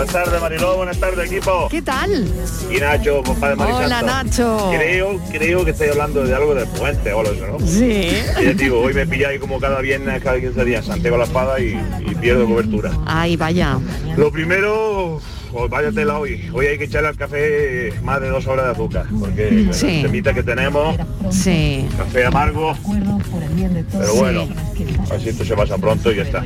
Buenas 0.00 0.14
tardes, 0.14 0.40
Mariló. 0.40 0.76
Buenas 0.78 0.98
tardes, 0.98 1.30
equipo. 1.30 1.68
¿Qué 1.70 1.82
tal? 1.82 2.26
Y 2.74 2.80
Nacho, 2.80 3.22
compadre 3.22 3.54
Marisanto. 3.56 3.84
Hola, 3.86 4.02
Nacho. 4.02 4.70
Creo, 4.74 5.20
creo 5.30 5.62
que 5.62 5.72
estáis 5.72 5.90
hablando 5.90 6.24
de 6.24 6.34
algo 6.34 6.54
del 6.54 6.66
puente 6.68 7.12
o 7.12 7.20
algo 7.20 7.58
¿no? 7.58 7.66
Sí. 7.66 8.08
Y 8.40 8.46
digo, 8.54 8.80
hoy 8.80 8.94
me 8.94 9.06
pilláis 9.06 9.38
como 9.38 9.60
cada 9.60 9.82
viernes, 9.82 10.22
cada 10.22 10.40
15 10.40 10.64
días, 10.64 10.86
Santiago 10.86 11.18
la 11.18 11.24
espada 11.24 11.60
y, 11.60 11.78
y 12.06 12.14
pierdo 12.14 12.46
cobertura. 12.46 12.92
Ay, 13.04 13.36
vaya. 13.36 13.78
Lo 14.16 14.32
primero, 14.32 15.20
pues 15.52 15.68
vaya 15.70 15.92
tela 15.92 16.18
hoy. 16.18 16.48
Hoy 16.50 16.64
hay 16.64 16.78
que 16.78 16.84
echarle 16.84 17.08
al 17.08 17.16
café 17.16 17.92
más 18.02 18.22
de 18.22 18.30
dos 18.30 18.46
horas 18.46 18.64
de 18.64 18.72
azúcar, 18.72 19.04
porque 19.20 19.68
Sí. 19.72 19.96
la 19.98 20.02
temita 20.04 20.32
que 20.32 20.42
tenemos, 20.42 20.96
Sí. 21.28 21.86
café 21.98 22.24
amargo, 22.24 22.74
pero 23.92 24.14
bueno, 24.14 24.48
así 25.14 25.28
esto 25.28 25.44
se 25.44 25.54
pasa 25.54 25.76
pronto 25.76 26.10
y 26.10 26.16
ya 26.16 26.22
está. 26.22 26.42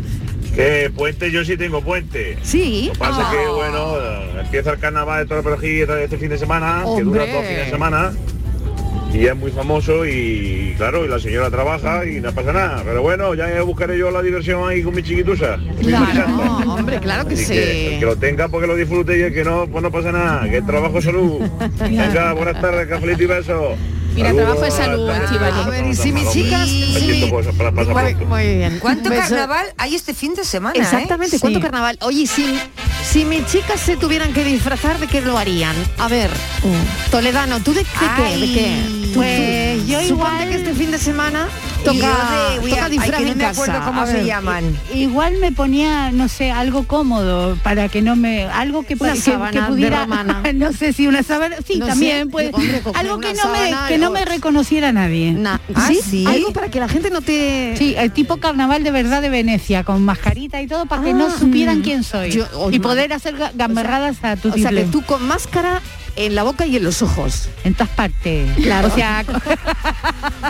¿Qué 0.54 0.90
puente? 0.94 1.30
Yo 1.32 1.44
sí 1.44 1.56
tengo 1.56 1.80
puente. 1.82 2.36
Sí. 2.42 2.86
Lo 2.86 2.92
que 2.92 2.98
pasa 2.98 3.30
que, 3.30 3.38
Ah. 3.38 3.50
bueno, 3.54 4.40
empieza 4.40 4.70
el 4.72 4.78
carnaval 4.78 5.22
de 5.24 5.28
Torreperogil 5.28 5.88
este 6.02 6.16
fin 6.16 6.28
de 6.28 6.38
semana, 6.38 6.84
que 6.96 7.02
dura 7.02 7.26
dos 7.26 7.44
fines 7.44 7.64
de 7.66 7.70
semana, 7.70 8.12
y 9.12 9.26
es 9.26 9.36
muy 9.36 9.50
famoso 9.50 10.04
y, 10.06 10.74
claro, 10.76 11.04
y 11.04 11.08
la 11.08 11.18
señora 11.18 11.50
trabaja 11.50 12.04
y 12.06 12.20
no 12.20 12.32
pasa 12.32 12.52
nada. 12.52 12.82
Pero 12.84 13.02
bueno, 13.02 13.34
ya 13.34 13.60
buscaré 13.62 13.98
yo 13.98 14.10
la 14.12 14.22
diversión 14.22 14.68
ahí 14.68 14.82
con 14.82 14.94
mi 14.94 15.02
chiquitusa. 15.02 15.58
Claro, 15.80 16.26
hombre, 16.72 16.98
claro 17.00 17.26
que 17.26 17.34
Así 17.34 17.46
que, 17.46 17.86
el 17.88 17.92
sí. 17.94 17.98
que 18.00 18.06
lo 18.06 18.16
tenga 18.16 18.48
porque 18.48 18.66
lo 18.68 18.76
disfrute 18.76 19.18
y 19.18 19.22
el 19.22 19.34
que 19.34 19.44
no, 19.44 19.66
pues 19.66 19.82
no 19.82 19.90
pasa 19.90 20.12
nada. 20.12 20.48
Que 20.48 20.58
el 20.58 20.66
trabajo 20.66 21.00
salud. 21.02 21.40
Venga, 21.80 22.32
buenas 22.32 22.60
tardes, 22.60 22.86
cafelito 22.88 23.22
y 23.22 23.26
beso. 23.26 23.74
Mira, 24.14 24.28
Saludos, 24.28 24.44
trabajo 24.46 24.64
es 24.66 24.74
salud. 24.74 25.10
Estivali. 25.10 25.60
A 25.60 25.68
ver, 25.68 25.86
y 25.86 25.94
si 25.96 26.12
mis 26.12 26.30
chicas... 26.30 26.68
Muy- 28.26 28.54
bien. 28.56 28.78
¿Cuánto 28.80 29.10
Beso- 29.10 29.20
carnaval 29.22 29.66
hay 29.76 29.94
este 29.94 30.14
fin 30.14 30.34
de 30.34 30.44
semana? 30.44 30.74
eh? 30.76 30.82
Exactamente, 30.82 31.38
¿cuánto 31.40 31.60
carnaval? 31.60 31.98
Oye, 32.02 32.26
si, 32.26 32.58
si 33.10 33.24
mis 33.24 33.44
chicas 33.46 33.80
se 33.80 33.96
tuvieran 33.96 34.32
que 34.32 34.44
disfrazar, 34.44 34.98
¿de 34.98 35.06
qué 35.08 35.20
lo 35.20 35.36
harían? 35.36 35.74
A 35.98 36.08
ver, 36.08 36.30
Toledano, 37.10 37.60
¿tú 37.60 37.72
de, 37.74 37.80
de 37.80 37.86
qué? 38.16 38.36
¿De 38.38 38.52
qué? 38.52 38.82
Tú- 39.12 39.14
Pues 39.14 39.73
tú- 39.80 39.86
yo 39.86 40.00
suponte 40.00 40.08
igual- 40.08 40.48
que 40.48 40.54
este 40.56 40.74
fin 40.74 40.90
de 40.90 40.98
semana 40.98 41.48
toca, 41.84 41.92
yo 41.92 42.00
de- 42.54 42.60
voy 42.60 42.70
a- 42.70 42.74
toca 42.74 42.84
ay, 42.86 42.90
disfraz 42.92 43.18
que 43.18 43.26
no 43.26 43.32
en 43.32 43.38
me 43.38 43.44
casa. 43.44 43.62
acuerdo 43.62 43.84
cómo 43.86 44.00
A 44.02 44.06
se 44.06 44.12
ver, 44.14 44.24
llaman. 44.26 44.78
Igual 44.94 45.34
me 45.38 45.52
ponía, 45.52 46.10
no 46.12 46.28
sé, 46.28 46.50
algo 46.50 46.84
cómodo 46.86 47.56
para 47.62 47.88
que 47.88 48.02
no 48.02 48.16
me, 48.16 48.44
algo 48.44 48.82
que, 48.84 48.96
Una 48.98 49.12
que- 49.12 49.20
que 49.52 49.62
pudiera, 49.62 50.06
no 50.54 50.72
sé 50.72 50.92
si 50.92 51.06
una 51.06 51.22
sábana, 51.22 51.56
sí, 51.66 51.78
No 51.78 51.86
también 51.86 52.24
sé, 52.24 52.26
pues, 52.26 52.50
hombre, 52.54 52.82
algo 52.94 53.18
que 53.20 53.34
no 53.34 53.48
me, 53.50 53.74
que 53.88 53.98
no 53.98 54.10
me 54.10 54.24
reconociera 54.24 54.92
nadie. 54.92 55.32
Na- 55.32 55.60
Ah, 55.74 55.88
¿sí? 55.88 56.00
sí. 56.08 56.24
Algo 56.26 56.52
para 56.52 56.68
que 56.70 56.80
la 56.80 56.88
gente 56.88 57.10
no 57.10 57.20
te... 57.20 57.74
Sí, 57.76 57.94
el 57.96 58.10
tipo 58.12 58.36
carnaval 58.38 58.82
de 58.84 58.90
verdad 58.90 59.22
de 59.22 59.28
Venecia, 59.30 59.84
con 59.84 60.02
mascarita 60.04 60.60
y 60.62 60.66
todo, 60.66 60.86
para 60.86 61.02
que 61.02 61.12
no 61.14 61.26
Ah, 61.26 61.38
supieran 61.38 61.78
mm. 61.80 61.82
quién 61.82 62.04
soy. 62.04 62.30
Yo- 62.30 62.46
oh, 62.54 62.70
y 62.70 62.78
poder 62.78 63.12
hacer 63.12 63.36
ga- 63.36 63.50
gamberradas 63.54 64.22
a 64.22 64.36
tu 64.36 64.48
O 64.50 64.52
sea, 64.54 64.70
que 64.70 64.84
tú 64.84 65.02
con 65.02 65.26
máscara 65.26 65.80
en 66.16 66.34
la 66.34 66.42
boca 66.42 66.66
y 66.66 66.76
en 66.76 66.84
los 66.84 67.02
ojos. 67.02 67.48
En 67.64 67.74
todas 67.74 67.90
partes. 67.90 68.48
Claro. 68.56 68.88
O 68.88 68.94
sea, 68.94 69.24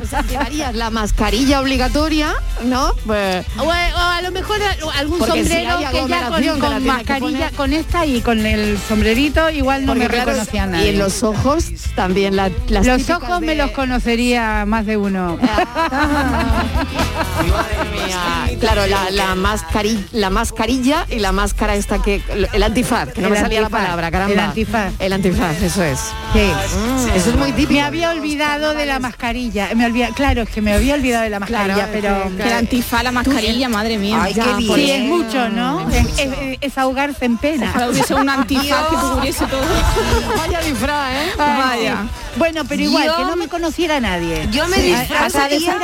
O 0.02 0.06
sea, 0.06 0.22
llevarías 0.22 0.74
la 0.74 0.90
mascarilla 0.90 1.60
obligatoria, 1.60 2.34
¿no? 2.64 2.92
Pues, 3.06 3.46
o, 3.58 3.62
o 3.64 3.70
a 3.70 4.20
lo 4.22 4.30
mejor 4.32 4.58
algún 4.98 5.18
Porque 5.18 5.40
sombrero 5.44 5.78
que 5.78 6.08
ya 6.08 6.28
con, 6.58 6.84
mascarilla, 6.86 7.50
con 7.50 7.72
esta 7.72 8.04
y 8.04 8.20
con 8.20 8.44
el 8.44 8.76
sombrerito, 8.78 9.50
igual 9.50 9.82
no 9.86 9.92
porque 9.92 10.08
me 10.08 10.08
claro, 10.14 10.30
reconocía 10.32 10.64
Y 10.64 10.68
nadie. 10.68 10.90
en 10.90 10.98
los 10.98 11.22
ojos 11.22 11.66
también 11.94 12.34
la, 12.36 12.50
las 12.68 12.86
Los 12.86 13.08
ojos 13.10 13.40
me 13.40 13.54
los 13.54 13.70
conocería 13.70 14.64
más 14.66 14.84
de 14.86 14.96
uno. 14.96 15.38
Mía, 17.92 18.56
Claro, 18.60 18.86
la, 18.86 19.10
la, 19.10 19.34
mascarilla, 19.34 20.02
la 20.12 20.30
mascarilla 20.30 21.06
y 21.10 21.18
la 21.18 21.32
máscara 21.32 21.74
esta 21.74 22.00
que... 22.02 22.22
El 22.52 22.62
antifaz, 22.62 23.12
que 23.12 23.20
no 23.20 23.28
El 23.28 23.34
me 23.34 23.40
salía 23.40 23.60
la 23.60 23.66
antifaz, 23.66 23.82
palabra, 23.84 24.10
caramba. 24.10 24.32
el 24.34 24.40
antifaz. 24.40 24.92
El 24.98 25.12
antifaz, 25.12 25.53
eso 25.62 25.82
es. 25.82 25.98
Sí. 26.32 26.40
Mm, 26.40 27.08
eso 27.16 27.30
es 27.30 27.36
muy 27.36 27.52
típico. 27.52 27.72
Me 27.74 27.82
había 27.82 28.10
olvidado 28.10 28.74
de 28.74 28.86
la 28.86 28.98
mascarilla. 28.98 29.68
Me 29.74 29.86
olvida, 29.86 30.08
claro, 30.14 30.42
es 30.42 30.48
que 30.50 30.60
me 30.60 30.72
había 30.74 30.94
olvidado 30.94 31.24
de 31.24 31.30
la 31.30 31.40
mascarilla, 31.40 31.74
Claro, 31.74 31.90
pero 31.92 32.24
es 32.24 32.32
que- 32.36 32.42
El 32.48 32.52
antifaz, 32.52 33.02
la 33.04 33.12
mascarilla, 33.12 33.68
madre 33.68 33.98
mía. 33.98 34.18
Ay, 34.22 34.34
qué 34.34 34.40
bien. 34.58 34.74
sí, 34.74 34.90
es 34.90 35.02
mucho, 35.04 35.48
¿no? 35.50 35.88
Es, 35.90 36.06
es- 36.18 36.58
es 36.60 36.78
ahogarse 36.78 37.24
en 37.24 37.36
pena. 37.38 37.70
Ojalá 37.70 37.90
hubiese 37.90 38.14
un 38.14 38.28
antifaz 38.28 38.88
que 38.88 38.96
cubriese 38.96 39.46
todo. 39.46 39.60
Vaya 40.36 40.60
disfraz, 40.60 41.12
¿eh? 41.12 41.30
Ay, 41.38 41.62
Vaya. 41.62 41.98
sí. 42.02 42.08
Bueno, 42.36 42.64
pero 42.68 42.82
igual, 42.82 43.06
Yo- 43.06 43.16
que 43.16 43.24
no 43.24 43.36
me 43.36 43.48
conociera 43.48 44.00
nadie. 44.00 44.48
Yo 44.50 44.66
me 44.68 44.76
Sí, 44.76 44.82
disfrazaría 44.82 45.78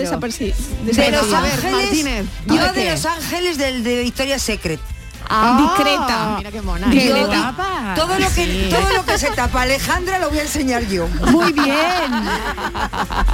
desaperci- 0.00 0.54
de 0.84 1.10
los 1.10 1.32
ángeles. 1.32 1.72
Martínez, 1.72 2.26
yo 2.46 2.72
¿de 2.72 2.90
los 2.90 3.06
ángeles 3.06 3.56
del 3.58 3.82
de 3.84 4.02
Victoria's 4.02 4.42
Secret. 4.42 4.80
Ah, 5.28 5.58
Discreta. 5.76 6.34
Mira 6.38 6.50
qué 6.50 6.62
mona. 6.62 6.90
¿Qué 6.90 7.08
Yo- 7.08 7.14
le 7.16 7.24
tapa? 7.26 7.94
todo 7.96 8.18
lo 8.18 8.26
que 8.26 8.44
Sí. 8.44 8.68
todo 8.70 8.92
lo 8.92 9.04
que 9.04 9.18
se 9.18 9.30
tapa 9.30 9.62
Alejandra 9.62 10.18
lo 10.18 10.28
voy 10.30 10.38
a 10.38 10.42
enseñar 10.42 10.86
yo. 10.86 11.06
Muy 11.30 11.52
bien. 11.52 11.74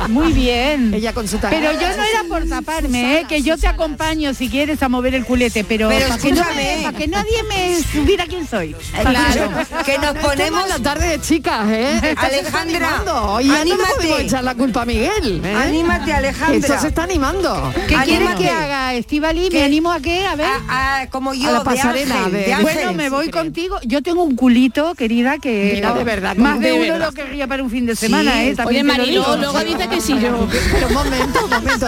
Muy 0.09 0.33
bien. 0.33 0.95
Ella 0.95 1.13
con 1.13 1.27
su 1.29 1.39
Pero 1.39 1.73
yo 1.73 1.89
no 1.97 2.03
era 2.05 2.25
por 2.29 2.47
taparme, 2.49 3.21
¿eh? 3.21 3.27
que 3.29 3.43
yo 3.43 3.57
te 3.59 3.67
acompaño 3.67 4.35
si 4.35 4.49
quieres 4.49 4.83
a 4.83 4.89
mover 4.89 5.15
el 5.15 5.25
culete, 5.25 5.65
pero, 5.65 5.89
Pero 5.89 6.09
para, 6.09 6.21
que 6.21 6.33
no 6.33 6.41
escúchame. 6.41 6.77
me- 6.79 6.83
para 6.85 6.99
que 6.99 7.09
nadie 7.09 7.43
me 7.49 7.77
supiera 7.83 8.27
quién 8.27 8.47
soy. 8.49 8.75
Claro, 9.01 9.51
que 9.85 9.99
nos 9.99 10.11
Ponemos 10.21 10.69
la 10.69 10.79
tarde 10.79 11.09
de 11.09 11.21
chicas, 11.21 11.67
¿eh? 11.69 12.15
Alejandra. 12.17 13.03
Y 13.43 13.49
no 13.49 13.55
anímate. 13.55 13.93
podemos 13.97 14.21
echar 14.21 14.45
la 14.45 14.55
culpa 14.55 14.83
a 14.83 14.85
Miguel. 14.85 15.41
¿eh? 15.45 15.55
Anímate, 15.57 16.13
Alejandra. 16.13 16.57
Esto 16.57 16.79
se 16.81 16.89
está 16.89 17.03
animando. 17.05 17.73
¿Qué 17.89 17.97
quieres 18.05 18.35
que 18.37 18.49
haga, 18.51 18.95
Estivali? 18.95 19.49
¿Me 19.51 19.65
animo 19.65 19.91
a 19.91 20.01
qué? 20.01 20.27
A 20.27 20.35
ver. 20.37 20.47
a, 20.69 21.01
a- 21.03 21.07
como 21.09 21.35
yo 21.35 21.49
A 21.49 21.53
la 21.53 21.65
de 21.93 22.03
ángel, 22.03 22.33
de- 22.33 22.39
de 22.39 22.45
de- 22.47 22.53
ángel. 22.55 22.63
Bueno, 22.75 22.93
me 22.95 23.09
voy 23.11 23.31
contigo. 23.31 23.79
Yo 23.85 24.03
tengo 24.03 24.23
un 24.25 24.37
culito, 24.37 24.95
querida, 24.95 25.39
que 25.39 25.73
Mira, 25.77 25.93
de 25.93 26.05
verdad, 26.05 26.37
más 26.37 26.61
de, 26.61 26.73
uno 26.73 26.81
verdad. 26.93 27.07
lo 27.07 27.13
querría 27.13 27.47
para 27.47 27.63
un 27.63 27.71
fin 27.71 27.87
de 27.87 27.97
semana, 27.97 28.33
Sí. 28.33 28.39
¿eh? 28.39 28.43
Oye, 28.43 28.55
También 28.57 28.87
te 28.87 28.93
lo 28.93 28.99
Mariló, 28.99 29.21
digo. 29.23 29.37
luego 29.37 29.61
dice 29.61 29.89
que 29.89 30.01
sí 30.01 30.19
yo. 30.21 30.49
Pero 30.73 30.87
un 30.89 30.95
momento, 30.95 31.45
un 31.45 31.51
momento. 31.51 31.87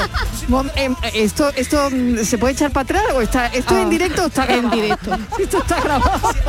Mom- 0.48 0.70
em, 0.76 0.94
esto, 1.14 1.50
esto 1.56 1.88
mm, 1.90 2.18
se 2.24 2.38
puede 2.38 2.54
echar 2.54 2.70
para 2.70 2.84
atrás 2.84 3.02
o 3.14 3.20
está 3.22 3.46
esto 3.48 3.78
en 3.78 3.90
directo 3.90 4.24
o 4.24 4.26
está 4.26 4.44
En 4.46 4.60
grabado? 4.62 4.76
directo. 4.76 5.18
Esto 5.42 5.58
está 5.58 5.80
grabado. 5.80 6.20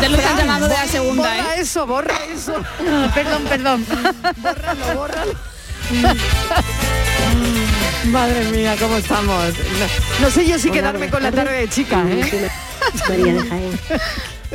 Ya 0.00 0.08
lo 0.08 0.16
están 0.16 0.36
llamando 0.38 0.68
de 0.68 0.74
la 0.74 0.86
segunda, 0.86 1.22
borra 1.22 1.54
¿eh? 1.56 1.60
eso, 1.60 1.86
borra 1.86 2.14
eso. 2.34 2.54
Ah, 2.88 3.10
perdón, 3.14 3.42
perdón. 3.48 3.86
Bórralo, 4.42 4.94
bórralo. 4.94 5.32
Madre 8.06 8.50
mía, 8.50 8.74
¿cómo 8.80 8.96
estamos? 8.96 9.44
No, 9.54 10.24
no 10.24 10.30
sé 10.30 10.46
yo 10.46 10.58
si 10.58 10.70
quedarme 10.70 11.08
con 11.10 11.22
la 11.22 11.30
tarde 11.30 11.58
de 11.60 11.68
chicas, 11.68 12.06
¿eh? 12.10 12.48
María 13.08 13.34
de 13.34 13.40
Jaén. 13.40 13.70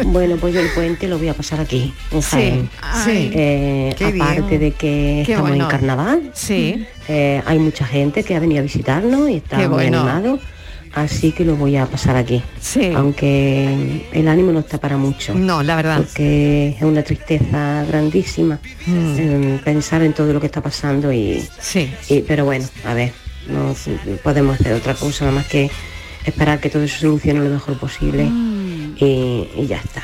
Bueno, 0.08 0.36
pues 0.36 0.54
yo 0.54 0.60
el 0.60 0.68
puente 0.72 1.08
lo 1.08 1.18
voy 1.18 1.30
a 1.30 1.34
pasar 1.34 1.62
aquí, 1.62 1.94
en 2.12 2.22
Sí, 2.22 2.30
Jaén. 2.32 2.70
sí. 3.06 3.32
Eh, 3.34 3.96
aparte 4.18 4.42
bien. 4.58 4.60
de 4.60 4.72
que 4.72 5.24
Qué 5.26 5.32
estamos 5.32 5.52
bueno. 5.52 5.64
en 5.64 5.70
carnaval, 5.72 6.32
Sí. 6.34 6.86
eh, 7.08 7.42
hay 7.46 7.60
mucha 7.60 7.86
gente 7.86 8.24
que 8.26 8.36
ha 8.36 8.42
venido 8.42 8.60
a 8.60 8.64
visitarnos 8.64 9.30
y 9.30 9.36
está 9.38 9.56
Qué 9.56 9.70
muy 9.70 9.76
bueno. 9.76 10.00
animado. 10.02 10.40
así 10.94 11.32
que 11.34 11.46
lo 11.46 11.56
voy 11.56 11.76
a 11.78 11.86
pasar 11.86 12.16
aquí. 12.18 12.42
Aunque 12.96 14.06
el 14.12 14.28
ánimo 14.28 14.52
no 14.52 14.60
está 14.60 14.80
para 14.80 14.98
mucho. 14.98 15.34
No, 15.34 15.62
la 15.64 15.76
verdad. 15.78 15.98
Porque 16.00 16.70
es 16.78 16.82
una 16.84 17.04
tristeza 17.04 17.86
grandísima 17.88 18.60
Mm. 18.88 19.16
eh, 19.18 19.60
pensar 19.64 20.02
en 20.04 20.12
todo 20.14 20.34
lo 20.34 20.40
que 20.42 20.46
está 20.48 20.60
pasando 20.62 21.12
y, 21.14 21.42
Sí. 21.60 21.90
y- 22.10 22.20
pero 22.22 22.44
bueno, 22.46 22.66
a 22.86 22.94
ver, 22.94 23.12
no 23.48 23.76
podemos 24.24 24.60
hacer 24.60 24.74
otra 24.74 24.94
cosa 24.96 25.26
nada 25.26 25.38
más 25.38 25.48
que 25.48 25.70
esperar 26.26 26.60
que 26.60 26.70
todo 26.70 26.84
eso 26.84 26.96
se 26.96 27.02
solucione 27.02 27.40
lo 27.40 27.50
mejor 27.50 27.78
posible 27.78 28.24
y, 28.98 29.50
y 29.56 29.68
ya 29.68 29.78
está. 29.78 30.04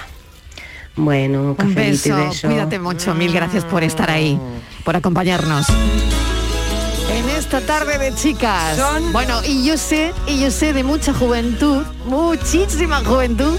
Bueno, 0.95 1.55
Un 1.57 1.73
beso, 1.75 2.15
beso. 2.15 2.47
cuídate 2.47 2.77
mucho, 2.77 3.15
mil 3.15 3.31
gracias 3.31 3.63
por 3.63 3.83
estar 3.83 4.11
ahí, 4.11 4.39
por 4.83 4.95
acompañarnos. 4.95 5.67
En 5.69 7.29
esta 7.29 7.61
tarde 7.61 7.97
de 7.97 8.13
chicas. 8.15 8.77
Bueno, 9.11 9.41
y 9.45 9.65
yo 9.65 9.77
sé, 9.77 10.13
y 10.27 10.39
yo 10.41 10.51
sé 10.51 10.73
de 10.73 10.83
mucha 10.83 11.13
juventud, 11.13 11.83
muchísima 12.05 13.03
juventud, 13.03 13.57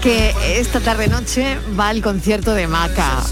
que 0.00 0.34
esta 0.58 0.80
tarde 0.80 1.08
noche 1.08 1.58
va 1.78 1.88
al 1.88 2.02
concierto 2.02 2.54
de 2.54 2.66
Maca. 2.68 3.22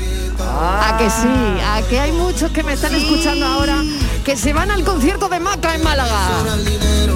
A 0.48 0.96
que 0.98 1.08
sí, 1.10 1.60
a 1.64 1.82
que 1.88 1.98
hay 2.00 2.12
muchos 2.12 2.50
que 2.50 2.62
me 2.62 2.72
están 2.74 2.94
escuchando 2.94 3.46
ahora 3.46 3.82
que 4.24 4.36
se 4.36 4.52
van 4.52 4.70
al 4.70 4.84
concierto 4.84 5.28
de 5.28 5.40
Maca 5.40 5.74
en 5.74 5.82
Málaga. 5.82 6.28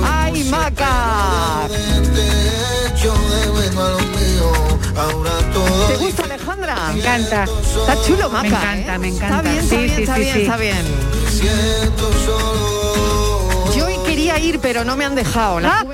¡Ay, 0.05 0.45
Maca! 0.45 1.69
¿Te 5.89 5.97
gusta 5.97 6.25
Alejandra? 6.25 6.77
Me 6.93 6.99
encanta. 7.01 7.45
Está 7.45 8.03
chulo, 8.03 8.29
Maca. 8.31 8.49
Me 8.49 8.49
encanta, 8.57 8.95
¿eh? 8.95 8.99
me 8.99 9.09
encanta. 9.09 9.37
Está 9.37 9.43
bien, 9.43 9.59
está 9.59 9.75
Sí, 9.77 9.77
bien, 9.83 9.97
sí, 9.97 10.03
está 10.03 10.15
sí, 10.15 10.21
bien, 10.21 10.35
sí. 10.35 10.43
está 10.43 10.57
bien. 10.57 10.87
Yo 13.77 13.87
hoy 13.87 13.97
quería 14.07 14.39
ir, 14.39 14.59
pero 14.61 14.85
no 14.85 14.97
me 14.97 15.05
han 15.05 15.15
dejado. 15.15 15.61
La 15.61 15.81
Ah. 15.81 15.85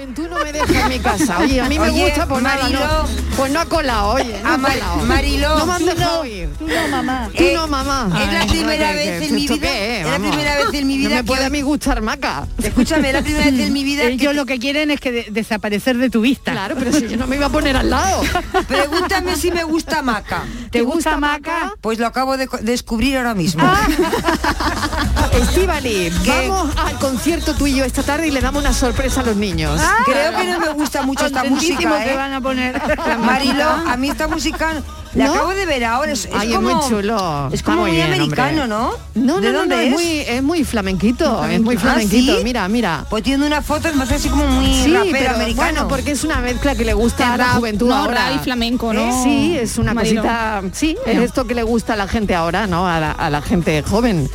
Me 0.45 0.53
deja 0.53 0.81
en 0.83 0.89
mi 0.89 0.99
casa. 0.99 1.39
Oye, 1.39 1.61
a 1.61 1.69
mí 1.69 1.79
me 1.79 1.89
Oye, 1.91 2.05
gusta, 2.05 2.27
pues 2.27 2.43
nada, 2.43 2.63
Mariló. 2.63 2.81
no. 2.81 3.23
Pues 3.37 3.51
no 3.53 3.61
ha 3.61 3.65
colado, 3.67 4.09
oye. 4.11 4.41
No 4.43 4.49
ha 4.51 4.57
Mar- 4.59 4.73
colado. 4.79 4.97
Mariló. 5.07 5.59
No 5.59 5.67
me 5.67 5.73
han 5.73 5.85
dejado 5.87 6.19
no, 6.19 6.25
ir. 6.29 6.49
Tú 6.59 6.67
no, 6.69 6.89
mamá. 6.89 7.29
Tú 7.35 7.43
Eh, 7.43 7.53
no, 7.55 7.67
mamá. 7.67 8.09
es 8.23 8.33
la 8.33 8.47
primera 8.47 8.89
¿qué- 8.91 8.95
vez 8.95 9.23
en 9.29 9.35
mi 9.35 9.47
vida- 9.49 9.59
qué 9.61 10.01
es? 10.01 10.07
la 10.07 10.19
primera 10.19 10.57
vez 10.57 10.75
en 10.75 10.87
mi 10.87 10.97
vida 10.99 11.09
No 11.09 11.15
me 11.17 11.21
que 11.23 11.27
puede 11.27 11.41
hoy- 11.41 11.47
a 11.47 11.51
mí 11.51 11.63
gustar 11.63 12.03
Maca. 12.03 12.47
Escúchame, 12.63 13.09
es 13.09 13.15
la 13.15 13.23
primera 13.23 13.45
vez 13.51 13.61
en 13.61 13.73
mi 13.73 13.85
vida 13.85 14.03
que 14.07 14.09
Ellos 14.13 14.35
lo 14.35 14.45
que 14.47 14.59
quieren 14.59 14.91
es 14.91 15.01
que 15.01 15.13
de- 15.13 15.27
desaparecer 15.31 15.97
de 15.97 16.11
tu 16.11 16.21
vista. 16.21 16.53
Claro, 16.53 16.75
pero 16.79 16.93
si 16.93 17.09
yo 17.09 17.17
no 17.17 17.27
me 17.27 17.37
iba 17.37 17.47
a 17.47 17.51
poner 17.51 17.77
al 17.77 17.89
lado. 17.91 18.23
Pregúntame 18.69 19.37
si 19.37 19.51
me 19.51 19.65
gusta 19.65 20.03
Maca. 20.03 20.43
¿Te 20.71 20.83
gusta 20.83 21.17
Maca? 21.17 21.75
Pues 21.81 21.99
lo 21.99 22.07
acabo 22.07 22.37
de 22.37 22.49
descubrir 22.63 23.17
ahora 23.17 23.35
mismo. 23.35 23.63
Ah. 23.65 23.89
Estivali, 25.33 26.11
vamos 26.27 26.71
al 26.77 26.99
concierto 26.99 27.55
tú 27.55 27.67
y 27.67 27.77
yo 27.77 27.85
esta 27.85 28.03
tarde 28.03 28.29
y 28.29 28.31
le 28.31 28.41
damos 28.41 28.63
una 28.63 28.73
sorpresa 28.75 29.21
a 29.21 29.25
los 29.25 29.37
niños. 29.37 29.81
Creo 30.05 30.32
que 30.37 30.45
no 30.53 30.59
me 30.61 30.69
gusta 30.71 31.03
mucho 31.03 31.27
esta 31.27 31.45
música, 31.45 32.05
¿eh? 32.07 32.17
van 32.17 32.33
a 32.33 32.41
poner. 32.41 32.81
Marilo, 33.21 33.65
a 33.65 33.97
mí 33.97 34.11
esta 34.11 34.29
música 34.29 34.75
la 35.15 35.27
¿No? 35.27 35.35
acabo 35.35 35.51
de 35.51 35.67
ver 35.67 35.85
ahora. 35.85 36.11
Es, 36.13 36.25
es 36.25 36.31
Ay, 36.35 36.53
como, 36.55 36.71
es 36.71 36.77
muy 36.77 36.89
chulo. 36.89 37.49
Es 37.53 37.63
como 37.63 37.83
muy 37.83 37.91
muy, 37.91 37.97
bien, 38.01 38.13
americano, 38.15 38.63
hombre. 38.63 38.69
¿no? 38.69 39.35
No, 39.35 39.41
¿De 39.41 39.47
no, 39.49 39.53
no, 39.53 39.59
dónde 39.59 39.77
no, 39.77 39.83
es? 39.83 39.87
es 39.89 39.93
muy, 39.93 40.21
es 40.21 40.43
muy 40.43 40.65
flamenquito, 40.65 41.45
es 41.45 41.61
muy 41.61 41.77
Ah, 41.77 41.81
flamenquito. 41.81 42.39
¿sí? 42.39 42.45
Mira, 42.45 42.67
mira. 42.69 43.05
Pues 43.11 43.23
tiene 43.23 43.47
una 43.47 43.61
foto, 43.61 43.89
me 43.95 44.05
hace 44.05 44.15
así 44.15 44.29
como 44.31 44.47
muy 44.47 44.67
Sí, 44.73 44.93
rapero 44.95 45.13
pero 45.19 45.35
americano. 45.35 45.71
bueno, 45.73 45.89
porque 45.89 46.13
es 46.13 46.25
una 46.25 46.39
mezcla 46.39 46.75
que 46.75 46.85
le 46.87 46.95
gusta 46.95 47.35
a 47.35 47.37
la 47.37 47.49
juventud 47.51 47.89
no, 47.91 47.95
ahora. 47.97 48.33
y 48.33 48.39
flamenco, 48.39 48.93
¿no? 48.95 49.03
¿Eh? 49.03 49.21
Sí, 49.23 49.57
es 49.59 49.77
una 49.77 49.93
Marilo. 49.93 50.23
cosita, 50.23 50.63
sí, 50.73 50.97
es 51.05 51.19
esto 51.19 51.47
que 51.47 51.55
le 51.55 51.63
gusta 51.63 51.93
a 51.93 51.97
la 51.97 52.09
gente 52.09 52.35
ahora, 52.35 52.67
¿no? 52.67 52.89
A 52.89 52.99
la, 52.99 53.13
a 53.13 53.29
la 53.29 53.43
gente 53.43 53.83
joven. 53.83 54.31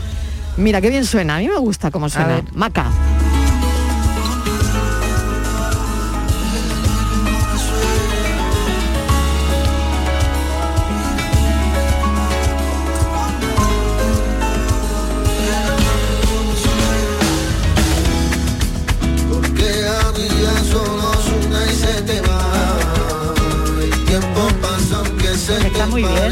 Mira, 0.57 0.79
qué 0.79 0.89
bien 0.91 1.05
suena, 1.05 1.37
a 1.37 1.39
mí 1.39 1.47
me 1.47 1.57
gusta 1.57 1.89
cómo 1.89 2.07
suena. 2.07 2.27
ver. 2.35 2.43
Maca. 2.53 2.85
Muy 25.87 26.03
bien. 26.03 26.31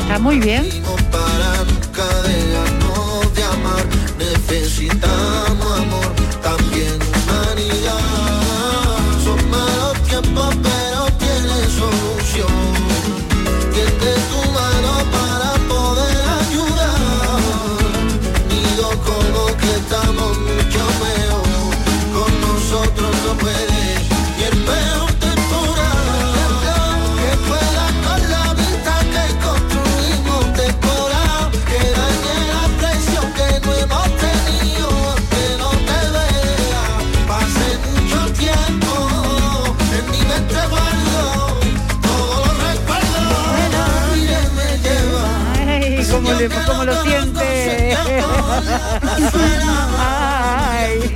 Está 0.00 0.18
muy 0.18 0.38
bien. 0.38 0.68
Le, 46.48 46.64
cómo 46.66 46.84
lo 46.84 47.02
siente. 47.02 47.96
Ay. 49.98 51.12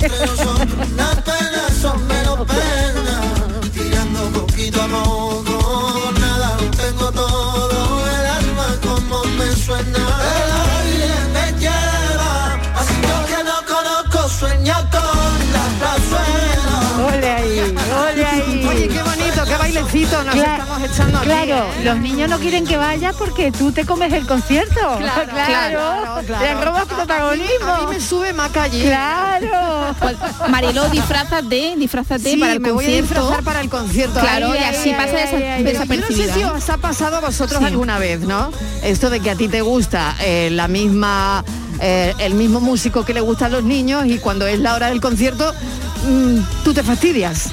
Nos 20.01 20.35
Cla- 20.35 20.57
estamos 20.59 20.81
echando 20.83 21.17
aquí. 21.19 21.27
Claro, 21.27 21.55
¿eh? 21.79 21.83
los 21.83 21.97
niños 21.99 22.29
no 22.29 22.39
quieren 22.39 22.65
que 22.65 22.77
vayas 22.77 23.15
porque 23.15 23.51
tú 23.51 23.71
te 23.71 23.85
comes 23.85 24.11
el 24.13 24.25
concierto. 24.25 24.73
Claro, 24.97 25.23
claro, 25.31 26.25
claro. 26.25 26.43
Le 26.43 26.65
robas 26.65 26.85
protagonismo. 26.85 27.67
A 27.67 27.79
mí 27.81 27.85
me 27.95 27.99
sube 28.01 28.33
Maca 28.33 28.63
allí. 28.63 28.81
Claro. 28.83 29.83
Pues, 29.99 30.15
Mariló, 30.49 30.89
disfrázate, 30.89 31.75
disfrázate 31.77 32.31
Sí, 32.31 32.37
para 32.37 32.53
el 32.53 32.59
me 32.59 32.71
voy 32.71 32.83
a 32.83 32.87
concierto. 32.87 33.13
disfrazar 33.13 33.43
para 33.43 33.61
el 33.61 33.69
concierto. 33.69 34.19
Claro, 34.19 34.51
Ay, 34.51 34.59
y 34.59 34.63
así 34.63 34.89
ay, 34.89 34.95
pasa 34.95 35.17
ay, 35.17 35.43
ay, 35.43 35.43
ay. 35.67 35.87
Yo 35.87 35.95
no 35.97 36.07
sé 36.07 36.33
si 36.33 36.43
os 36.43 36.69
ha 36.69 36.77
pasado 36.77 37.17
a 37.17 37.19
vosotros 37.21 37.59
Sí. 37.59 37.65
alguna 37.65 37.99
vez, 37.99 38.21
¿no? 38.21 38.51
Esto 38.81 39.09
de 39.09 39.19
que 39.19 39.29
a 39.29 39.35
ti 39.35 39.47
te 39.47 39.61
gusta 39.61 40.15
eh, 40.21 40.49
la 40.51 40.67
misma, 40.67 41.43
eh, 41.79 42.13
el 42.19 42.33
mismo 42.33 42.59
músico 42.59 43.05
que 43.05 43.13
le 43.13 43.21
gusta 43.21 43.45
a 43.45 43.49
los 43.49 43.63
niños 43.63 44.05
y 44.07 44.17
cuando 44.17 44.47
es 44.47 44.59
la 44.59 44.73
hora 44.73 44.87
del 44.89 44.99
concierto 44.99 45.53
mm, 46.03 46.63
tú 46.63 46.73
te 46.73 46.83
fastidias. 46.83 47.49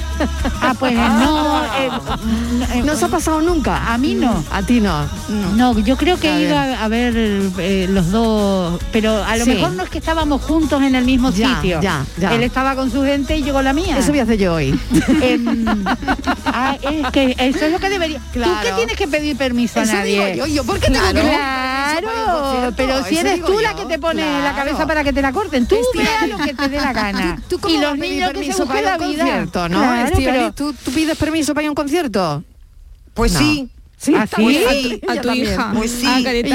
Ah, 0.61 0.73
pues 0.77 0.93
no. 0.93 1.63
eh, 1.79 1.89
eh, 2.75 2.81
¿No 2.85 2.93
os 2.93 3.03
ha 3.03 3.07
pasado 3.07 3.41
nunca? 3.41 3.93
A 3.93 3.97
mí 3.97 4.13
no. 4.13 4.43
A 4.51 4.61
ti 4.61 4.79
no. 4.79 5.07
No, 5.55 5.77
yo 5.79 5.97
creo 5.97 6.17
que 6.19 6.29
A 6.29 6.37
he 6.37 6.41
ido 6.43 6.57
a, 6.57 6.83
a 6.83 6.87
ver 6.87 7.13
eh, 7.17 7.87
los 7.89 8.11
dos, 8.11 8.79
pero 8.91 9.23
a 9.23 9.35
lo 9.37 9.45
Sí. 9.45 9.51
mejor 9.51 9.71
no 9.73 9.83
es 9.83 9.89
que 9.89 9.97
estábamos 9.97 10.41
juntos 10.43 10.81
en 10.83 10.95
el 10.95 11.05
mismo 11.05 11.31
Ya, 11.31 11.55
sitio. 11.55 11.81
ya, 11.81 12.05
ya. 12.17 12.33
Él 12.33 12.43
estaba 12.43 12.75
con 12.75 12.91
su 12.91 13.03
gente 13.03 13.35
y 13.37 13.43
yo 13.43 13.53
con 13.53 13.63
la 13.63 13.73
mía. 13.73 13.97
Eso 13.97 14.09
voy 14.11 14.19
a 14.19 14.23
hacer 14.23 14.37
yo 14.37 14.53
hoy. 14.53 14.79
Em, 15.21 15.65
ah, 16.45 16.77
es 16.81 17.07
que 17.11 17.35
eso 17.37 17.65
es 17.65 17.71
lo 17.71 17.79
que 17.79 17.89
debería. 17.89 18.19
¿Tú 18.19 18.39
Claro. 18.39 18.59
qué 18.63 18.71
tienes 18.73 18.95
que 18.95 19.07
pedir 19.07 19.35
permiso 19.37 19.79
a 19.79 19.85
nadie? 19.85 20.33
digo 20.33 20.45
yo, 20.45 20.53
yo, 20.55 20.63
¿por 20.63 20.79
qué 20.79 20.89
tengo 20.91 21.05
que 21.07 21.13
Claro, 22.01 22.73
pero 22.75 23.03
si 23.03 23.17
eres 23.17 23.43
tú 23.43 23.59
la 23.59 23.75
que 23.75 23.85
te 23.85 23.99
pone 23.99 24.21
la 24.23 24.39
claro. 24.51 24.55
cabeza 24.57 24.87
para 24.87 25.03
que 25.03 25.13
te 25.13 25.21
la 25.21 25.31
corten, 25.31 25.65
tú 25.67 25.75
Estivali, 25.75 26.09
vea 26.09 26.37
lo 26.37 26.37
que 26.45 26.53
te 26.53 26.69
dé 26.69 26.77
la 26.77 26.93
gana. 26.93 27.41
¿Tú, 27.47 27.57
tú 27.59 27.69
y 27.69 27.77
los 27.77 27.97
niños 27.97 28.31
que 28.31 28.51
se 28.53 28.65
para 28.65 28.81
la 28.97 29.03
un 29.05 29.11
vida. 29.11 29.23
concierto, 29.23 29.69
¿no? 29.69 29.77
Claro, 29.79 30.07
Estivali, 30.09 30.37
pero- 30.39 30.53
¿tú, 30.53 30.73
¿tú 30.73 30.91
pides 30.91 31.17
permiso 31.17 31.53
para 31.53 31.63
ir 31.63 31.67
a 31.67 31.71
un 31.71 31.75
concierto? 31.75 32.43
Pues 33.13 33.33
No. 33.33 33.39
sí. 33.39 33.69
Sí, 34.01 34.15
¿Ah, 34.15 34.25
sí? 34.25 34.99
Pues 35.05 35.17
a 35.17 35.21
tu 35.21 35.31
hija. 35.31 35.73
Pues 35.77 35.91
sí, 35.91 36.07
Ah, 36.07 36.21
también. 36.23 36.45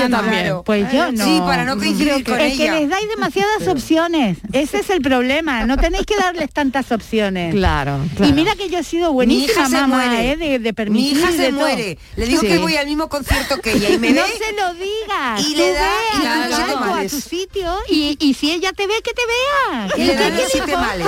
claro. 0.42 0.62
Pues 0.64 0.90
yo 0.92 1.12
no. 1.12 1.24
Sí, 1.24 1.40
para 1.46 1.64
no 1.64 1.76
coincidir 1.76 2.24
con 2.24 2.40
es 2.40 2.54
ella. 2.54 2.72
que 2.74 2.80
les 2.80 2.90
dais 2.90 3.08
demasiadas 3.08 3.68
opciones. 3.68 4.38
Ese 4.52 4.78
es 4.80 4.90
el 4.90 5.00
problema. 5.00 5.64
No 5.64 5.76
tenéis 5.76 6.06
que 6.06 6.16
darles 6.16 6.50
tantas 6.52 6.90
opciones. 6.90 7.54
Claro, 7.54 8.00
Y 8.18 8.32
mira 8.32 8.56
que 8.56 8.68
yo 8.68 8.78
he 8.78 8.82
sido 8.84 9.12
buenísima 9.12 9.68
mamá. 9.68 10.24
¿eh? 10.24 10.36
de, 10.36 10.58
de 10.58 10.58
Mi 10.58 10.72
permitir 10.72 11.18
hija 11.18 11.30
se 11.30 11.36
de 11.36 11.48
todo. 11.50 11.60
muere. 11.60 11.98
Le 12.16 12.26
digo 12.26 12.40
Sí. 12.40 12.48
que 12.48 12.58
voy 12.58 12.76
al 12.76 12.86
mismo 12.86 13.08
concierto 13.08 13.60
que 13.60 13.72
ella 13.74 13.90
y 13.90 13.98
me 13.98 14.08
ve. 14.12 14.20
no 14.20 14.26
se 14.26 14.52
lo 14.52 14.74
digas. 14.74 15.46
y 15.48 15.54
le 15.54 15.72
da- 15.72 15.88
y 16.22 16.26
a 16.26 16.48
tu 16.48 16.84
a 16.94 17.02
tu 17.08 17.20
sitio 17.20 17.76
y, 17.88 18.16
y 18.18 18.34
si 18.34 18.50
ella 18.50 18.72
te 18.72 18.88
ve, 18.88 18.94
que 19.04 19.12
te 19.12 19.22
vea. 19.24 19.88
Y 19.96 20.00
le 20.04 20.16
¿Qué- 20.16 20.18
da 20.18 20.30
qué 20.30 20.36
le 20.42 20.48
siete 20.48 20.76
males. 20.76 21.06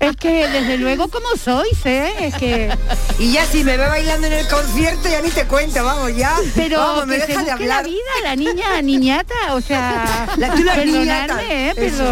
Es 0.00 0.16
que 0.16 0.48
desde 0.48 0.76
luego 0.78 1.08
como 1.08 1.28
sois, 1.42 1.78
¿eh? 1.86 2.12
Es 2.20 2.34
que... 2.34 2.70
Y 3.18 3.32
ya 3.32 3.46
si 3.46 3.64
me 3.64 3.76
ve 3.76 3.86
bailando 3.88 4.26
en 4.26 4.32
el 4.34 4.46
concierto 4.48 4.81
ya 4.82 5.20
ni 5.22 5.30
te 5.30 5.44
cuento, 5.46 5.84
vamos, 5.84 6.14
ya. 6.16 6.36
Pero 6.54 6.78
vamos, 6.78 7.06
me 7.06 7.14
deja 7.16 7.26
de 7.26 7.34
busque 7.34 7.46
la 7.46 7.52
hablar. 7.54 7.84
vida, 7.84 7.98
la 8.24 8.36
niña, 8.36 8.82
niñata, 8.82 9.34
o 9.54 9.60
sea, 9.60 10.26
La- 10.36 10.54
tú 10.54 10.62
la 10.64 10.76
niñata, 10.84 11.40
¿eh? 11.44 11.72
Pero... 11.74 12.04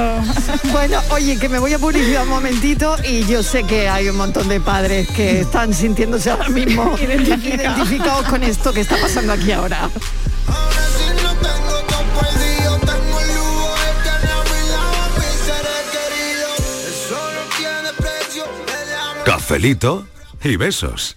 Bueno, 0.73 1.01
oye, 1.11 1.39
que 1.39 1.49
me 1.49 1.59
voy 1.59 1.73
a 1.75 1.79
publicidad 1.79 2.23
un 2.23 2.29
momentito 2.29 2.97
y 3.09 3.27
yo 3.27 3.43
sé 3.43 3.65
que 3.65 3.89
hay 3.89 4.09
un 4.09 4.17
montón 4.17 4.49
de 4.49 4.61
padres 4.61 5.09
que 5.09 5.41
están 5.41 5.75
sintiéndose 5.75 6.31
ahora 6.31 6.49
mismo 6.49 6.97
Identificados. 7.01 7.77
identificados 7.79 8.27
con 8.27 8.43
esto 8.45 8.73
que 8.73 8.81
está 8.81 8.97
pasando 8.99 9.33
aquí 9.33 9.51
ahora. 9.53 9.91
Cafelito 19.25 20.07
y 20.43 20.57
besos. 20.57 21.17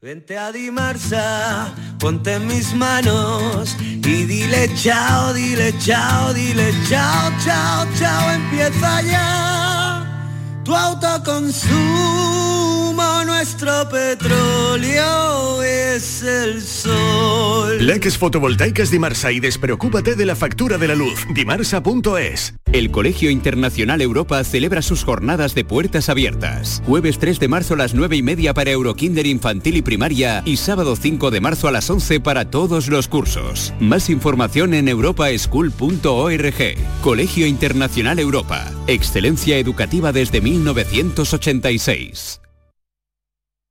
Vente 0.00 0.38
a 0.38 0.52
Dimarsa, 0.52 1.74
ponte 1.98 2.38
mis 2.38 2.72
manos 2.72 3.76
y 3.80 4.26
dile 4.26 4.72
chao, 4.76 5.32
dile 5.32 5.74
chao, 5.80 6.32
dile 6.32 6.72
chao, 6.88 7.32
chao, 7.44 7.84
chao, 7.98 8.30
empieza 8.30 9.02
ya 9.02 10.06
tu 10.62 10.72
autoconsumo, 10.72 12.47
nuestro 13.38 13.88
petróleo 13.88 15.62
es 15.62 16.24
el 16.24 16.60
sol. 16.60 17.86
Leques 17.86 18.18
fotovoltaicas 18.18 18.90
Dimarsa 18.90 19.30
y 19.30 19.38
despreocúpate 19.38 20.16
de 20.16 20.26
la 20.26 20.34
factura 20.34 20.76
de 20.76 20.88
la 20.88 20.96
luz. 20.96 21.24
Dimarsa.es. 21.32 22.54
El 22.72 22.90
Colegio 22.90 23.30
Internacional 23.30 24.02
Europa 24.02 24.42
celebra 24.42 24.82
sus 24.82 25.04
jornadas 25.04 25.54
de 25.54 25.64
puertas 25.64 26.08
abiertas. 26.08 26.82
Jueves 26.84 27.20
3 27.20 27.38
de 27.38 27.46
marzo 27.46 27.74
a 27.74 27.76
las 27.76 27.94
9 27.94 28.16
y 28.16 28.24
media 28.24 28.54
para 28.54 28.72
Eurokinder 28.72 29.28
infantil 29.28 29.76
y 29.76 29.82
primaria 29.82 30.42
y 30.44 30.56
sábado 30.56 30.96
5 30.96 31.30
de 31.30 31.40
marzo 31.40 31.68
a 31.68 31.72
las 31.72 31.88
11 31.88 32.18
para 32.18 32.50
todos 32.50 32.88
los 32.88 33.06
cursos. 33.06 33.72
Más 33.78 34.10
información 34.10 34.74
en 34.74 34.88
europaschool.org. 34.88 36.74
Colegio 37.02 37.46
Internacional 37.46 38.18
Europa. 38.18 38.68
Excelencia 38.88 39.58
educativa 39.58 40.10
desde 40.10 40.40
1986. 40.40 42.40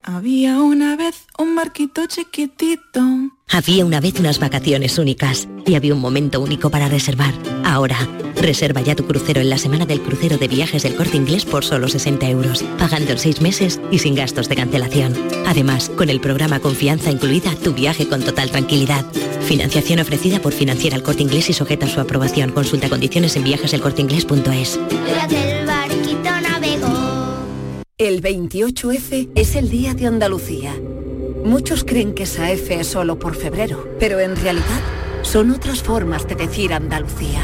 Había 0.03 0.61
una 0.61 0.95
vez 0.95 1.25
un 1.37 1.55
barquito 1.55 2.05
chiquitito. 2.07 3.01
Había 3.49 3.85
una 3.85 3.99
vez 3.99 4.19
unas 4.19 4.39
vacaciones 4.39 4.97
únicas 4.97 5.47
y 5.65 5.75
había 5.75 5.93
un 5.93 5.99
momento 5.99 6.39
único 6.39 6.69
para 6.69 6.87
reservar. 6.87 7.33
Ahora, 7.65 7.97
reserva 8.35 8.81
ya 8.81 8.95
tu 8.95 9.05
crucero 9.05 9.41
en 9.41 9.49
la 9.49 9.57
semana 9.57 9.85
del 9.85 10.01
crucero 10.01 10.37
de 10.37 10.47
viajes 10.47 10.83
del 10.83 10.95
corte 10.95 11.17
inglés 11.17 11.45
por 11.45 11.65
solo 11.65 11.87
60 11.87 12.29
euros, 12.29 12.63
pagando 12.77 13.11
en 13.11 13.19
seis 13.19 13.41
meses 13.41 13.81
y 13.91 13.99
sin 13.99 14.15
gastos 14.15 14.47
de 14.47 14.55
cancelación. 14.55 15.13
Además, 15.45 15.89
con 15.89 16.09
el 16.09 16.21
programa 16.21 16.59
Confianza 16.59 17.11
incluida, 17.11 17.53
tu 17.55 17.73
viaje 17.73 18.07
con 18.07 18.21
total 18.21 18.49
tranquilidad. 18.51 19.05
Financiación 19.41 19.99
ofrecida 19.99 20.39
por 20.39 20.53
Financiera 20.53 20.95
al 20.95 21.03
Corte 21.03 21.23
Inglés 21.23 21.49
y 21.49 21.53
sujeta 21.53 21.85
a 21.85 21.89
su 21.89 21.99
aprobación. 21.99 22.51
Consulta 22.51 22.89
condiciones 22.89 23.35
en 23.35 23.43
viajeselcorteinglés.es. 23.43 24.79
el 27.99 28.21
barquito 28.21 28.87
navegó. 28.87 28.87
El 28.87 29.01
28F 29.01 29.29
es 29.35 29.55
el 29.55 29.69
Día 29.69 29.93
de 29.93 30.05
Andalucía. 30.05 30.75
Muchos 31.43 31.83
creen 31.83 32.13
que 32.13 32.23
esa 32.23 32.51
F 32.51 32.79
es 32.79 32.87
solo 32.87 33.17
por 33.17 33.35
febrero, 33.35 33.87
pero 33.99 34.19
en 34.19 34.35
realidad 34.35 34.81
son 35.23 35.51
otras 35.51 35.81
formas 35.81 36.27
de 36.27 36.35
decir 36.35 36.73
Andalucía. 36.73 37.41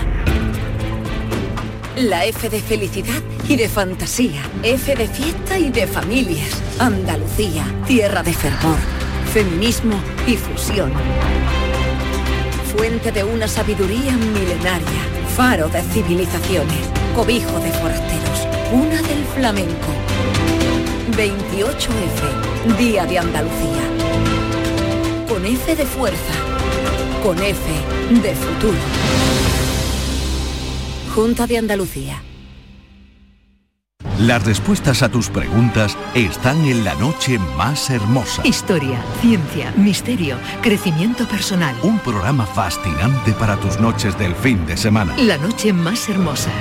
La 1.97 2.25
F 2.25 2.49
de 2.49 2.59
felicidad 2.59 3.21
y 3.47 3.55
de 3.55 3.69
fantasía, 3.69 4.41
F 4.63 4.95
de 4.95 5.07
fiesta 5.07 5.57
y 5.57 5.69
de 5.69 5.87
familias. 5.87 6.61
Andalucía, 6.79 7.65
tierra 7.87 8.23
de 8.23 8.33
fervor, 8.33 8.77
feminismo 9.31 9.95
y 10.27 10.35
fusión. 10.35 10.91
Fuente 12.75 13.11
de 13.11 13.23
una 13.23 13.47
sabiduría 13.47 14.11
milenaria, 14.17 15.03
faro 15.35 15.69
de 15.69 15.81
civilizaciones, 15.81 16.89
cobijo 17.15 17.59
de 17.59 17.71
forasteros, 17.71 18.52
una 18.73 19.03
del 19.03 19.23
flamenco. 19.35 19.91
28F, 21.15 22.77
Día 22.79 23.05
de 23.05 23.19
Andalucía. 23.19 23.83
Con 25.29 25.45
F 25.45 25.75
de 25.75 25.85
fuerza, 25.85 26.33
con 27.21 27.37
F 27.37 27.61
de 28.23 28.33
futuro. 28.33 28.77
Junta 31.13 31.45
de 31.45 31.59
Andalucía. 31.59 32.23
Las 34.23 34.45
respuestas 34.45 35.03
a 35.03 35.09
tus 35.09 35.29
preguntas 35.29 35.97
están 36.15 36.63
en 36.63 36.85
la 36.85 36.95
noche 36.95 37.37
más 37.57 37.89
hermosa. 37.89 38.41
Historia, 38.47 39.03
ciencia, 39.19 39.73
misterio, 39.75 40.37
crecimiento 40.61 41.27
personal. 41.27 41.75
Un 41.83 41.99
programa 41.99 42.45
fascinante 42.45 43.33
para 43.33 43.57
tus 43.57 43.81
noches 43.81 44.17
del 44.17 44.33
fin 44.33 44.65
de 44.65 44.77
semana. 44.77 45.13
La 45.17 45.37
noche 45.37 45.73
más 45.73 46.07
hermosa. 46.07 46.51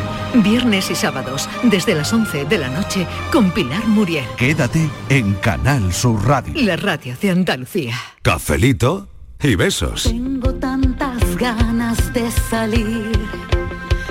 Viernes 0.42 0.90
y 0.90 0.96
sábados, 0.96 1.48
desde 1.62 1.94
las 1.94 2.12
11 2.12 2.46
de 2.46 2.58
la 2.58 2.68
noche, 2.68 3.06
con 3.30 3.52
Pilar 3.52 3.86
Muriel. 3.86 4.26
Quédate 4.36 4.90
en 5.08 5.34
Canal 5.34 5.92
Sur 5.92 6.20
Radio. 6.26 6.54
La 6.56 6.74
radio 6.74 7.14
de 7.22 7.30
Andalucía. 7.30 7.94
Cafelito 8.22 9.06
y 9.40 9.54
besos. 9.54 10.02
Tengo 10.02 10.52
tantas 10.54 11.36
ganas 11.36 12.12
de 12.12 12.28
salir 12.28 13.12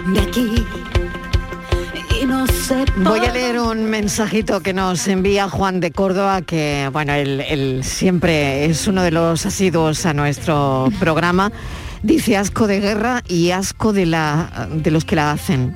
de 0.07 0.19
aquí 0.21 0.65
no 2.31 2.47
sé 2.47 2.85
Voy 2.95 3.19
a 3.19 3.33
leer 3.33 3.59
un 3.59 3.89
mensajito 3.89 4.61
que 4.61 4.71
nos 4.73 5.05
envía 5.09 5.49
Juan 5.49 5.81
de 5.81 5.91
Córdoba, 5.91 6.41
que 6.41 6.89
bueno, 6.93 7.11
él, 7.11 7.41
él 7.41 7.83
siempre 7.83 8.63
es 8.63 8.87
uno 8.87 9.03
de 9.03 9.11
los 9.11 9.45
asiduos 9.45 10.05
a 10.05 10.13
nuestro 10.13 10.87
programa. 10.97 11.51
Dice 12.03 12.37
asco 12.37 12.67
de 12.67 12.79
guerra 12.79 13.21
y 13.27 13.51
asco 13.51 13.91
de, 13.91 14.05
la, 14.05 14.69
de 14.73 14.91
los 14.91 15.03
que 15.03 15.17
la 15.17 15.31
hacen. 15.31 15.75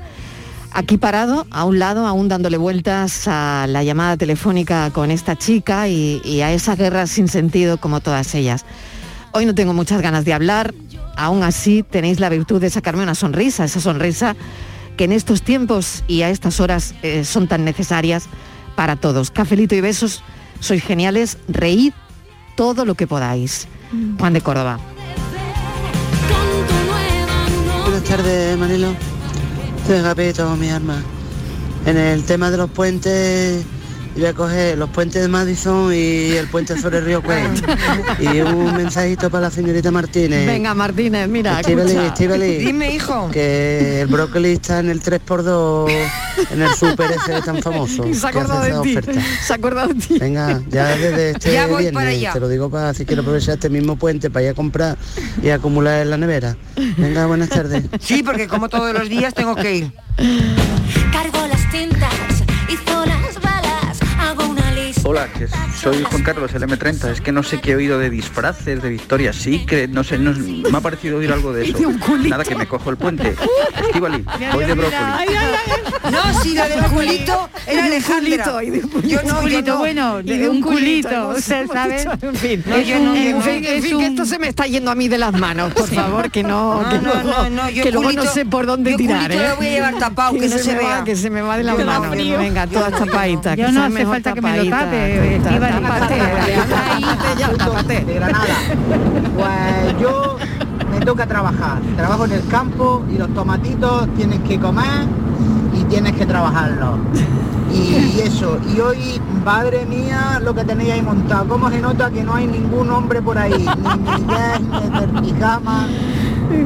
Aquí 0.71 0.97
parado, 0.97 1.45
a 1.51 1.65
un 1.65 1.77
lado, 1.77 2.07
aún 2.07 2.29
dándole 2.29 2.55
vueltas 2.55 3.27
a 3.27 3.65
la 3.67 3.83
llamada 3.83 4.15
telefónica 4.15 4.89
con 4.91 5.11
esta 5.11 5.35
chica 5.35 5.89
y, 5.89 6.21
y 6.23 6.39
a 6.39 6.53
esa 6.53 6.77
guerra 6.77 7.05
sin 7.05 7.27
sentido 7.27 7.79
como 7.79 7.99
todas 7.99 8.33
ellas. 8.33 8.65
Hoy 9.33 9.45
no 9.45 9.53
tengo 9.53 9.73
muchas 9.73 10.01
ganas 10.01 10.23
de 10.23 10.31
hablar, 10.31 10.73
aún 11.17 11.43
así 11.43 11.83
tenéis 11.83 12.21
la 12.21 12.29
virtud 12.29 12.61
de 12.61 12.69
sacarme 12.69 13.03
una 13.03 13.15
sonrisa, 13.15 13.65
esa 13.65 13.81
sonrisa 13.81 14.37
que 14.95 15.05
en 15.05 15.11
estos 15.11 15.41
tiempos 15.41 16.03
y 16.07 16.21
a 16.21 16.29
estas 16.29 16.59
horas 16.59 16.95
eh, 17.03 17.23
son 17.25 17.47
tan 17.47 17.65
necesarias 17.65 18.27
para 18.75 18.95
todos. 18.95 19.31
Cafelito 19.31 19.75
y 19.75 19.81
besos, 19.81 20.23
sois 20.59 20.83
geniales, 20.83 21.37
reíd 21.47 21.93
todo 22.55 22.85
lo 22.85 22.95
que 22.95 23.07
podáis. 23.07 23.67
Juan 24.19 24.33
de 24.33 24.41
Córdoba. 24.41 24.79
Buenas 27.83 28.03
tardes, 28.03 28.57
Manilo. 28.57 28.95
Agapito, 29.89 30.55
mi 30.55 30.69
arma. 30.69 31.01
En 31.85 31.97
el 31.97 32.23
tema 32.23 32.49
de 32.49 32.57
los 32.57 32.69
puentes, 32.71 33.63
voy 34.15 34.25
a 34.25 34.33
coger 34.33 34.77
los 34.77 34.89
puentes 34.89 35.21
de 35.21 35.27
Madison 35.27 35.93
y 35.93 36.31
el 36.31 36.47
puente 36.47 36.79
sobre 36.79 36.99
el 36.99 37.05
río 37.05 37.21
Cuen. 37.21 37.53
Y 38.19 38.39
un 38.39 38.75
mensajito 38.75 39.29
para 39.29 39.43
la 39.43 39.51
señorita 39.51 39.91
Martínez. 39.91 40.45
Venga, 40.45 40.73
Martínez, 40.73 41.27
mira, 41.27 41.61
Dime, 41.61 42.93
hijo. 42.93 43.29
Que 43.31 44.01
el 44.01 44.07
brócoli 44.07 44.53
está 44.53 44.79
en 44.79 44.89
el 44.89 45.01
3x2 45.01 45.91
en 46.51 46.61
el 46.61 46.69
super 46.75 47.11
ese 47.11 47.41
tan 47.41 47.61
famoso. 47.61 48.05
Y 48.07 48.13
se 48.13 48.25
ha 48.25 48.29
acordado 48.29 48.61
de 48.61 48.81
ti. 48.81 48.97
Se 49.45 49.53
ha 49.53 49.55
acordado 49.55 49.87
de 49.89 49.95
ti. 49.95 50.17
Venga, 50.19 50.61
ya 50.69 50.95
desde 50.95 51.31
este 51.31 51.53
Ya 51.53 51.67
voy 51.67 51.83
viernes, 51.83 51.93
para 51.93 52.09
allá. 52.09 52.33
te 52.33 52.39
lo 52.39 52.47
digo 52.47 52.69
para 52.69 52.93
si 52.93 53.05
quiero 53.05 53.21
aprovechar 53.21 53.55
este 53.55 53.69
mismo 53.69 53.95
puente 53.95 54.29
para 54.29 54.45
ir 54.45 54.51
a 54.51 54.53
comprar 54.53 54.97
y 55.41 55.49
acumular 55.49 56.01
en 56.01 56.09
la 56.09 56.17
nevera. 56.17 56.55
Venga, 56.97 57.25
buenas 57.25 57.49
tardes. 57.49 57.83
Sí, 57.99 58.23
porque 58.23 58.47
como 58.47 58.69
todos 58.69 58.93
los 58.93 59.09
días 59.09 59.33
tengo 59.33 59.55
que 59.55 59.75
ir. 59.75 59.93
Cargo 61.11 61.47
las 61.47 61.69
tintas 61.71 62.13
y 62.69 62.89
zonas 62.89 63.34
Hola, 65.07 65.27
que 65.27 65.47
soy 65.79 66.01
Juan 66.03 66.23
Carlos, 66.23 66.51
el 66.55 66.63
M30. 66.63 67.11
Es 67.11 67.21
que 67.21 67.31
no 67.31 67.43
sé 67.43 67.61
qué 67.61 67.73
he 67.73 67.75
oído 67.75 67.99
de 67.99 68.09
disfraces, 68.09 68.81
de 68.81 68.89
Victoria's 68.89 69.35
Secret, 69.35 69.91
no 69.91 70.03
sé, 70.03 70.17
no, 70.17 70.31
me 70.33 70.75
ha 70.75 70.81
parecido 70.81 71.19
oír 71.19 71.31
algo 71.31 71.53
de 71.53 71.63
eso. 71.63 71.73
Dice 71.73 71.85
un 71.85 71.99
culito. 71.99 72.29
Nada, 72.29 72.43
que 72.43 72.55
me 72.55 72.65
cojo 72.65 72.89
el 72.89 72.97
puente. 72.97 73.35
Estivali, 73.87 74.25
voy 74.51 74.65
de 74.65 74.73
brócoli. 74.73 74.97
No, 76.11 76.41
si 76.41 76.55
lo 76.55 76.67
del 76.67 76.83
culito 76.85 77.49
era 77.67 77.85
Alejandra. 77.85 78.61
Yo 79.03 79.21
no, 79.21 79.27
yo 79.27 79.39
culito, 79.41 79.71
no. 79.73 79.77
bueno, 79.77 80.23
de 80.23 80.49
un 80.49 80.61
culito, 80.61 81.29
usted 81.37 81.67
sabe. 81.67 82.01
En 82.23 82.35
fin, 82.35 82.63
en 82.65 83.41
fin, 83.43 83.61
que 83.99 84.05
esto 84.07 84.25
se 84.25 84.39
me 84.39 84.47
está 84.47 84.65
yendo 84.65 84.89
a 84.89 84.95
mí 84.95 85.07
de 85.07 85.19
las 85.19 85.33
manos, 85.33 85.71
por 85.73 85.87
favor, 85.87 86.31
que 86.31 86.41
no, 86.41 86.81
No, 86.81 86.89
que 86.89 86.97
no, 86.97 87.13
luego, 87.13 87.29
no, 87.29 87.49
no, 87.51 87.69
yo 87.69 87.83
que 87.83 87.91
luego 87.91 88.11
no 88.11 88.23
culito- 88.23 88.33
sé 88.33 88.45
por 88.45 88.65
dónde 88.65 88.91
yo 88.91 88.97
tirar, 88.97 89.31
¿eh? 89.31 89.49
lo 89.49 89.55
voy 89.57 89.67
a 89.67 89.69
llevar 89.69 89.97
tapado, 89.99 90.33
que 90.33 90.47
no 90.47 90.57
se 90.57 90.73
me 90.73 90.79
vea. 90.79 90.99
va, 90.99 91.03
que 91.03 91.15
se 91.15 91.29
me 91.29 91.41
va 91.41 91.57
de 91.57 91.63
las 91.63 91.77
manos. 91.77 92.09
Venga, 92.09 92.65
todas 92.65 92.91
tapaditas. 92.91 93.55
Yo 93.55 93.67
que 93.67 93.71
no 93.71 93.83
hace 93.83 93.93
mejor 93.93 94.13
falta 94.15 94.33
que 94.33 94.41
me 94.41 94.49
lo 94.49 94.55
tapaditas. 94.69 94.79
tape, 94.85 94.94
De 97.87 98.13
Granada. 98.15 98.45
Pues 99.35 99.99
yo 99.99 100.37
me 100.91 101.05
toca 101.05 101.27
trabajar. 101.27 101.79
Trabajo 101.95 102.25
en 102.25 102.31
el 102.31 102.47
campo 102.47 103.03
y 103.13 103.17
los 103.17 103.33
tomatitos 103.33 104.07
tienes 104.15 104.39
que 104.41 104.59
comer 104.59 105.05
y 105.73 105.83
tienes 105.83 106.13
que 106.13 106.25
trabajarlos. 106.25 106.99
Y 107.71 108.21
eso, 108.21 108.57
y 108.73 108.79
hoy, 108.79 109.21
madre 109.43 109.85
mía, 109.85 110.39
lo 110.41 110.55
que 110.55 110.63
tenéis 110.63 110.93
ahí 110.93 111.01
montado. 111.01 111.47
¿Cómo 111.47 111.69
se 111.69 111.81
nota 111.81 112.09
que 112.09 112.23
no 112.23 112.33
hay 112.33 112.47
ningún 112.47 112.89
hombre 112.89 113.21
por 113.21 113.37
ahí? 113.37 113.51
Ni 113.51 114.23
Miguel, 114.23 114.69
ni 114.71 114.99
del 114.99 115.09
pijama. 115.21 115.87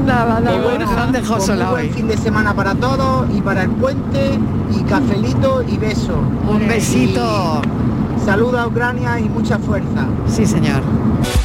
Nada, 0.05 0.39
nada, 0.39 0.61
bueno, 0.61 0.86
dejado 1.11 1.45
pues 1.45 1.69
buen 1.69 1.93
fin 1.93 2.07
de 2.07 2.17
semana 2.17 2.53
para 2.53 2.75
todos 2.75 3.27
y 3.34 3.41
para 3.41 3.63
el 3.63 3.69
puente 3.71 4.38
y 4.77 4.84
cafelito 4.84 5.63
y 5.67 5.77
beso. 5.77 6.15
Un 6.47 6.67
besito. 6.67 7.61
Y 7.61 8.09
Saluda 8.30 8.61
a 8.61 8.67
Ucrania 8.67 9.19
y 9.19 9.23
mucha 9.23 9.57
fuerza. 9.57 10.07
Sí, 10.27 10.45
señor. 10.45 10.84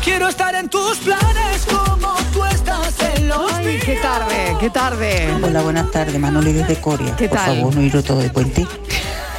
Quiero 0.04 0.28
estar 0.28 0.54
en 0.54 0.68
tus 0.68 0.98
planes 0.98 1.64
como 1.64 2.14
tú 2.30 2.44
estás 2.44 2.94
en 3.16 3.26
los 3.26 3.50
Ay, 3.54 3.80
qué 3.82 3.96
tarde, 4.02 4.54
qué 4.60 4.68
tarde. 4.68 5.28
Hola, 5.42 5.62
buenas 5.62 5.90
tardes, 5.90 6.20
Manoli 6.20 6.52
desde 6.52 6.78
Coria. 6.78 7.16
¿Qué 7.16 7.26
Por 7.26 7.38
tal? 7.38 7.56
favor, 7.56 7.74
no 7.74 7.80
ir 7.80 8.02
todo 8.02 8.20
de 8.20 8.28
puente. 8.28 8.66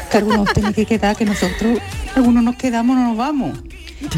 Que 0.09 0.17
algunos 0.17 0.51
tienen 0.53 0.73
que 0.73 0.87
quedar, 0.87 1.15
que 1.15 1.23
nosotros, 1.23 1.77
algunos 2.15 2.41
nos 2.41 2.55
quedamos, 2.55 2.97
no 2.97 3.09
nos 3.09 3.17
vamos. 3.17 3.59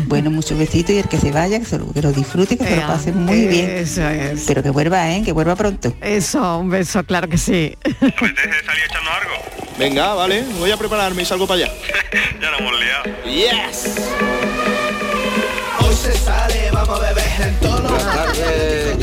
Bueno, 0.06 0.32
muchos 0.32 0.58
besitos 0.58 0.96
y 0.96 1.00
el 1.00 1.10
que 1.10 1.18
se 1.18 1.34
vaya, 1.34 1.60
que, 1.60 1.66
se 1.66 1.80
lo, 1.80 1.92
que 1.92 2.02
lo 2.02 2.14
disfrute, 2.14 2.58
que 2.58 2.64
se 2.64 2.78
lo 2.78 2.82
Ea, 2.82 2.88
pase 2.88 3.12
muy 3.12 3.46
bien. 3.48 3.70
Eso 3.72 4.08
es. 4.08 4.46
Pero 4.48 4.64
que 4.64 4.70
vuelva, 4.70 5.12
¿eh? 5.12 5.22
Que 5.24 5.34
vuelva 5.34 5.58
pronto. 5.58 5.94
Eso, 6.00 6.60
un 6.60 6.70
beso, 6.70 7.04
claro 7.04 7.28
que 7.28 7.38
sí. 7.38 7.78
Venga, 9.78 10.14
vale, 10.16 10.44
voy 10.60 10.72
a 10.72 10.78
prepararme 10.78 11.22
y 11.22 11.26
salgo 11.26 11.46
para 11.48 11.66
allá. 11.66 11.74
ya 12.42 12.52
lo 12.52 12.58
hemos 12.60 12.80
liado. 12.80 13.04
Yes. 13.26 13.96
Hoy 15.86 15.96
se 15.96 16.14
sale, 16.14 16.70
vamos 16.72 17.00
a 17.00 17.04
beber 17.14 17.42
en 17.48 17.56
todos 17.60 17.82
los 17.82 17.92
Buenas 17.92 18.16
tardes. 18.16 18.98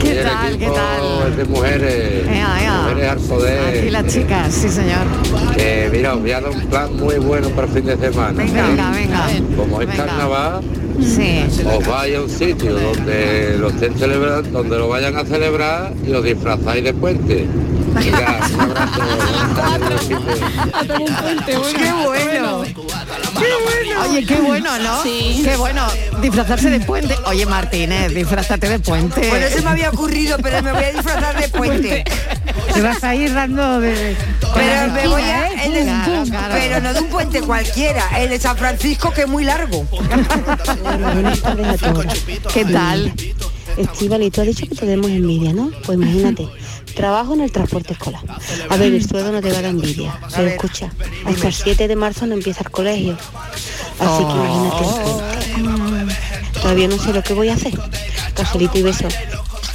¿Qué 0.00 0.06
Y 0.06 0.10
el 0.18 0.24
tal, 0.24 0.48
qué 0.48 0.54
equipo 0.54 0.74
tal? 0.74 1.28
es 1.30 1.36
de 1.38 1.44
mujeres. 1.46 2.28
Ea, 2.28 2.62
ea. 2.62 2.72
Mujeres 2.82 3.10
al 3.10 3.18
poder. 3.20 3.78
Aquí 3.78 3.90
las 3.90 4.06
chicas, 4.12 4.52
sí, 4.54 4.68
señor. 4.68 5.06
Que 5.56 5.88
mira, 5.90 6.14
os 6.14 6.20
voy 6.20 6.32
a 6.32 6.40
dar 6.42 6.50
un 6.50 6.66
plan 6.66 6.94
muy 6.96 7.16
bueno 7.16 7.48
para 7.50 7.66
el 7.66 7.72
fin 7.72 7.86
de 7.86 7.96
semana. 7.96 8.32
Venga, 8.32 8.90
venga. 8.90 9.26
Como 9.56 9.80
es 9.80 9.88
Venga. 9.88 10.04
carnaval, 10.04 10.62
Sí. 11.02 11.44
os 11.66 11.86
vais 11.86 12.16
a 12.16 12.20
un 12.22 12.30
sitio 12.30 12.74
donde 12.74 13.56
lo 13.58 13.68
estén 13.68 13.98
celebrando, 13.98 14.50
donde 14.50 14.78
lo 14.78 14.88
vayan 14.88 15.16
a 15.16 15.24
celebrar 15.24 15.92
y 16.06 16.12
os 16.12 16.24
disfrazáis 16.24 16.84
de 16.84 16.94
puente. 16.94 17.46
Venga, 17.94 18.40
un 18.54 18.60
abrazo. 19.80 20.08
Qué 21.46 21.92
bueno. 21.92 22.64
Qué 22.64 23.50
bueno. 23.62 24.02
Oye, 24.08 24.26
qué 24.26 24.36
bueno, 24.36 24.78
¿no? 24.78 25.02
Qué 25.02 25.56
bueno. 25.56 25.86
Disfrazarse 26.20 26.70
de 26.70 26.80
puente. 26.80 27.16
Oye, 27.26 27.46
Martínez, 27.46 28.14
disfrazate 28.14 28.68
de 28.68 28.78
puente. 28.78 29.28
Pues 29.28 29.50
no 29.50 29.56
se 29.56 29.62
me 29.62 29.70
había 29.70 29.90
ocurrido, 29.90 30.36
pero 30.42 30.62
me 30.62 30.72
voy 30.72 30.84
a 30.84 30.92
disfrazar 30.92 31.40
de 31.40 31.48
puente. 31.48 32.04
Te 32.72 32.80
vas 32.82 33.04
a 33.04 33.14
ir 33.14 33.32
dando 33.34 33.80
de... 33.80 34.16
Pero 34.54 34.92
me 34.92 35.08
voy 35.08 35.22
a... 35.22 35.48
¿eh? 35.48 35.52
el 35.66 35.72
de- 35.74 35.82
Claro, 35.84 36.24
claro. 36.24 36.54
Pero 36.58 36.80
no 36.80 36.94
de 36.94 37.00
un 37.00 37.06
puente 37.08 37.40
cualquiera, 37.42 38.04
el 38.20 38.30
de 38.30 38.38
San 38.40 38.56
Francisco 38.56 39.10
que 39.12 39.22
es 39.22 39.28
muy 39.28 39.44
largo. 39.44 39.86
¿Qué 42.52 42.64
tal? 42.64 43.12
Estivali, 43.76 44.30
tú 44.30 44.40
has 44.40 44.46
dicho 44.46 44.66
que 44.68 44.74
tenemos 44.76 45.10
envidia, 45.10 45.52
¿no? 45.52 45.70
Pues 45.84 45.98
imagínate, 45.98 46.48
trabajo 46.94 47.34
en 47.34 47.40
el 47.40 47.50
transporte 47.52 47.92
escolar. 47.94 48.22
A 48.68 48.76
ver, 48.76 48.94
el 48.94 49.06
sueldo 49.06 49.32
no 49.32 49.40
te 49.40 49.50
va 49.50 49.58
a 49.58 49.62
dar 49.62 49.70
envidia, 49.70 50.16
pero 50.34 50.48
escucha, 50.48 50.90
hasta 51.26 51.48
el 51.48 51.54
7 51.54 51.88
de 51.88 51.96
marzo 51.96 52.26
no 52.26 52.34
empieza 52.34 52.60
el 52.62 52.70
colegio. 52.70 53.16
Así 53.98 54.24
que 54.24 54.32
imagínate 54.32 54.84
el 54.84 55.64
puente. 55.64 56.14
Todavía 56.60 56.88
no 56.88 56.98
sé 56.98 57.12
lo 57.12 57.22
que 57.22 57.34
voy 57.34 57.48
a 57.48 57.54
hacer. 57.54 57.74
Cafelito 58.34 58.78
y 58.78 58.82
beso. 58.82 59.08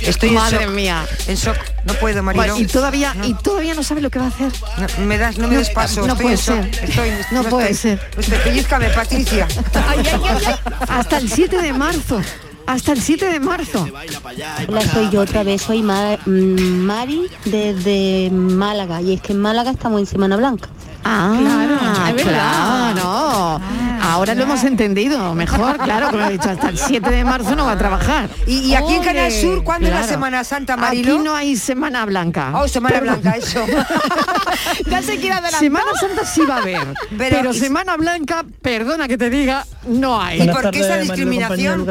Estoy 0.01 0.29
en 0.29 0.35
Madre 0.35 0.65
shock. 0.65 0.73
mía. 0.73 1.05
En 1.27 1.35
shock. 1.35 1.57
No 1.85 1.93
puedo, 1.95 2.23
Marilo. 2.23 2.43
Bueno, 2.43 2.59
y 2.59 2.65
todavía 2.67 3.15
y 3.23 3.33
todavía 3.35 3.73
no 3.73 3.83
sabe 3.83 4.01
lo 4.01 4.09
que 4.09 4.19
va 4.19 4.25
a 4.25 4.29
hacer. 4.29 4.51
No, 4.97 5.05
me 5.05 5.17
das, 5.17 5.37
no 5.37 5.47
me 5.47 5.57
des 5.57 5.69
paso. 5.69 6.01
No 6.05 6.13
estoy 6.13 6.23
puede 6.23 6.35
en 6.35 6.41
shock. 6.41 6.73
ser. 6.75 6.89
Estoy, 6.89 7.11
No 7.31 7.43
puede 7.43 7.71
estoy. 7.71 7.91
ser. 7.97 8.09
Usted, 8.17 8.43
pellizcame, 8.43 8.89
Patricia. 8.89 9.47
Ay, 9.89 9.99
ay, 10.05 10.21
ay, 10.29 10.43
ay. 10.47 10.55
Hasta 10.87 11.17
el 11.17 11.29
7 11.29 11.61
de 11.61 11.73
marzo. 11.73 12.21
Hasta 12.67 12.91
el 12.91 13.01
7 13.01 13.25
de 13.29 13.39
marzo. 13.39 13.87
Hola, 14.67 14.81
soy 14.93 15.09
yo 15.09 15.21
otra 15.21 15.41
vez, 15.43 15.61
soy 15.63 15.81
Ma- 15.81 16.17
mm, 16.25 16.29
Mari 16.85 17.27
desde 17.45 18.29
Málaga. 18.31 19.01
Y 19.01 19.15
es 19.15 19.21
que 19.21 19.33
en 19.33 19.39
Málaga 19.41 19.71
estamos 19.71 19.99
en 20.01 20.05
Semana 20.05 20.37
Blanca. 20.37 20.69
Ah, 21.03 21.35
Claro, 21.39 22.09
es 22.19 22.25
verdad. 22.25 22.93
claro. 22.93 23.61
Ahora 24.01 24.35
lo 24.35 24.43
hemos 24.43 24.63
entendido 24.63 25.33
mejor, 25.35 25.77
claro, 25.77 26.09
como 26.09 26.25
he 26.25 26.31
dicho, 26.31 26.49
hasta 26.49 26.69
el 26.69 26.77
7 26.77 27.09
de 27.09 27.23
marzo 27.23 27.55
no 27.55 27.65
va 27.65 27.73
a 27.73 27.77
trabajar. 27.77 28.29
Y, 28.47 28.59
y 28.59 28.75
aquí 28.75 28.93
en 28.93 29.03
Canal. 29.03 29.31
Sur, 29.31 29.63
¿cuándo 29.63 29.87
es 29.87 29.93
la. 29.93 30.03
Semana 30.03 30.43
Santa, 30.43 30.75
Marilo? 30.77 31.15
Aquí 31.15 31.23
no 31.23 31.35
hay 31.35 31.55
Semana 31.55 32.05
Blanca. 32.05 32.51
Oh, 32.55 32.67
Semana 32.67 32.99
Pero- 32.99 33.11
Blanca, 33.17 33.37
eso. 33.37 33.65
ya 34.89 35.01
se 35.01 35.17
quiere 35.17 35.33
adelantar. 35.33 35.59
Semana 35.59 35.91
Santa 35.99 36.25
sí 36.25 36.41
va 36.49 36.55
a 36.55 36.61
haber, 36.61 36.79
Pero- 37.17 37.37
pero, 37.39 37.53
Semana 37.53 37.95
Blanca, 37.97 38.43
perdona 38.61 39.07
que 39.07 39.17
te 39.17 39.29
diga, 39.29 39.65
no 39.87 40.21
hay. 40.21 40.41
¿Y 40.41 40.47
por 40.47 40.71
qué 40.71 40.79
esa 40.79 40.97
discriminación? 40.97 41.85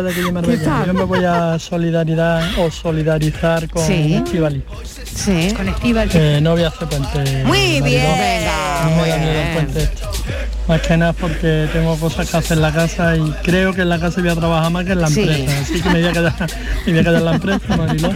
Yo 0.87 0.95
me 0.95 1.05
voy 1.05 1.25
a 1.25 1.59
solidaridad 1.59 2.43
o 2.59 2.71
solidarizar 2.71 3.69
con 3.69 3.87
Sí. 3.87 4.15
Estivali. 4.15 4.63
Sí. 5.05 5.53
Con 5.57 5.69
Estíbal. 5.69 6.09
Que 6.09 6.41
no 6.41 6.53
voy 6.53 6.63
a 6.65 6.69
hacer 6.69 6.89
puente. 6.89 7.45
Muy 7.45 7.81
bien. 7.81 8.05
No 8.05 8.17
me 8.17 8.41
da 8.45 10.18
Más 10.69 10.83
que 10.83 10.97
nada 10.99 11.15
porque 11.15 11.67
tengo 11.73 11.97
cosas 11.99 12.31
que 12.31 12.37
hacer 12.37 12.59
en 12.59 12.63
la 12.63 12.73
casa 12.73 13.17
y 13.17 13.23
creo 13.43 13.73
que 13.73 13.81
en 13.83 13.89
la 13.89 13.99
casa 13.99 14.21
voy 14.21 14.29
a 14.31 14.35
trabajar 14.37 14.71
más 14.71 14.85
que 14.85 14.93
en 14.93 15.01
la 15.01 15.09
Sí. 15.09 15.21
empresa. 15.21 15.61
Así 15.63 15.81
que 15.81 15.89
me 15.89 16.01
voy 16.01 16.09
a 16.09 16.13
quedar, 16.13 16.35
me 16.87 16.93
voy 16.93 16.99
a 17.01 17.03
quedar 17.05 17.15
en 17.17 17.25
la 17.25 17.35
empresa, 17.35 17.77
Mariló. 17.77 18.11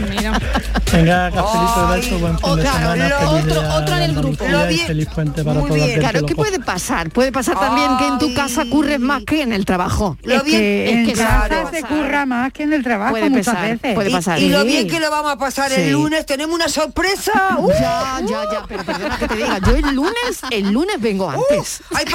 Venga, 0.91 1.31
cafelito 1.31 1.87
de 1.87 1.95
beso, 1.97 2.19
buen 2.19 2.37
fin 2.37 2.55
de 2.55 2.61
Claro, 2.61 2.77
semana, 2.79 3.09
lo 3.09 3.17
feliz 3.17 3.43
otro- 3.43 3.61
día 3.61 3.73
otro 3.75 3.95
en 3.95 4.01
el 4.03 4.15
grupo. 4.15 4.45
Lo 4.47 4.67
bien- 4.67 4.87
feliz 4.87 5.07
puente 5.15 5.43
para 5.43 5.59
muy 5.59 5.69
todas 5.69 5.85
bien. 5.87 5.99
Claro, 5.99 6.25
¿qué 6.27 6.35
puede 6.35 6.59
pasar? 6.59 7.09
Puede 7.09 7.31
pasar 7.31 7.59
también 7.59 7.97
que 7.97 8.07
en 8.07 8.19
tu 8.19 8.33
casa 8.35 8.63
curres 8.69 8.99
más 8.99 9.23
que 9.23 9.41
en 9.41 9.51
el 9.53 9.65
trabajo. 9.65 10.17
Lo 10.21 10.35
Es 10.35 10.43
bien- 10.43 10.59
que 10.61 10.85
es 10.85 10.91
en 10.95 11.05
que 11.07 11.13
casa 11.13 11.45
claro. 11.47 11.69
se 11.71 11.81
curra 11.81 12.25
más 12.27 12.53
que 12.53 12.63
en 12.63 12.73
el 12.73 12.83
trabajo 12.83 13.11
Puede 13.13 13.29
muchas 13.31 13.45
pasar, 13.55 13.69
veces. 13.71 13.95
puede 13.95 14.09
Y- 14.11 14.13
pasar. 14.13 14.39
Y, 14.39 14.49
lo 14.49 14.61
Sí. 14.61 14.67
bien 14.67 14.87
que 14.87 14.99
lo 14.99 15.09
vamos 15.09 15.31
a 15.31 15.37
pasar 15.37 15.71
Sí. 15.71 15.81
el 15.81 15.91
lunes, 15.93 16.23
tenemos 16.27 16.53
una 16.53 16.69
sorpresa. 16.69 17.57
¡Uh! 17.57 17.69
Ya, 17.71 18.19
ya, 18.21 18.43
ya, 18.51 18.63
pero 18.67 18.83
perdona 18.83 19.17
que 19.17 19.27
te 19.27 19.35
diga, 19.37 19.57
yo 19.65 19.75
el 19.75 19.95
lunes, 19.95 20.13
el 20.51 20.71
lunes 20.71 21.01
vengo 21.01 21.27
antes. 21.31 21.81
Hay 21.95 22.05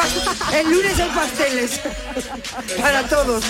el 0.55 0.70
lunes 0.70 0.99
hay 0.99 1.09
pasteles 1.11 1.81
para 2.81 3.03
todos. 3.09 3.45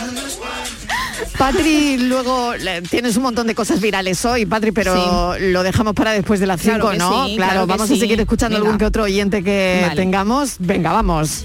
Patri, 1.36 1.98
luego 1.98 2.52
tienes 2.90 3.16
un 3.16 3.22
montón 3.24 3.46
de 3.46 3.54
cosas 3.54 3.80
virales 3.80 4.24
hoy, 4.24 4.46
Patri, 4.46 4.72
pero 4.72 5.36
lo 5.38 5.62
dejamos 5.62 5.94
para 5.94 6.12
después 6.12 6.38
de 6.40 6.46
las 6.46 6.60
Claro 6.60 6.90
5, 6.90 6.90
que 6.92 6.98
¿no? 6.98 7.26
sí, 7.26 7.36
claro, 7.36 7.50
claro 7.52 7.66
que 7.66 7.70
vamos 7.72 7.88
sí. 7.88 7.94
a 7.94 7.98
seguir 7.98 8.20
escuchando 8.20 8.56
Venga. 8.56 8.66
algún 8.66 8.78
que 8.78 8.84
otro 8.84 9.02
oyente 9.04 9.42
que 9.42 9.80
Vale. 9.82 9.96
tengamos. 9.96 10.56
Venga, 10.58 10.92
vamos. 10.92 11.44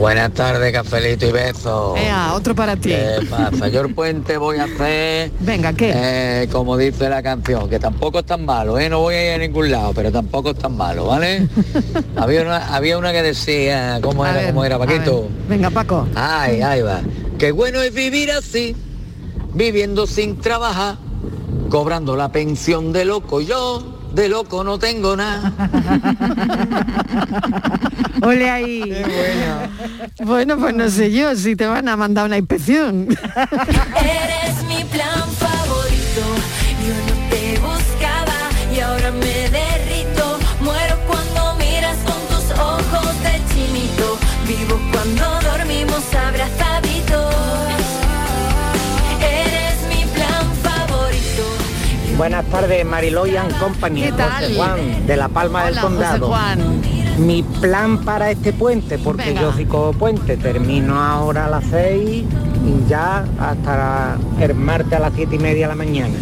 Buenas 0.00 0.32
tardes, 0.32 0.72
cafelito 0.72 1.26
y 1.26 1.30
besos. 1.30 1.98
Ea, 1.98 2.32
otro 2.32 2.54
para 2.54 2.74
ti. 2.74 2.88
¿Qué 2.88 3.18
pasa? 3.28 3.68
Yo 3.68 3.82
el 3.82 3.94
puente 3.94 4.38
voy 4.38 4.56
a 4.56 4.64
hacer... 4.64 5.30
Venga, 5.40 5.74
¿qué? 5.74 5.92
Eh, 5.94 6.48
como 6.50 6.78
dice 6.78 7.10
la 7.10 7.22
canción, 7.22 7.68
que 7.68 7.78
tampoco 7.78 8.20
es 8.20 8.24
tan 8.24 8.46
malo, 8.46 8.78
¿eh? 8.78 8.88
No 8.88 9.00
voy 9.00 9.16
a 9.16 9.26
ir 9.26 9.34
a 9.34 9.38
ningún 9.46 9.70
lado, 9.70 9.92
pero 9.94 10.10
tampoco 10.10 10.52
es 10.52 10.56
tan 10.56 10.74
malo, 10.74 11.04
¿vale? 11.04 11.46
había, 12.16 12.40
una, 12.40 12.74
había 12.74 12.96
una 12.96 13.12
que 13.12 13.22
decía, 13.22 13.98
¿cómo 14.00 14.24
A 14.24 14.30
era, 14.30 14.40
ver, 14.40 14.46
cómo 14.46 14.64
era. 14.64 14.78
Paquito? 14.78 15.28
Venga, 15.50 15.68
Paco. 15.68 16.08
Ay, 16.14 16.62
ahí 16.62 16.80
va. 16.80 17.02
Qué 17.38 17.52
bueno 17.52 17.82
es 17.82 17.92
vivir 17.92 18.32
así, 18.32 18.74
viviendo 19.52 20.06
sin 20.06 20.40
trabajar, 20.40 20.96
cobrando 21.68 22.16
la 22.16 22.32
pensión 22.32 22.94
de 22.94 23.04
loco. 23.04 23.42
Yo 23.42 23.99
de 24.12 24.28
loco 24.28 24.64
no 24.64 24.78
tengo 24.78 25.16
nada. 25.16 25.52
Ole 28.22 28.50
ahí. 28.50 29.02
Bueno, 30.24 30.58
pues 30.58 30.74
no 30.74 30.90
sé 30.90 31.12
yo 31.12 31.34
si 31.36 31.56
te 31.56 31.66
van 31.66 31.88
a 31.88 31.96
mandar 31.96 32.26
una 32.26 32.38
inspección. 32.38 33.08
Eres 33.96 34.62
mi 34.68 34.84
plan. 34.84 35.20
Buenas 52.20 52.44
tardes, 52.50 52.84
Mariloy 52.84 53.34
and 53.34 53.58
Company. 53.58 54.02
¿Qué 54.02 54.12
tal? 54.12 54.30
José 54.30 54.54
Juan, 54.54 55.06
de 55.06 55.16
La 55.16 55.28
Palma 55.30 55.64
del 55.64 55.74
José 55.76 55.86
Condado. 55.86 56.28
Juan. 56.28 56.82
Mi 57.16 57.42
plan 57.42 58.04
para 58.04 58.30
este 58.30 58.52
puente, 58.52 58.98
porque 58.98 59.28
Venga. 59.28 59.40
yo 59.40 59.52
fico 59.52 59.94
puente, 59.94 60.36
termino 60.36 61.02
ahora 61.02 61.46
a 61.46 61.48
las 61.48 61.64
6 61.70 62.24
y 62.66 62.88
ya 62.90 63.24
hasta 63.38 64.18
el 64.38 64.54
martes 64.54 64.92
a 64.92 64.98
las 64.98 65.14
siete 65.14 65.36
y 65.36 65.38
media 65.38 65.66
de 65.66 65.68
la 65.68 65.76
mañana. 65.76 66.14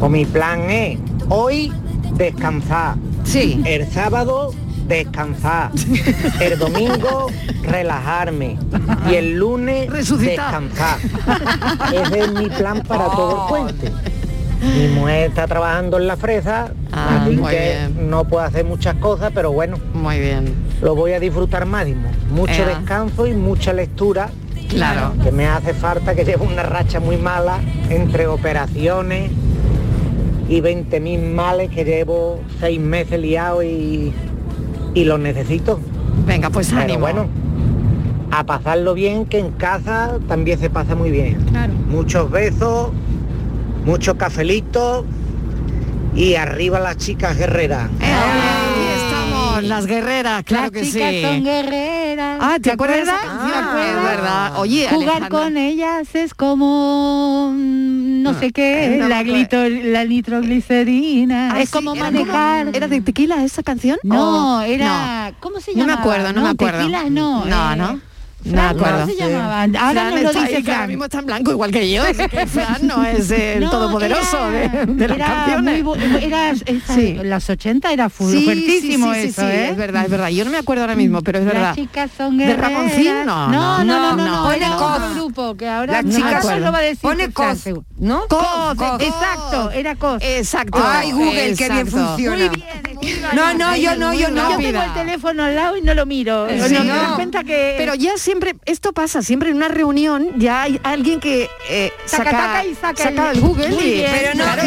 Pues 0.00 0.10
mi 0.10 0.24
plan 0.24 0.68
es 0.68 0.98
hoy 1.28 1.72
descansar. 2.16 2.96
Sí. 3.22 3.62
El 3.64 3.88
sábado 3.88 4.52
descansar. 4.88 5.70
El 6.40 6.58
domingo 6.58 7.28
relajarme. 7.62 8.58
Y 9.08 9.14
el 9.14 9.36
lunes 9.36 9.88
Resucitar. 9.90 10.60
descansar. 10.60 10.98
Ese 11.92 12.18
es 12.18 12.32
mi 12.32 12.48
plan 12.48 12.82
para 12.82 13.04
todo 13.04 13.42
el 13.42 13.48
puente. 13.48 14.15
Mi 14.62 14.88
mujer 14.88 15.28
está 15.28 15.46
trabajando 15.46 15.98
en 15.98 16.06
la 16.06 16.16
fresa, 16.16 16.70
Ah, 16.92 17.20
así 17.22 17.36
muy 17.36 17.50
que 17.50 17.88
no 18.00 18.24
puedo 18.24 18.42
hacer 18.44 18.64
muchas 18.64 18.94
cosas, 18.96 19.30
pero 19.34 19.52
bueno. 19.52 19.76
Muy 19.92 20.18
bien. 20.18 20.54
Lo 20.82 20.94
voy 20.94 21.12
a 21.12 21.20
disfrutar 21.20 21.66
máximo. 21.66 22.08
Mucho 22.30 22.52
Ea. 22.62 22.68
descanso 22.78 23.26
y 23.26 23.34
mucha 23.34 23.72
lectura. 23.72 24.30
Claro. 24.68 25.12
Que 25.22 25.30
me 25.30 25.46
hace 25.46 25.74
falta 25.74 26.14
que 26.14 26.24
llevo 26.24 26.44
una 26.44 26.62
racha 26.62 26.98
muy 27.00 27.16
mala 27.16 27.58
entre 27.90 28.26
operaciones 28.26 29.30
y 30.48 30.60
20.000 30.60 31.32
males 31.34 31.70
que 31.70 31.84
llevo 31.84 32.40
seis 32.60 32.80
meses 32.80 33.20
liado 33.20 33.62
y, 33.62 34.12
y 34.94 35.04
los 35.04 35.20
necesito. 35.20 35.78
Venga, 36.26 36.50
pues 36.50 36.68
Pero 36.70 36.80
ánimo. 36.80 36.98
bueno, 37.00 37.26
a 38.32 38.44
pasarlo 38.44 38.94
bien, 38.94 39.24
que 39.26 39.38
en 39.38 39.52
casa 39.52 40.18
también 40.28 40.58
se 40.58 40.70
pasa 40.70 40.94
muy 40.94 41.10
bien. 41.10 41.38
Muchos 41.88 42.30
besos, 42.30 42.88
muchos 43.86 44.16
cafelitos 44.16 45.04
y 46.14 46.34
arriba 46.34 46.78
las 46.80 46.96
chicas 46.98 47.36
guerreras. 47.38 47.88
Aquí 48.00 48.86
estamos, 48.96 49.62
las 49.64 49.86
guerreras, 49.86 50.42
claro 50.44 50.64
Las 50.64 50.70
que 50.72 50.82
chicas 50.82 51.10
sí. 51.10 51.22
son 51.22 51.44
guerreras. 51.44 52.38
Ah, 52.40 52.56
¿te 52.60 52.72
acuerdas 52.72 52.96
de 52.98 53.02
esa 53.04 53.20
canción? 53.20 53.52
Ah, 53.64 53.86
Es 53.88 54.02
verdad. 54.02 54.52
Oye, 54.58 54.88
Jugar 54.88 55.08
Alejandra. 55.16 55.28
con 55.28 55.56
ellas 55.56 56.14
es 56.14 56.34
como 56.34 57.52
mm, 57.54 58.22
no 58.22 58.34
sé 58.38 58.50
qué, 58.52 58.96
no 58.98 59.08
la, 59.08 59.22
glito- 59.22 59.68
la 59.68 60.04
nitroglicerina. 60.04 61.52
Ah, 61.54 61.60
es 61.60 61.68
sí, 61.68 61.72
como 61.74 61.94
era 61.94 62.04
manejar. 62.04 62.68
¿Era 62.74 62.88
de 62.88 63.00
tequila 63.00 63.44
esa 63.44 63.62
canción? 63.62 63.98
No, 64.02 64.58
¿O- 64.58 64.60
era. 64.62 65.32
¿Cómo 65.40 65.60
se 65.60 65.74
No 65.74 65.86
me 65.86 65.92
acuerdo, 65.92 66.32
no 66.32 66.42
me 66.42 66.48
acuerdo. 66.50 66.78
Tequila 66.80 67.04
no. 67.10 67.44
No, 67.44 67.72
eh, 67.72 67.76
no. 67.76 68.00
No 68.46 68.52
Fran, 68.52 68.76
acuerdo. 68.76 69.00
¿Cómo 69.00 69.12
se 69.12 69.16
llamaba? 69.16 69.62
Ahora 69.62 69.70
Fran 69.92 70.14
nos 70.22 70.22
lo 70.34 70.40
dice 70.40 70.48
que 70.48 70.56
ahora 70.56 70.74
Fran. 70.76 70.88
mismo 70.88 71.04
está 71.04 71.18
en 71.18 71.26
blanco 71.26 71.50
igual 71.52 71.70
que 71.70 71.90
yo. 71.90 72.02
que 72.04 72.46
Fran 72.46 72.86
no 72.86 73.04
es 73.04 73.30
el 73.30 73.60
No, 73.60 73.70
todopoderoso 73.70 74.48
era- 74.50 74.68
de, 74.84 74.86
de 74.86 75.08
las 75.08 75.16
era 75.16 75.26
canciones. 75.26 75.84
muy 75.84 75.98
era 76.22 76.50
esa- 76.50 76.94
Sí. 76.94 77.14
Las 77.22 77.50
80 77.50 77.92
era 77.92 78.08
fu- 78.08 78.30
Sí, 78.30 78.44
fuertísimo 78.44 79.12
sí, 79.14 79.20
sí, 79.22 79.26
eso, 79.28 79.42
sí, 79.42 79.46
¿eh? 79.48 79.68
es 79.70 79.76
verdad, 79.76 80.04
es 80.04 80.10
verdad. 80.10 80.28
Yo 80.28 80.44
no 80.44 80.50
me 80.50 80.58
acuerdo 80.58 80.82
ahora 80.84 80.94
mismo, 80.94 81.22
pero 81.22 81.38
es 81.40 81.44
Las 81.44 81.54
verdad. 81.54 81.74
chicas 81.74 82.10
son 82.16 82.36
¿De 82.38 82.46
guerreras. 82.46 82.72
Ramoncín? 82.72 83.04
No, 83.26 83.48
no, 83.48 83.48
no, 83.48 83.84
no, 83.84 83.84
no, 83.84 84.16
no, 84.16 84.26
no. 84.44 84.52
era 84.52 84.76
Pone 84.76 84.94
otro 84.94 85.14
grupo 85.14 85.56
que 85.56 85.68
ahora 85.68 85.92
Las 85.94 86.04
no 86.04 86.16
chicas 86.16 86.34
acuerdo, 86.36 86.66
lo 86.66 86.72
va 86.72 86.78
a 86.78 86.82
decir 86.82 86.98
pone 87.02 87.30
Fran, 87.30 87.56
seguro. 87.56 87.86
¿no? 87.98 88.22
Coz. 88.28 89.00
exacto, 89.00 89.70
era 89.72 89.94
Coz. 89.96 90.22
Exacto. 90.22 90.78
Ay, 90.84 91.12
Google, 91.12 91.54
qué 91.56 91.68
bien 91.70 91.86
funciona. 91.86 92.36
Muy 92.36 92.48
bien, 92.48 92.95
No, 93.34 93.54
no, 93.54 93.76
yo 93.76 93.96
no, 93.96 94.12
yo 94.14 94.30
no. 94.30 94.50
Yo 94.52 94.58
tengo 94.58 94.82
el 94.82 94.92
teléfono 94.94 95.44
al 95.44 95.54
lado 95.56 95.76
y 95.76 95.82
no 95.82 95.94
lo 95.94 96.06
miro. 96.06 96.46
Sí. 96.48 96.56
No, 96.74 96.80
me 96.80 96.84
No. 96.86 96.94
das 96.94 97.12
cuenta 97.12 97.44
que 97.44 97.74
Pero 97.78 97.94
ya 97.94 98.16
siempre, 98.16 98.56
esto 98.64 98.92
pasa, 98.92 99.22
siempre 99.22 99.50
en 99.50 99.56
una 99.56 99.68
reunión 99.68 100.28
ya 100.36 100.62
hay 100.62 100.80
alguien 100.82 101.20
que 101.20 101.48
eh, 101.68 101.92
saca, 102.06 102.30
taca 102.30 102.64
y 102.64 102.74
saca 102.74 103.08
el- 103.30 103.36
el 103.36 103.40
Google 103.40 103.68
Muy 103.70 103.82
y 103.84 103.92
bien, 103.94 104.10
Pero 104.12 104.34
no, 104.34 104.44
claro, 104.44 104.62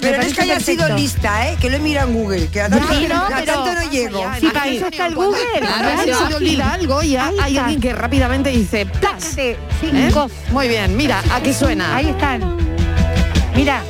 pero 0.00 0.16
no 0.18 0.22
es 0.22 0.34
que 0.34 0.40
haya 0.42 0.60
sido 0.60 0.88
lista, 0.96 1.48
¿eh? 1.48 1.56
Que 1.60 1.70
lo 1.70 1.76
he 1.76 1.80
mirado 1.80 2.08
en 2.08 2.14
Google, 2.14 2.48
que 2.48 2.60
a 2.60 2.68
tanto, 2.68 2.94
Sí, 2.94 3.06
no, 3.08 3.16
a 3.16 3.28
pero- 3.28 3.44
tanto 3.44 3.74
no 3.74 3.90
llego. 3.90 4.22
En 4.22 4.52
para 4.52 4.66
la 4.66 4.72
eso 4.72 4.86
está 4.86 5.06
el 5.06 5.14
Google. 5.14 5.40
Claro, 5.58 6.62
algo 6.72 7.02
y 7.02 7.16
hay 7.16 7.58
alguien 7.58 7.80
que 7.80 7.92
rápidamente 7.92 8.50
dice 8.50 8.86
¡plas! 8.86 9.36
¿Eh? 9.38 9.56
Muy 10.50 10.68
bien, 10.68 10.96
mira, 10.96 11.22
aquí 11.32 11.52
suena. 11.52 11.96
Ahí 11.96 12.08
están. 12.10 12.56
Mira. 13.54 13.82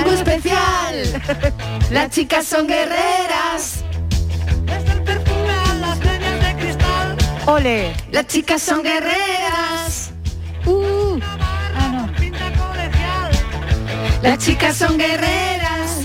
Algo 0.00 0.12
especial. 0.12 1.22
Las 1.90 2.10
chicas 2.10 2.46
son 2.46 2.66
guerreras. 2.66 3.84
Ole. 7.44 7.92
Las 8.10 8.26
chicas 8.26 8.62
son 8.62 8.82
guerreras. 8.82 10.12
Uh. 10.64 11.18
Ah, 11.22 11.88
no. 11.92 12.10
Las 14.22 14.38
chicas 14.38 14.76
son 14.76 14.96
guerreras. 14.96 16.00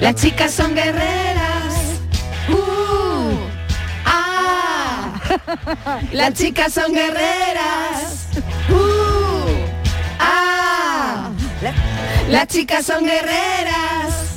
Las 0.00 0.14
chicas 0.14 0.52
son 0.54 0.74
guerreras. 0.76 1.74
Uh, 2.48 3.36
ah. 4.04 6.00
Las 6.12 6.34
chicas 6.34 6.72
son 6.72 6.92
guerreras. 6.92 8.28
Uh, 8.70 8.74
ah. 8.74 9.37
Las 12.28 12.46
chicas 12.48 12.84
son 12.86 13.04
guerreras. 13.04 14.34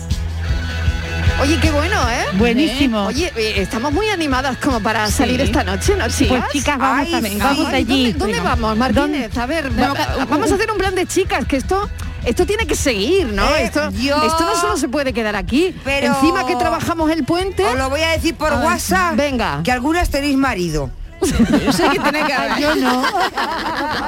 Oye, 1.41 1.59
qué 1.59 1.71
bueno, 1.71 1.97
¿eh? 2.09 2.25
Buenísimo. 2.37 3.05
Oye, 3.07 3.31
eh, 3.35 3.53
estamos 3.57 3.91
muy 3.91 4.07
animadas 4.09 4.57
como 4.57 4.79
para 4.81 5.07
salir 5.09 5.41
esta 5.41 5.63
noche, 5.63 5.95
¿no, 5.95 6.07
chicas? 6.07 6.39
Pues 6.39 6.51
chicas, 6.53 6.77
vamos, 6.77 7.07
Ay, 7.11 7.13
a, 7.39 7.43
vamos 7.43 7.67
allí. 7.73 8.13
¿Dónde, 8.13 8.39
vamos, 8.39 8.77
Martínez? 8.77 9.35
A 9.37 9.45
ver, 9.47 9.71
va- 9.77 10.25
vamos 10.29 10.51
a 10.51 10.55
hacer 10.55 10.71
un 10.71 10.77
plan 10.77 10.93
de 10.93 11.05
chicas, 11.07 11.45
que 11.45 11.57
esto 11.57 11.89
esto 12.23 12.45
tiene 12.45 12.67
que 12.67 12.75
seguir, 12.75 13.33
¿no? 13.33 13.43
Eh, 13.55 13.63
esto, 13.63 13.89
yo- 13.91 14.21
esto 14.23 14.45
no 14.45 14.55
solo 14.61 14.77
se 14.77 14.87
puede 14.87 15.11
quedar 15.13 15.35
aquí. 15.35 15.75
Pero- 15.83 16.07
Encima 16.07 16.45
que 16.45 16.55
trabajamos 16.55 17.09
el 17.09 17.23
puente. 17.23 17.65
Os 17.65 17.75
lo 17.75 17.89
voy 17.89 18.01
a 18.01 18.09
decir 18.11 18.35
por 18.35 18.53
A 18.53 18.57
ver, 18.57 18.65
WhatsApp. 18.67 19.15
venga. 19.15 19.61
Que 19.63 19.71
algunas 19.71 20.09
tenéis 20.11 20.37
marido. 20.37 20.91
Eso 21.21 21.89
que 21.91 21.99
tiene 21.99 22.25
que 22.25 22.33
haber. 22.33 22.59
Yo 22.59 22.75
no. 22.75 23.01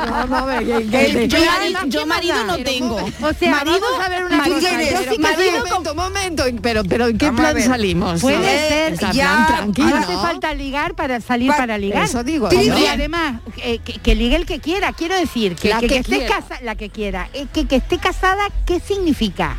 Vamos 0.09 0.41
a 0.41 0.45
ver, 0.45 0.66
que- 0.66 0.89
que- 0.89 1.24
Eh, 1.24 1.28
yo, 1.28 1.38
que- 1.39 1.45
mari- 1.45 1.74
¿qué 1.84 1.89
yo 1.89 2.05
marido 2.05 2.43
no 2.45 2.53
Pero 2.53 2.64
tengo. 2.70 2.95
O 2.95 3.34
sea, 3.34 3.51
marido, 3.51 3.80
vamos 3.82 4.05
a 4.05 4.09
ver 4.09 4.26
una 4.26 4.38
marido 4.38 4.55
cosa. 4.57 4.70
tienes. 4.70 4.91
Yo 4.91 5.11
sí 5.14 5.20
Marido, 5.20 5.66
momento, 5.66 5.95
momento, 5.95 6.43
pero, 6.61 6.84
pero 6.84 7.07
¿en 7.07 7.18
qué 7.18 7.32
plan 7.32 7.61
salimos? 7.61 8.22
Puede 8.22 8.38
Eh, 8.38 8.95
ser, 8.97 9.14
ya, 9.14 9.24
plan 9.24 9.47
tranquilo. 9.47 9.89
No 9.89 9.95
hace 9.97 10.14
falta 10.14 10.53
ligar 10.53 10.93
para 10.95 11.22
salir 11.22 11.49
Pa- 11.49 11.57
para 11.57 11.78
ligar. 11.78 12.03
eso 12.03 12.24
digo, 12.24 12.49
¿no? 12.51 12.61
Y 12.61 12.86
además, 12.88 13.41
eh, 13.57 13.80
que, 13.84 13.93
que 13.93 14.16
ligue 14.16 14.36
el 14.36 14.45
que 14.45 14.59
quiera. 14.59 14.91
Quiero 14.93 15.16
decir, 15.16 15.55
que, 15.55 15.70
La 15.70 15.80
que- 15.80 15.88
que 15.88 15.93
que 15.95 15.99
esté 15.99 16.18
quiera. 16.18 16.36
casa- 16.36 16.59
la 16.61 16.76
que 16.76 16.89
quiera. 16.89 17.30
Eh, 17.34 17.47
que, 17.53 17.68
que 17.68 17.76
esté 17.78 17.97
casada, 17.97 18.43
¿qué 18.66 18.80
significa? 18.80 19.55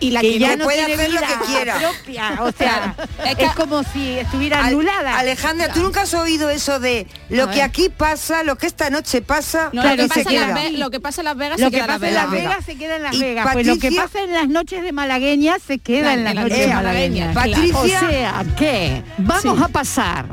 Y 0.00 0.10
la 0.12 0.20
que 0.22 0.30
que, 0.32 0.38
ya 0.38 0.56
no 0.56 0.64
puede 0.64 0.78
tiene 0.86 0.94
hacer 0.94 1.12
lo 1.12 1.20
que 1.20 1.46
quiera. 1.46 1.78
propia. 1.78 2.38
O 2.40 2.52
sea, 2.52 2.94
Es 3.24 3.30
es, 3.32 3.36
que- 3.36 3.46
como 3.54 3.82
si 3.84 4.18
estuviera 4.18 4.64
anulada. 4.64 5.18
Alejandra, 5.18 5.72
¿tú 5.72 5.82
nunca 5.82 6.02
has 6.02 6.14
oído 6.14 6.48
eso 6.50 6.80
de 6.80 7.06
lo 7.28 7.50
que 7.50 7.62
aquí 7.62 7.90
pasa, 7.90 8.42
lo 8.42 8.56
que 8.56 8.66
esta 8.66 8.88
noche 8.90 9.20
pasa, 9.22 9.70
No, 9.72 9.82
Claro, 9.82 9.96
lo, 9.96 10.02
que 10.02 10.08
pasa 10.08 10.30
en 10.30 10.40
Las 10.40 10.72
lo 10.78 10.90
que 10.90 11.00
pasa 11.00 11.20
en 11.20 11.24
Las 11.26 11.36
Vegas 11.36 11.60
lo 11.60 11.66
se 11.66 11.70
que 11.70 11.76
queda 11.76 11.86
pasa 11.86 12.08
en 12.08 12.14
Las 12.14 12.30
Vegas. 12.30 12.64
Se 12.64 12.76
queda 12.78 12.96
en 12.96 13.02
Las 13.02 13.18
Vegas. 13.18 13.48
Pues 13.52 13.66
lo 13.66 13.74
que 13.74 13.80
Patricia- 13.80 14.02
pasa 14.02 14.20
en 14.24 14.32
las 14.32 14.48
noches 14.48 14.82
de 14.82 14.92
malagueñas 14.92 15.62
se 15.66 15.78
queda 15.78 16.14
en 16.14 16.24
las 16.24 16.34
noches 16.34 16.50
noches 16.50 16.74
malagueñas. 16.74 17.34
malagueñas. 17.34 17.74
Patricia, 17.74 18.06
O 18.06 18.10
sea 18.10 18.44
que 18.58 19.02
vamos 19.18 19.42
Sí. 19.58 19.62
a 19.64 19.68
pasar 19.68 20.26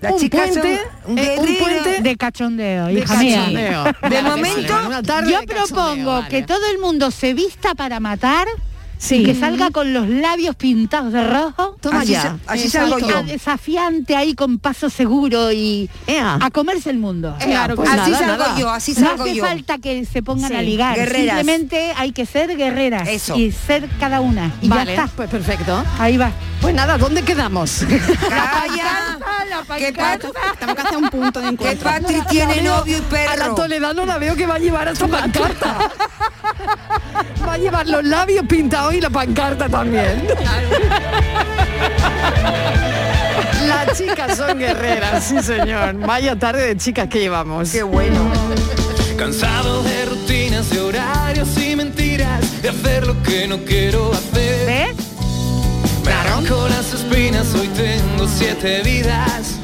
las 0.00 0.12
un 0.12 0.18
chicas 0.18 0.50
puente, 0.50 0.80
un 1.06 1.16
puente 1.16 2.02
De 2.02 2.16
cachondeo, 2.16 2.86
de 2.86 2.92
hija 2.92 3.16
mía. 3.16 3.96
De 4.08 4.22
momento, 4.22 4.74
Yo 5.28 5.40
propongo 5.46 6.26
que 6.28 6.42
todo 6.42 6.66
el 6.70 6.78
mundo 6.78 7.10
se 7.10 7.34
vista 7.34 7.74
para 7.74 8.00
matar 8.00 8.46
y 9.10 9.24
que 9.24 9.34
salga 9.34 9.70
con 9.70 9.92
los 9.92 10.08
labios 10.08 10.56
pintados 10.56 11.12
de 11.12 11.24
rojo. 11.24 11.76
Toma 11.80 12.00
Así 12.00 12.12
ya. 12.12 12.36
así 12.46 12.68
salgo 12.68 12.98
yo. 12.98 13.22
Desafiante 13.22 14.16
ahí 14.16 14.34
con 14.34 14.58
paso 14.58 14.90
seguro 14.90 15.52
y 15.52 15.88
a 16.20 16.50
comerse 16.50 16.90
el 16.90 16.98
mundo. 16.98 17.34
Claro, 17.40 17.76
pues 17.76 17.88
Así 17.88 18.10
nada, 18.10 18.18
salgo 18.26 18.44
nada. 18.44 18.58
yo, 18.58 18.70
así 18.70 18.94
salgo 18.94 19.16
No 19.18 19.22
hace 19.24 19.34
yo. 19.36 19.44
falta 19.44 19.78
que 19.78 20.04
se 20.04 20.22
pongan 20.22 20.50
Sí, 20.50 20.56
a 20.56 20.62
ligar. 20.62 20.96
guerreras. 20.96 21.36
Simplemente 21.38 21.92
hay 21.96 22.12
que 22.12 22.26
ser 22.26 22.56
guerreras 22.56 23.08
Eso. 23.08 23.36
y 23.36 23.52
ser 23.52 23.88
cada 24.00 24.20
una. 24.20 24.52
Y 24.62 24.68
Vale, 24.68 24.94
ya 24.96 25.04
está. 25.04 25.16
pues 25.16 25.30
perfecto. 25.30 25.84
Ahí 25.98 26.16
va. 26.16 26.30
Pues 26.60 26.74
nada, 26.74 26.98
¿dónde 26.98 27.22
quedamos? 27.22 27.84
¡Calla! 28.28 29.18
Que 29.78 29.92
Tenemos 29.92 30.76
que 30.76 30.82
hacer 30.82 30.96
un 30.98 31.08
punto 31.10 31.40
de 31.40 31.48
encuentro. 31.48 31.90
Patri 31.90 32.20
tiene 32.30 32.62
novio 32.62 32.98
y 32.98 33.00
perro. 33.02 33.32
A 33.32 33.36
la 33.36 33.54
Toledano 33.54 34.06
la 34.06 34.18
veo 34.18 34.36
que 34.36 34.46
va 34.46 34.54
a 34.54 34.58
llevar 34.58 34.88
esta 34.88 35.06
pancarta. 35.08 35.90
Va 37.48 37.54
a 37.54 37.58
llevar 37.58 37.88
los 37.88 38.04
labios 38.04 38.44
pintados 38.46 38.92
y 38.94 39.00
la 39.00 39.08
pancarta 39.08 39.68
también. 39.68 40.28
Las 43.66 43.96
chicas 43.96 44.36
son 44.36 44.58
guerreras, 44.58 45.24
sí 45.24 45.42
señor. 45.42 45.94
Vaya 45.98 46.38
tarde 46.38 46.66
de 46.66 46.76
chicas 46.76 47.08
que 47.08 47.20
llevamos. 47.20 47.70
Qué 47.70 47.82
bueno. 47.82 48.30
Cansado 49.16 49.82
de 49.82 50.04
rutinas, 50.04 50.68
de 50.70 50.80
horarios 50.80 51.48
y 51.58 51.74
mentiras, 51.74 52.62
de 52.62 52.68
hacer 52.68 53.06
lo 53.06 53.20
que 53.22 53.48
no 53.48 53.58
quiero 53.64 54.12
hacer. 54.12 54.66
¿Ves? 54.66 54.96
Me 56.04 56.12
arranco 56.12 56.68
las 56.68 56.92
espinas, 56.92 57.54
hoy 57.54 57.68
tengo 57.68 58.28
siete 58.28 58.82
vidas. 58.82 59.58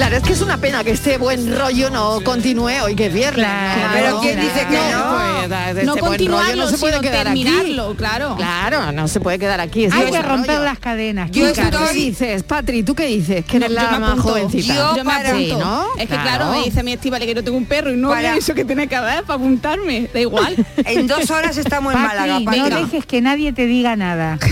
Claro, 0.00 0.16
es 0.16 0.22
que 0.22 0.32
es 0.32 0.40
una 0.40 0.56
pena 0.56 0.82
que 0.82 0.92
este 0.92 1.18
buen 1.18 1.54
rollo 1.58 1.90
no 1.90 2.22
continúe 2.24 2.70
hoy 2.82 2.96
que 2.96 3.08
es 3.08 3.12
viernes. 3.12 3.44
Claro, 3.44 3.82
¿no? 3.82 3.92
Pero 3.92 4.20
¿quién 4.20 4.40
dice 4.40 4.66
que 4.66 4.78
no? 4.92 5.46
No 5.84 5.92
este 5.94 6.00
continuarlo, 6.00 6.64
no 6.64 6.70
se 6.70 6.78
puede 6.78 6.94
sino 6.94 7.02
quedar 7.02 7.28
aquí. 7.28 7.44
terminarlo, 7.44 7.94
claro. 7.96 8.34
Claro, 8.36 8.92
no 8.92 9.08
se 9.08 9.20
puede 9.20 9.38
quedar 9.38 9.60
aquí. 9.60 9.88
Hay 9.92 10.10
que 10.10 10.22
romper 10.22 10.52
rollo. 10.56 10.64
las 10.64 10.78
cadenas. 10.78 11.30
Yo 11.32 11.50
chicas. 11.50 11.68
¿Qué 11.68 11.76
estoy- 11.76 11.94
dices, 11.94 12.42
Patri? 12.44 12.82
¿Tú 12.82 12.94
qué 12.94 13.04
dices? 13.04 13.44
Que 13.44 13.58
eres 13.58 13.68
Yo 13.68 13.74
la 13.74 13.90
me 13.92 13.98
más 13.98 14.20
jovencita. 14.20 14.74
Yo 14.74 14.96
Yo 14.96 15.04
me 15.04 15.12
apunto. 15.12 15.36
Sí, 15.36 15.52
¿no? 15.58 15.84
Es 15.96 16.00
que 16.00 16.06
Claro. 16.06 16.22
claro, 16.22 16.50
me 16.52 16.64
dice 16.64 16.82
mi 16.82 16.92
estiva 16.94 17.18
que 17.18 17.34
yo 17.34 17.44
tengo 17.44 17.58
un 17.58 17.66
perro 17.66 17.92
y 17.92 17.96
no 17.98 18.08
Para- 18.08 18.36
eso 18.36 18.54
que 18.54 18.64
tiene 18.64 18.86
que 18.88 18.98
ver 18.98 19.24
para 19.24 19.34
apuntarme. 19.34 20.08
Da 20.14 20.20
igual. 20.20 20.56
En 20.86 21.06
dos 21.08 21.30
horas 21.30 21.58
estamos 21.58 21.92
en 21.94 22.00
Patri, 22.02 22.44
Málaga, 22.44 22.70
no 22.70 22.80
dejes 22.86 23.04
que 23.04 23.20
nadie 23.20 23.52
te 23.52 23.66
diga 23.66 23.96
nada. 23.96 24.38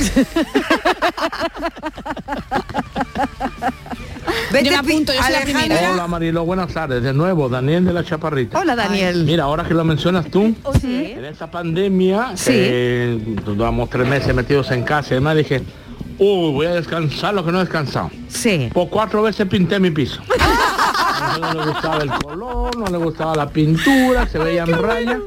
Vete, 4.51 4.64
Yo 4.64 4.70
me 4.70 4.76
apunto, 4.78 5.12
yo 5.12 5.22
soy 5.22 5.32
la 5.32 5.40
primera. 5.42 5.92
Hola 5.92 6.07
Marilo, 6.07 6.44
buenas 6.44 6.72
tardes. 6.72 7.03
De 7.03 7.12
nuevo, 7.12 7.49
Daniel 7.51 7.84
de 7.84 7.92
la 7.92 8.03
Chaparrita. 8.03 8.59
Hola, 8.59 8.74
Daniel. 8.74 9.24
Mira, 9.24 9.44
ahora 9.44 9.64
que 9.64 9.74
lo 9.74 9.84
mencionas 9.84 10.26
tú, 10.30 10.55
en 10.82 11.24
esta 11.24 11.51
pandemia, 11.51 12.32
Sí. 12.34 12.53
que 12.53 13.20
tres 13.90 14.09
meses 14.09 14.34
metidos 14.34 14.70
en 14.70 14.84
casa 14.84 15.11
y 15.11 15.14
demás, 15.16 15.36
dije, 15.36 15.62
uy, 16.18 16.53
voy 16.53 16.66
a 16.66 16.74
descansar 16.74 17.34
lo 17.34 17.44
que 17.44 17.53
no 17.53 17.59
he 17.59 17.64
descansado. 17.64 18.11
Sí. 18.28 18.70
Por 18.72 18.88
cuatro 18.88 19.22
veces 19.22 19.46
pinté 19.49 19.78
mi 19.80 19.90
piso. 19.90 20.22
A 20.40 21.38
no 21.53 21.55
le 21.64 21.70
gustaba 21.70 22.03
el 22.03 22.11
color, 22.11 22.76
no 22.76 22.86
le 22.86 22.99
gustaba 22.99 23.34
la 23.36 23.49
pintura, 23.51 24.26
se 24.26 24.38
veían 24.38 24.68
rayas. 24.68 25.18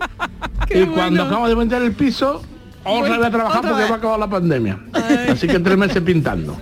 Y 0.69 0.85
cuando 0.85 1.23
acabo 1.23 1.47
de 1.47 1.55
pintar 1.55 1.81
el 1.83 1.91
piso, 1.91 2.41
otra 2.83 3.17
vez 3.17 3.27
a 3.27 3.31
trabajar 3.31 3.61
porque 3.61 3.83
va 3.83 3.89
a 3.89 3.97
acabar 3.97 4.19
la 4.19 4.27
pandemia. 4.29 4.79
Así 5.29 5.47
que 5.47 5.59
tres 5.59 5.77
meses 5.77 6.01
pintando. 6.01 6.57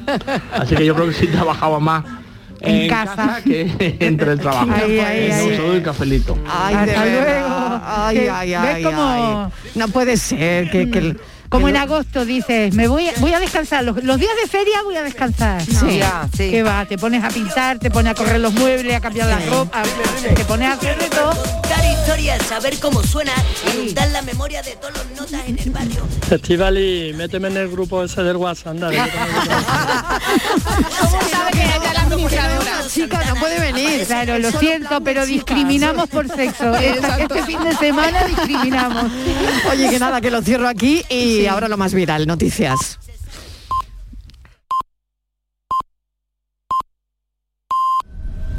Así 0.52 0.76
que 0.76 0.86
yo 0.86 0.94
creo 0.94 1.08
que 1.08 1.14
sí 1.14 1.28
trabajaba 1.28 1.80
más 1.80 2.04
En 2.62 2.76
en, 2.76 2.90
casa. 2.90 3.16
casa. 3.16 3.42
que 3.44 3.96
entre 4.00 4.34
el 4.34 4.40
trabajo. 4.40 4.68
Ay, 4.74 5.00
ay, 5.00 5.28
No 5.30 5.36
ay. 5.36 5.56
se 5.56 5.58
doy 5.58 5.82
cafelito. 5.82 6.38
Ay, 6.48 6.76
de 6.86 6.96
Hasta 6.96 7.06
luego. 7.06 7.82
Ay, 7.86 8.18
ay, 8.28 8.50
¿ves 8.52 8.86
ay. 8.94 9.48
No 9.76 9.88
puede 9.90 10.18
ser 10.18 10.70
que, 10.70 10.90
que- 10.90 11.16
Como 11.50 11.66
que 11.66 11.72
en 11.72 11.78
agosto 11.78 12.26
dices, 12.26 12.74
me 12.76 12.88
voy, 12.88 13.08
voy 13.18 13.34
a 13.34 13.40
descansar, 13.40 13.84
los, 13.84 14.04
los 14.04 14.18
días 14.20 14.32
de 14.42 14.48
feria 14.48 14.82
voy 14.84 14.96
a 14.98 15.04
descansar. 15.04 15.62
Sí. 15.64 15.98
Ya, 15.98 16.28
sí. 16.38 16.52
¿Qué 16.52 16.62
va? 16.64 16.86
Te 16.86 16.98
pones 16.98 17.24
a 17.24 17.30
pintar, 17.30 17.80
te 17.80 17.90
pones 17.90 18.12
a 18.12 18.16
correr 18.16 18.40
los 18.40 18.54
muebles, 18.54 18.96
a 18.96 19.00
cambiar 19.02 19.28
la 19.28 19.40
ropa, 19.40 19.82
a- 19.82 20.34
te 20.36 20.46
pones 20.46 20.70
a 20.70 20.74
hacer 20.74 20.98
de 21.00 21.10
todo. 21.10 21.32
Contar 21.32 21.84
historias, 21.92 22.42
saber 22.46 22.78
cómo 22.80 23.02
suena, 23.04 23.32
inundar 23.74 24.10
la 24.10 24.22
memoria 24.22 24.62
de 24.62 24.72
todos 24.76 24.94
los 24.96 25.06
notas 25.20 25.48
en 25.48 25.58
el 25.60 25.70
barrio. 25.72 26.06
Estivali, 26.30 27.14
méteme 27.16 27.48
en 27.48 27.58
el 27.58 27.70
grupo 27.70 28.04
ese 28.04 28.22
del 28.22 28.38
WhatsApp, 28.38 28.68
anda. 28.68 28.90
Una 32.20 32.88
chica 32.88 33.24
no 33.28 33.36
puede 33.36 33.60
venir. 33.60 34.06
Claro, 34.06 34.40
lo 34.40 34.52
siento, 34.52 35.02
pero 35.04 35.26
discriminamos 35.26 36.10
por 36.10 36.28
sexo. 36.28 36.74
Esta- 36.76 37.20
este 37.20 37.44
fin 37.44 37.64
de 37.64 37.76
semana 37.76 38.24
discriminamos. 38.26 39.12
Oye, 39.72 39.90
que 39.90 40.00
nada, 40.00 40.20
que 40.22 40.32
lo 40.32 40.42
cierro 40.42 40.68
aquí 40.68 41.04
y 41.10 41.39
ahora 41.48 41.68
lo 41.68 41.78
más 41.78 41.94
viral, 41.94 42.28
noticias. 42.28 43.00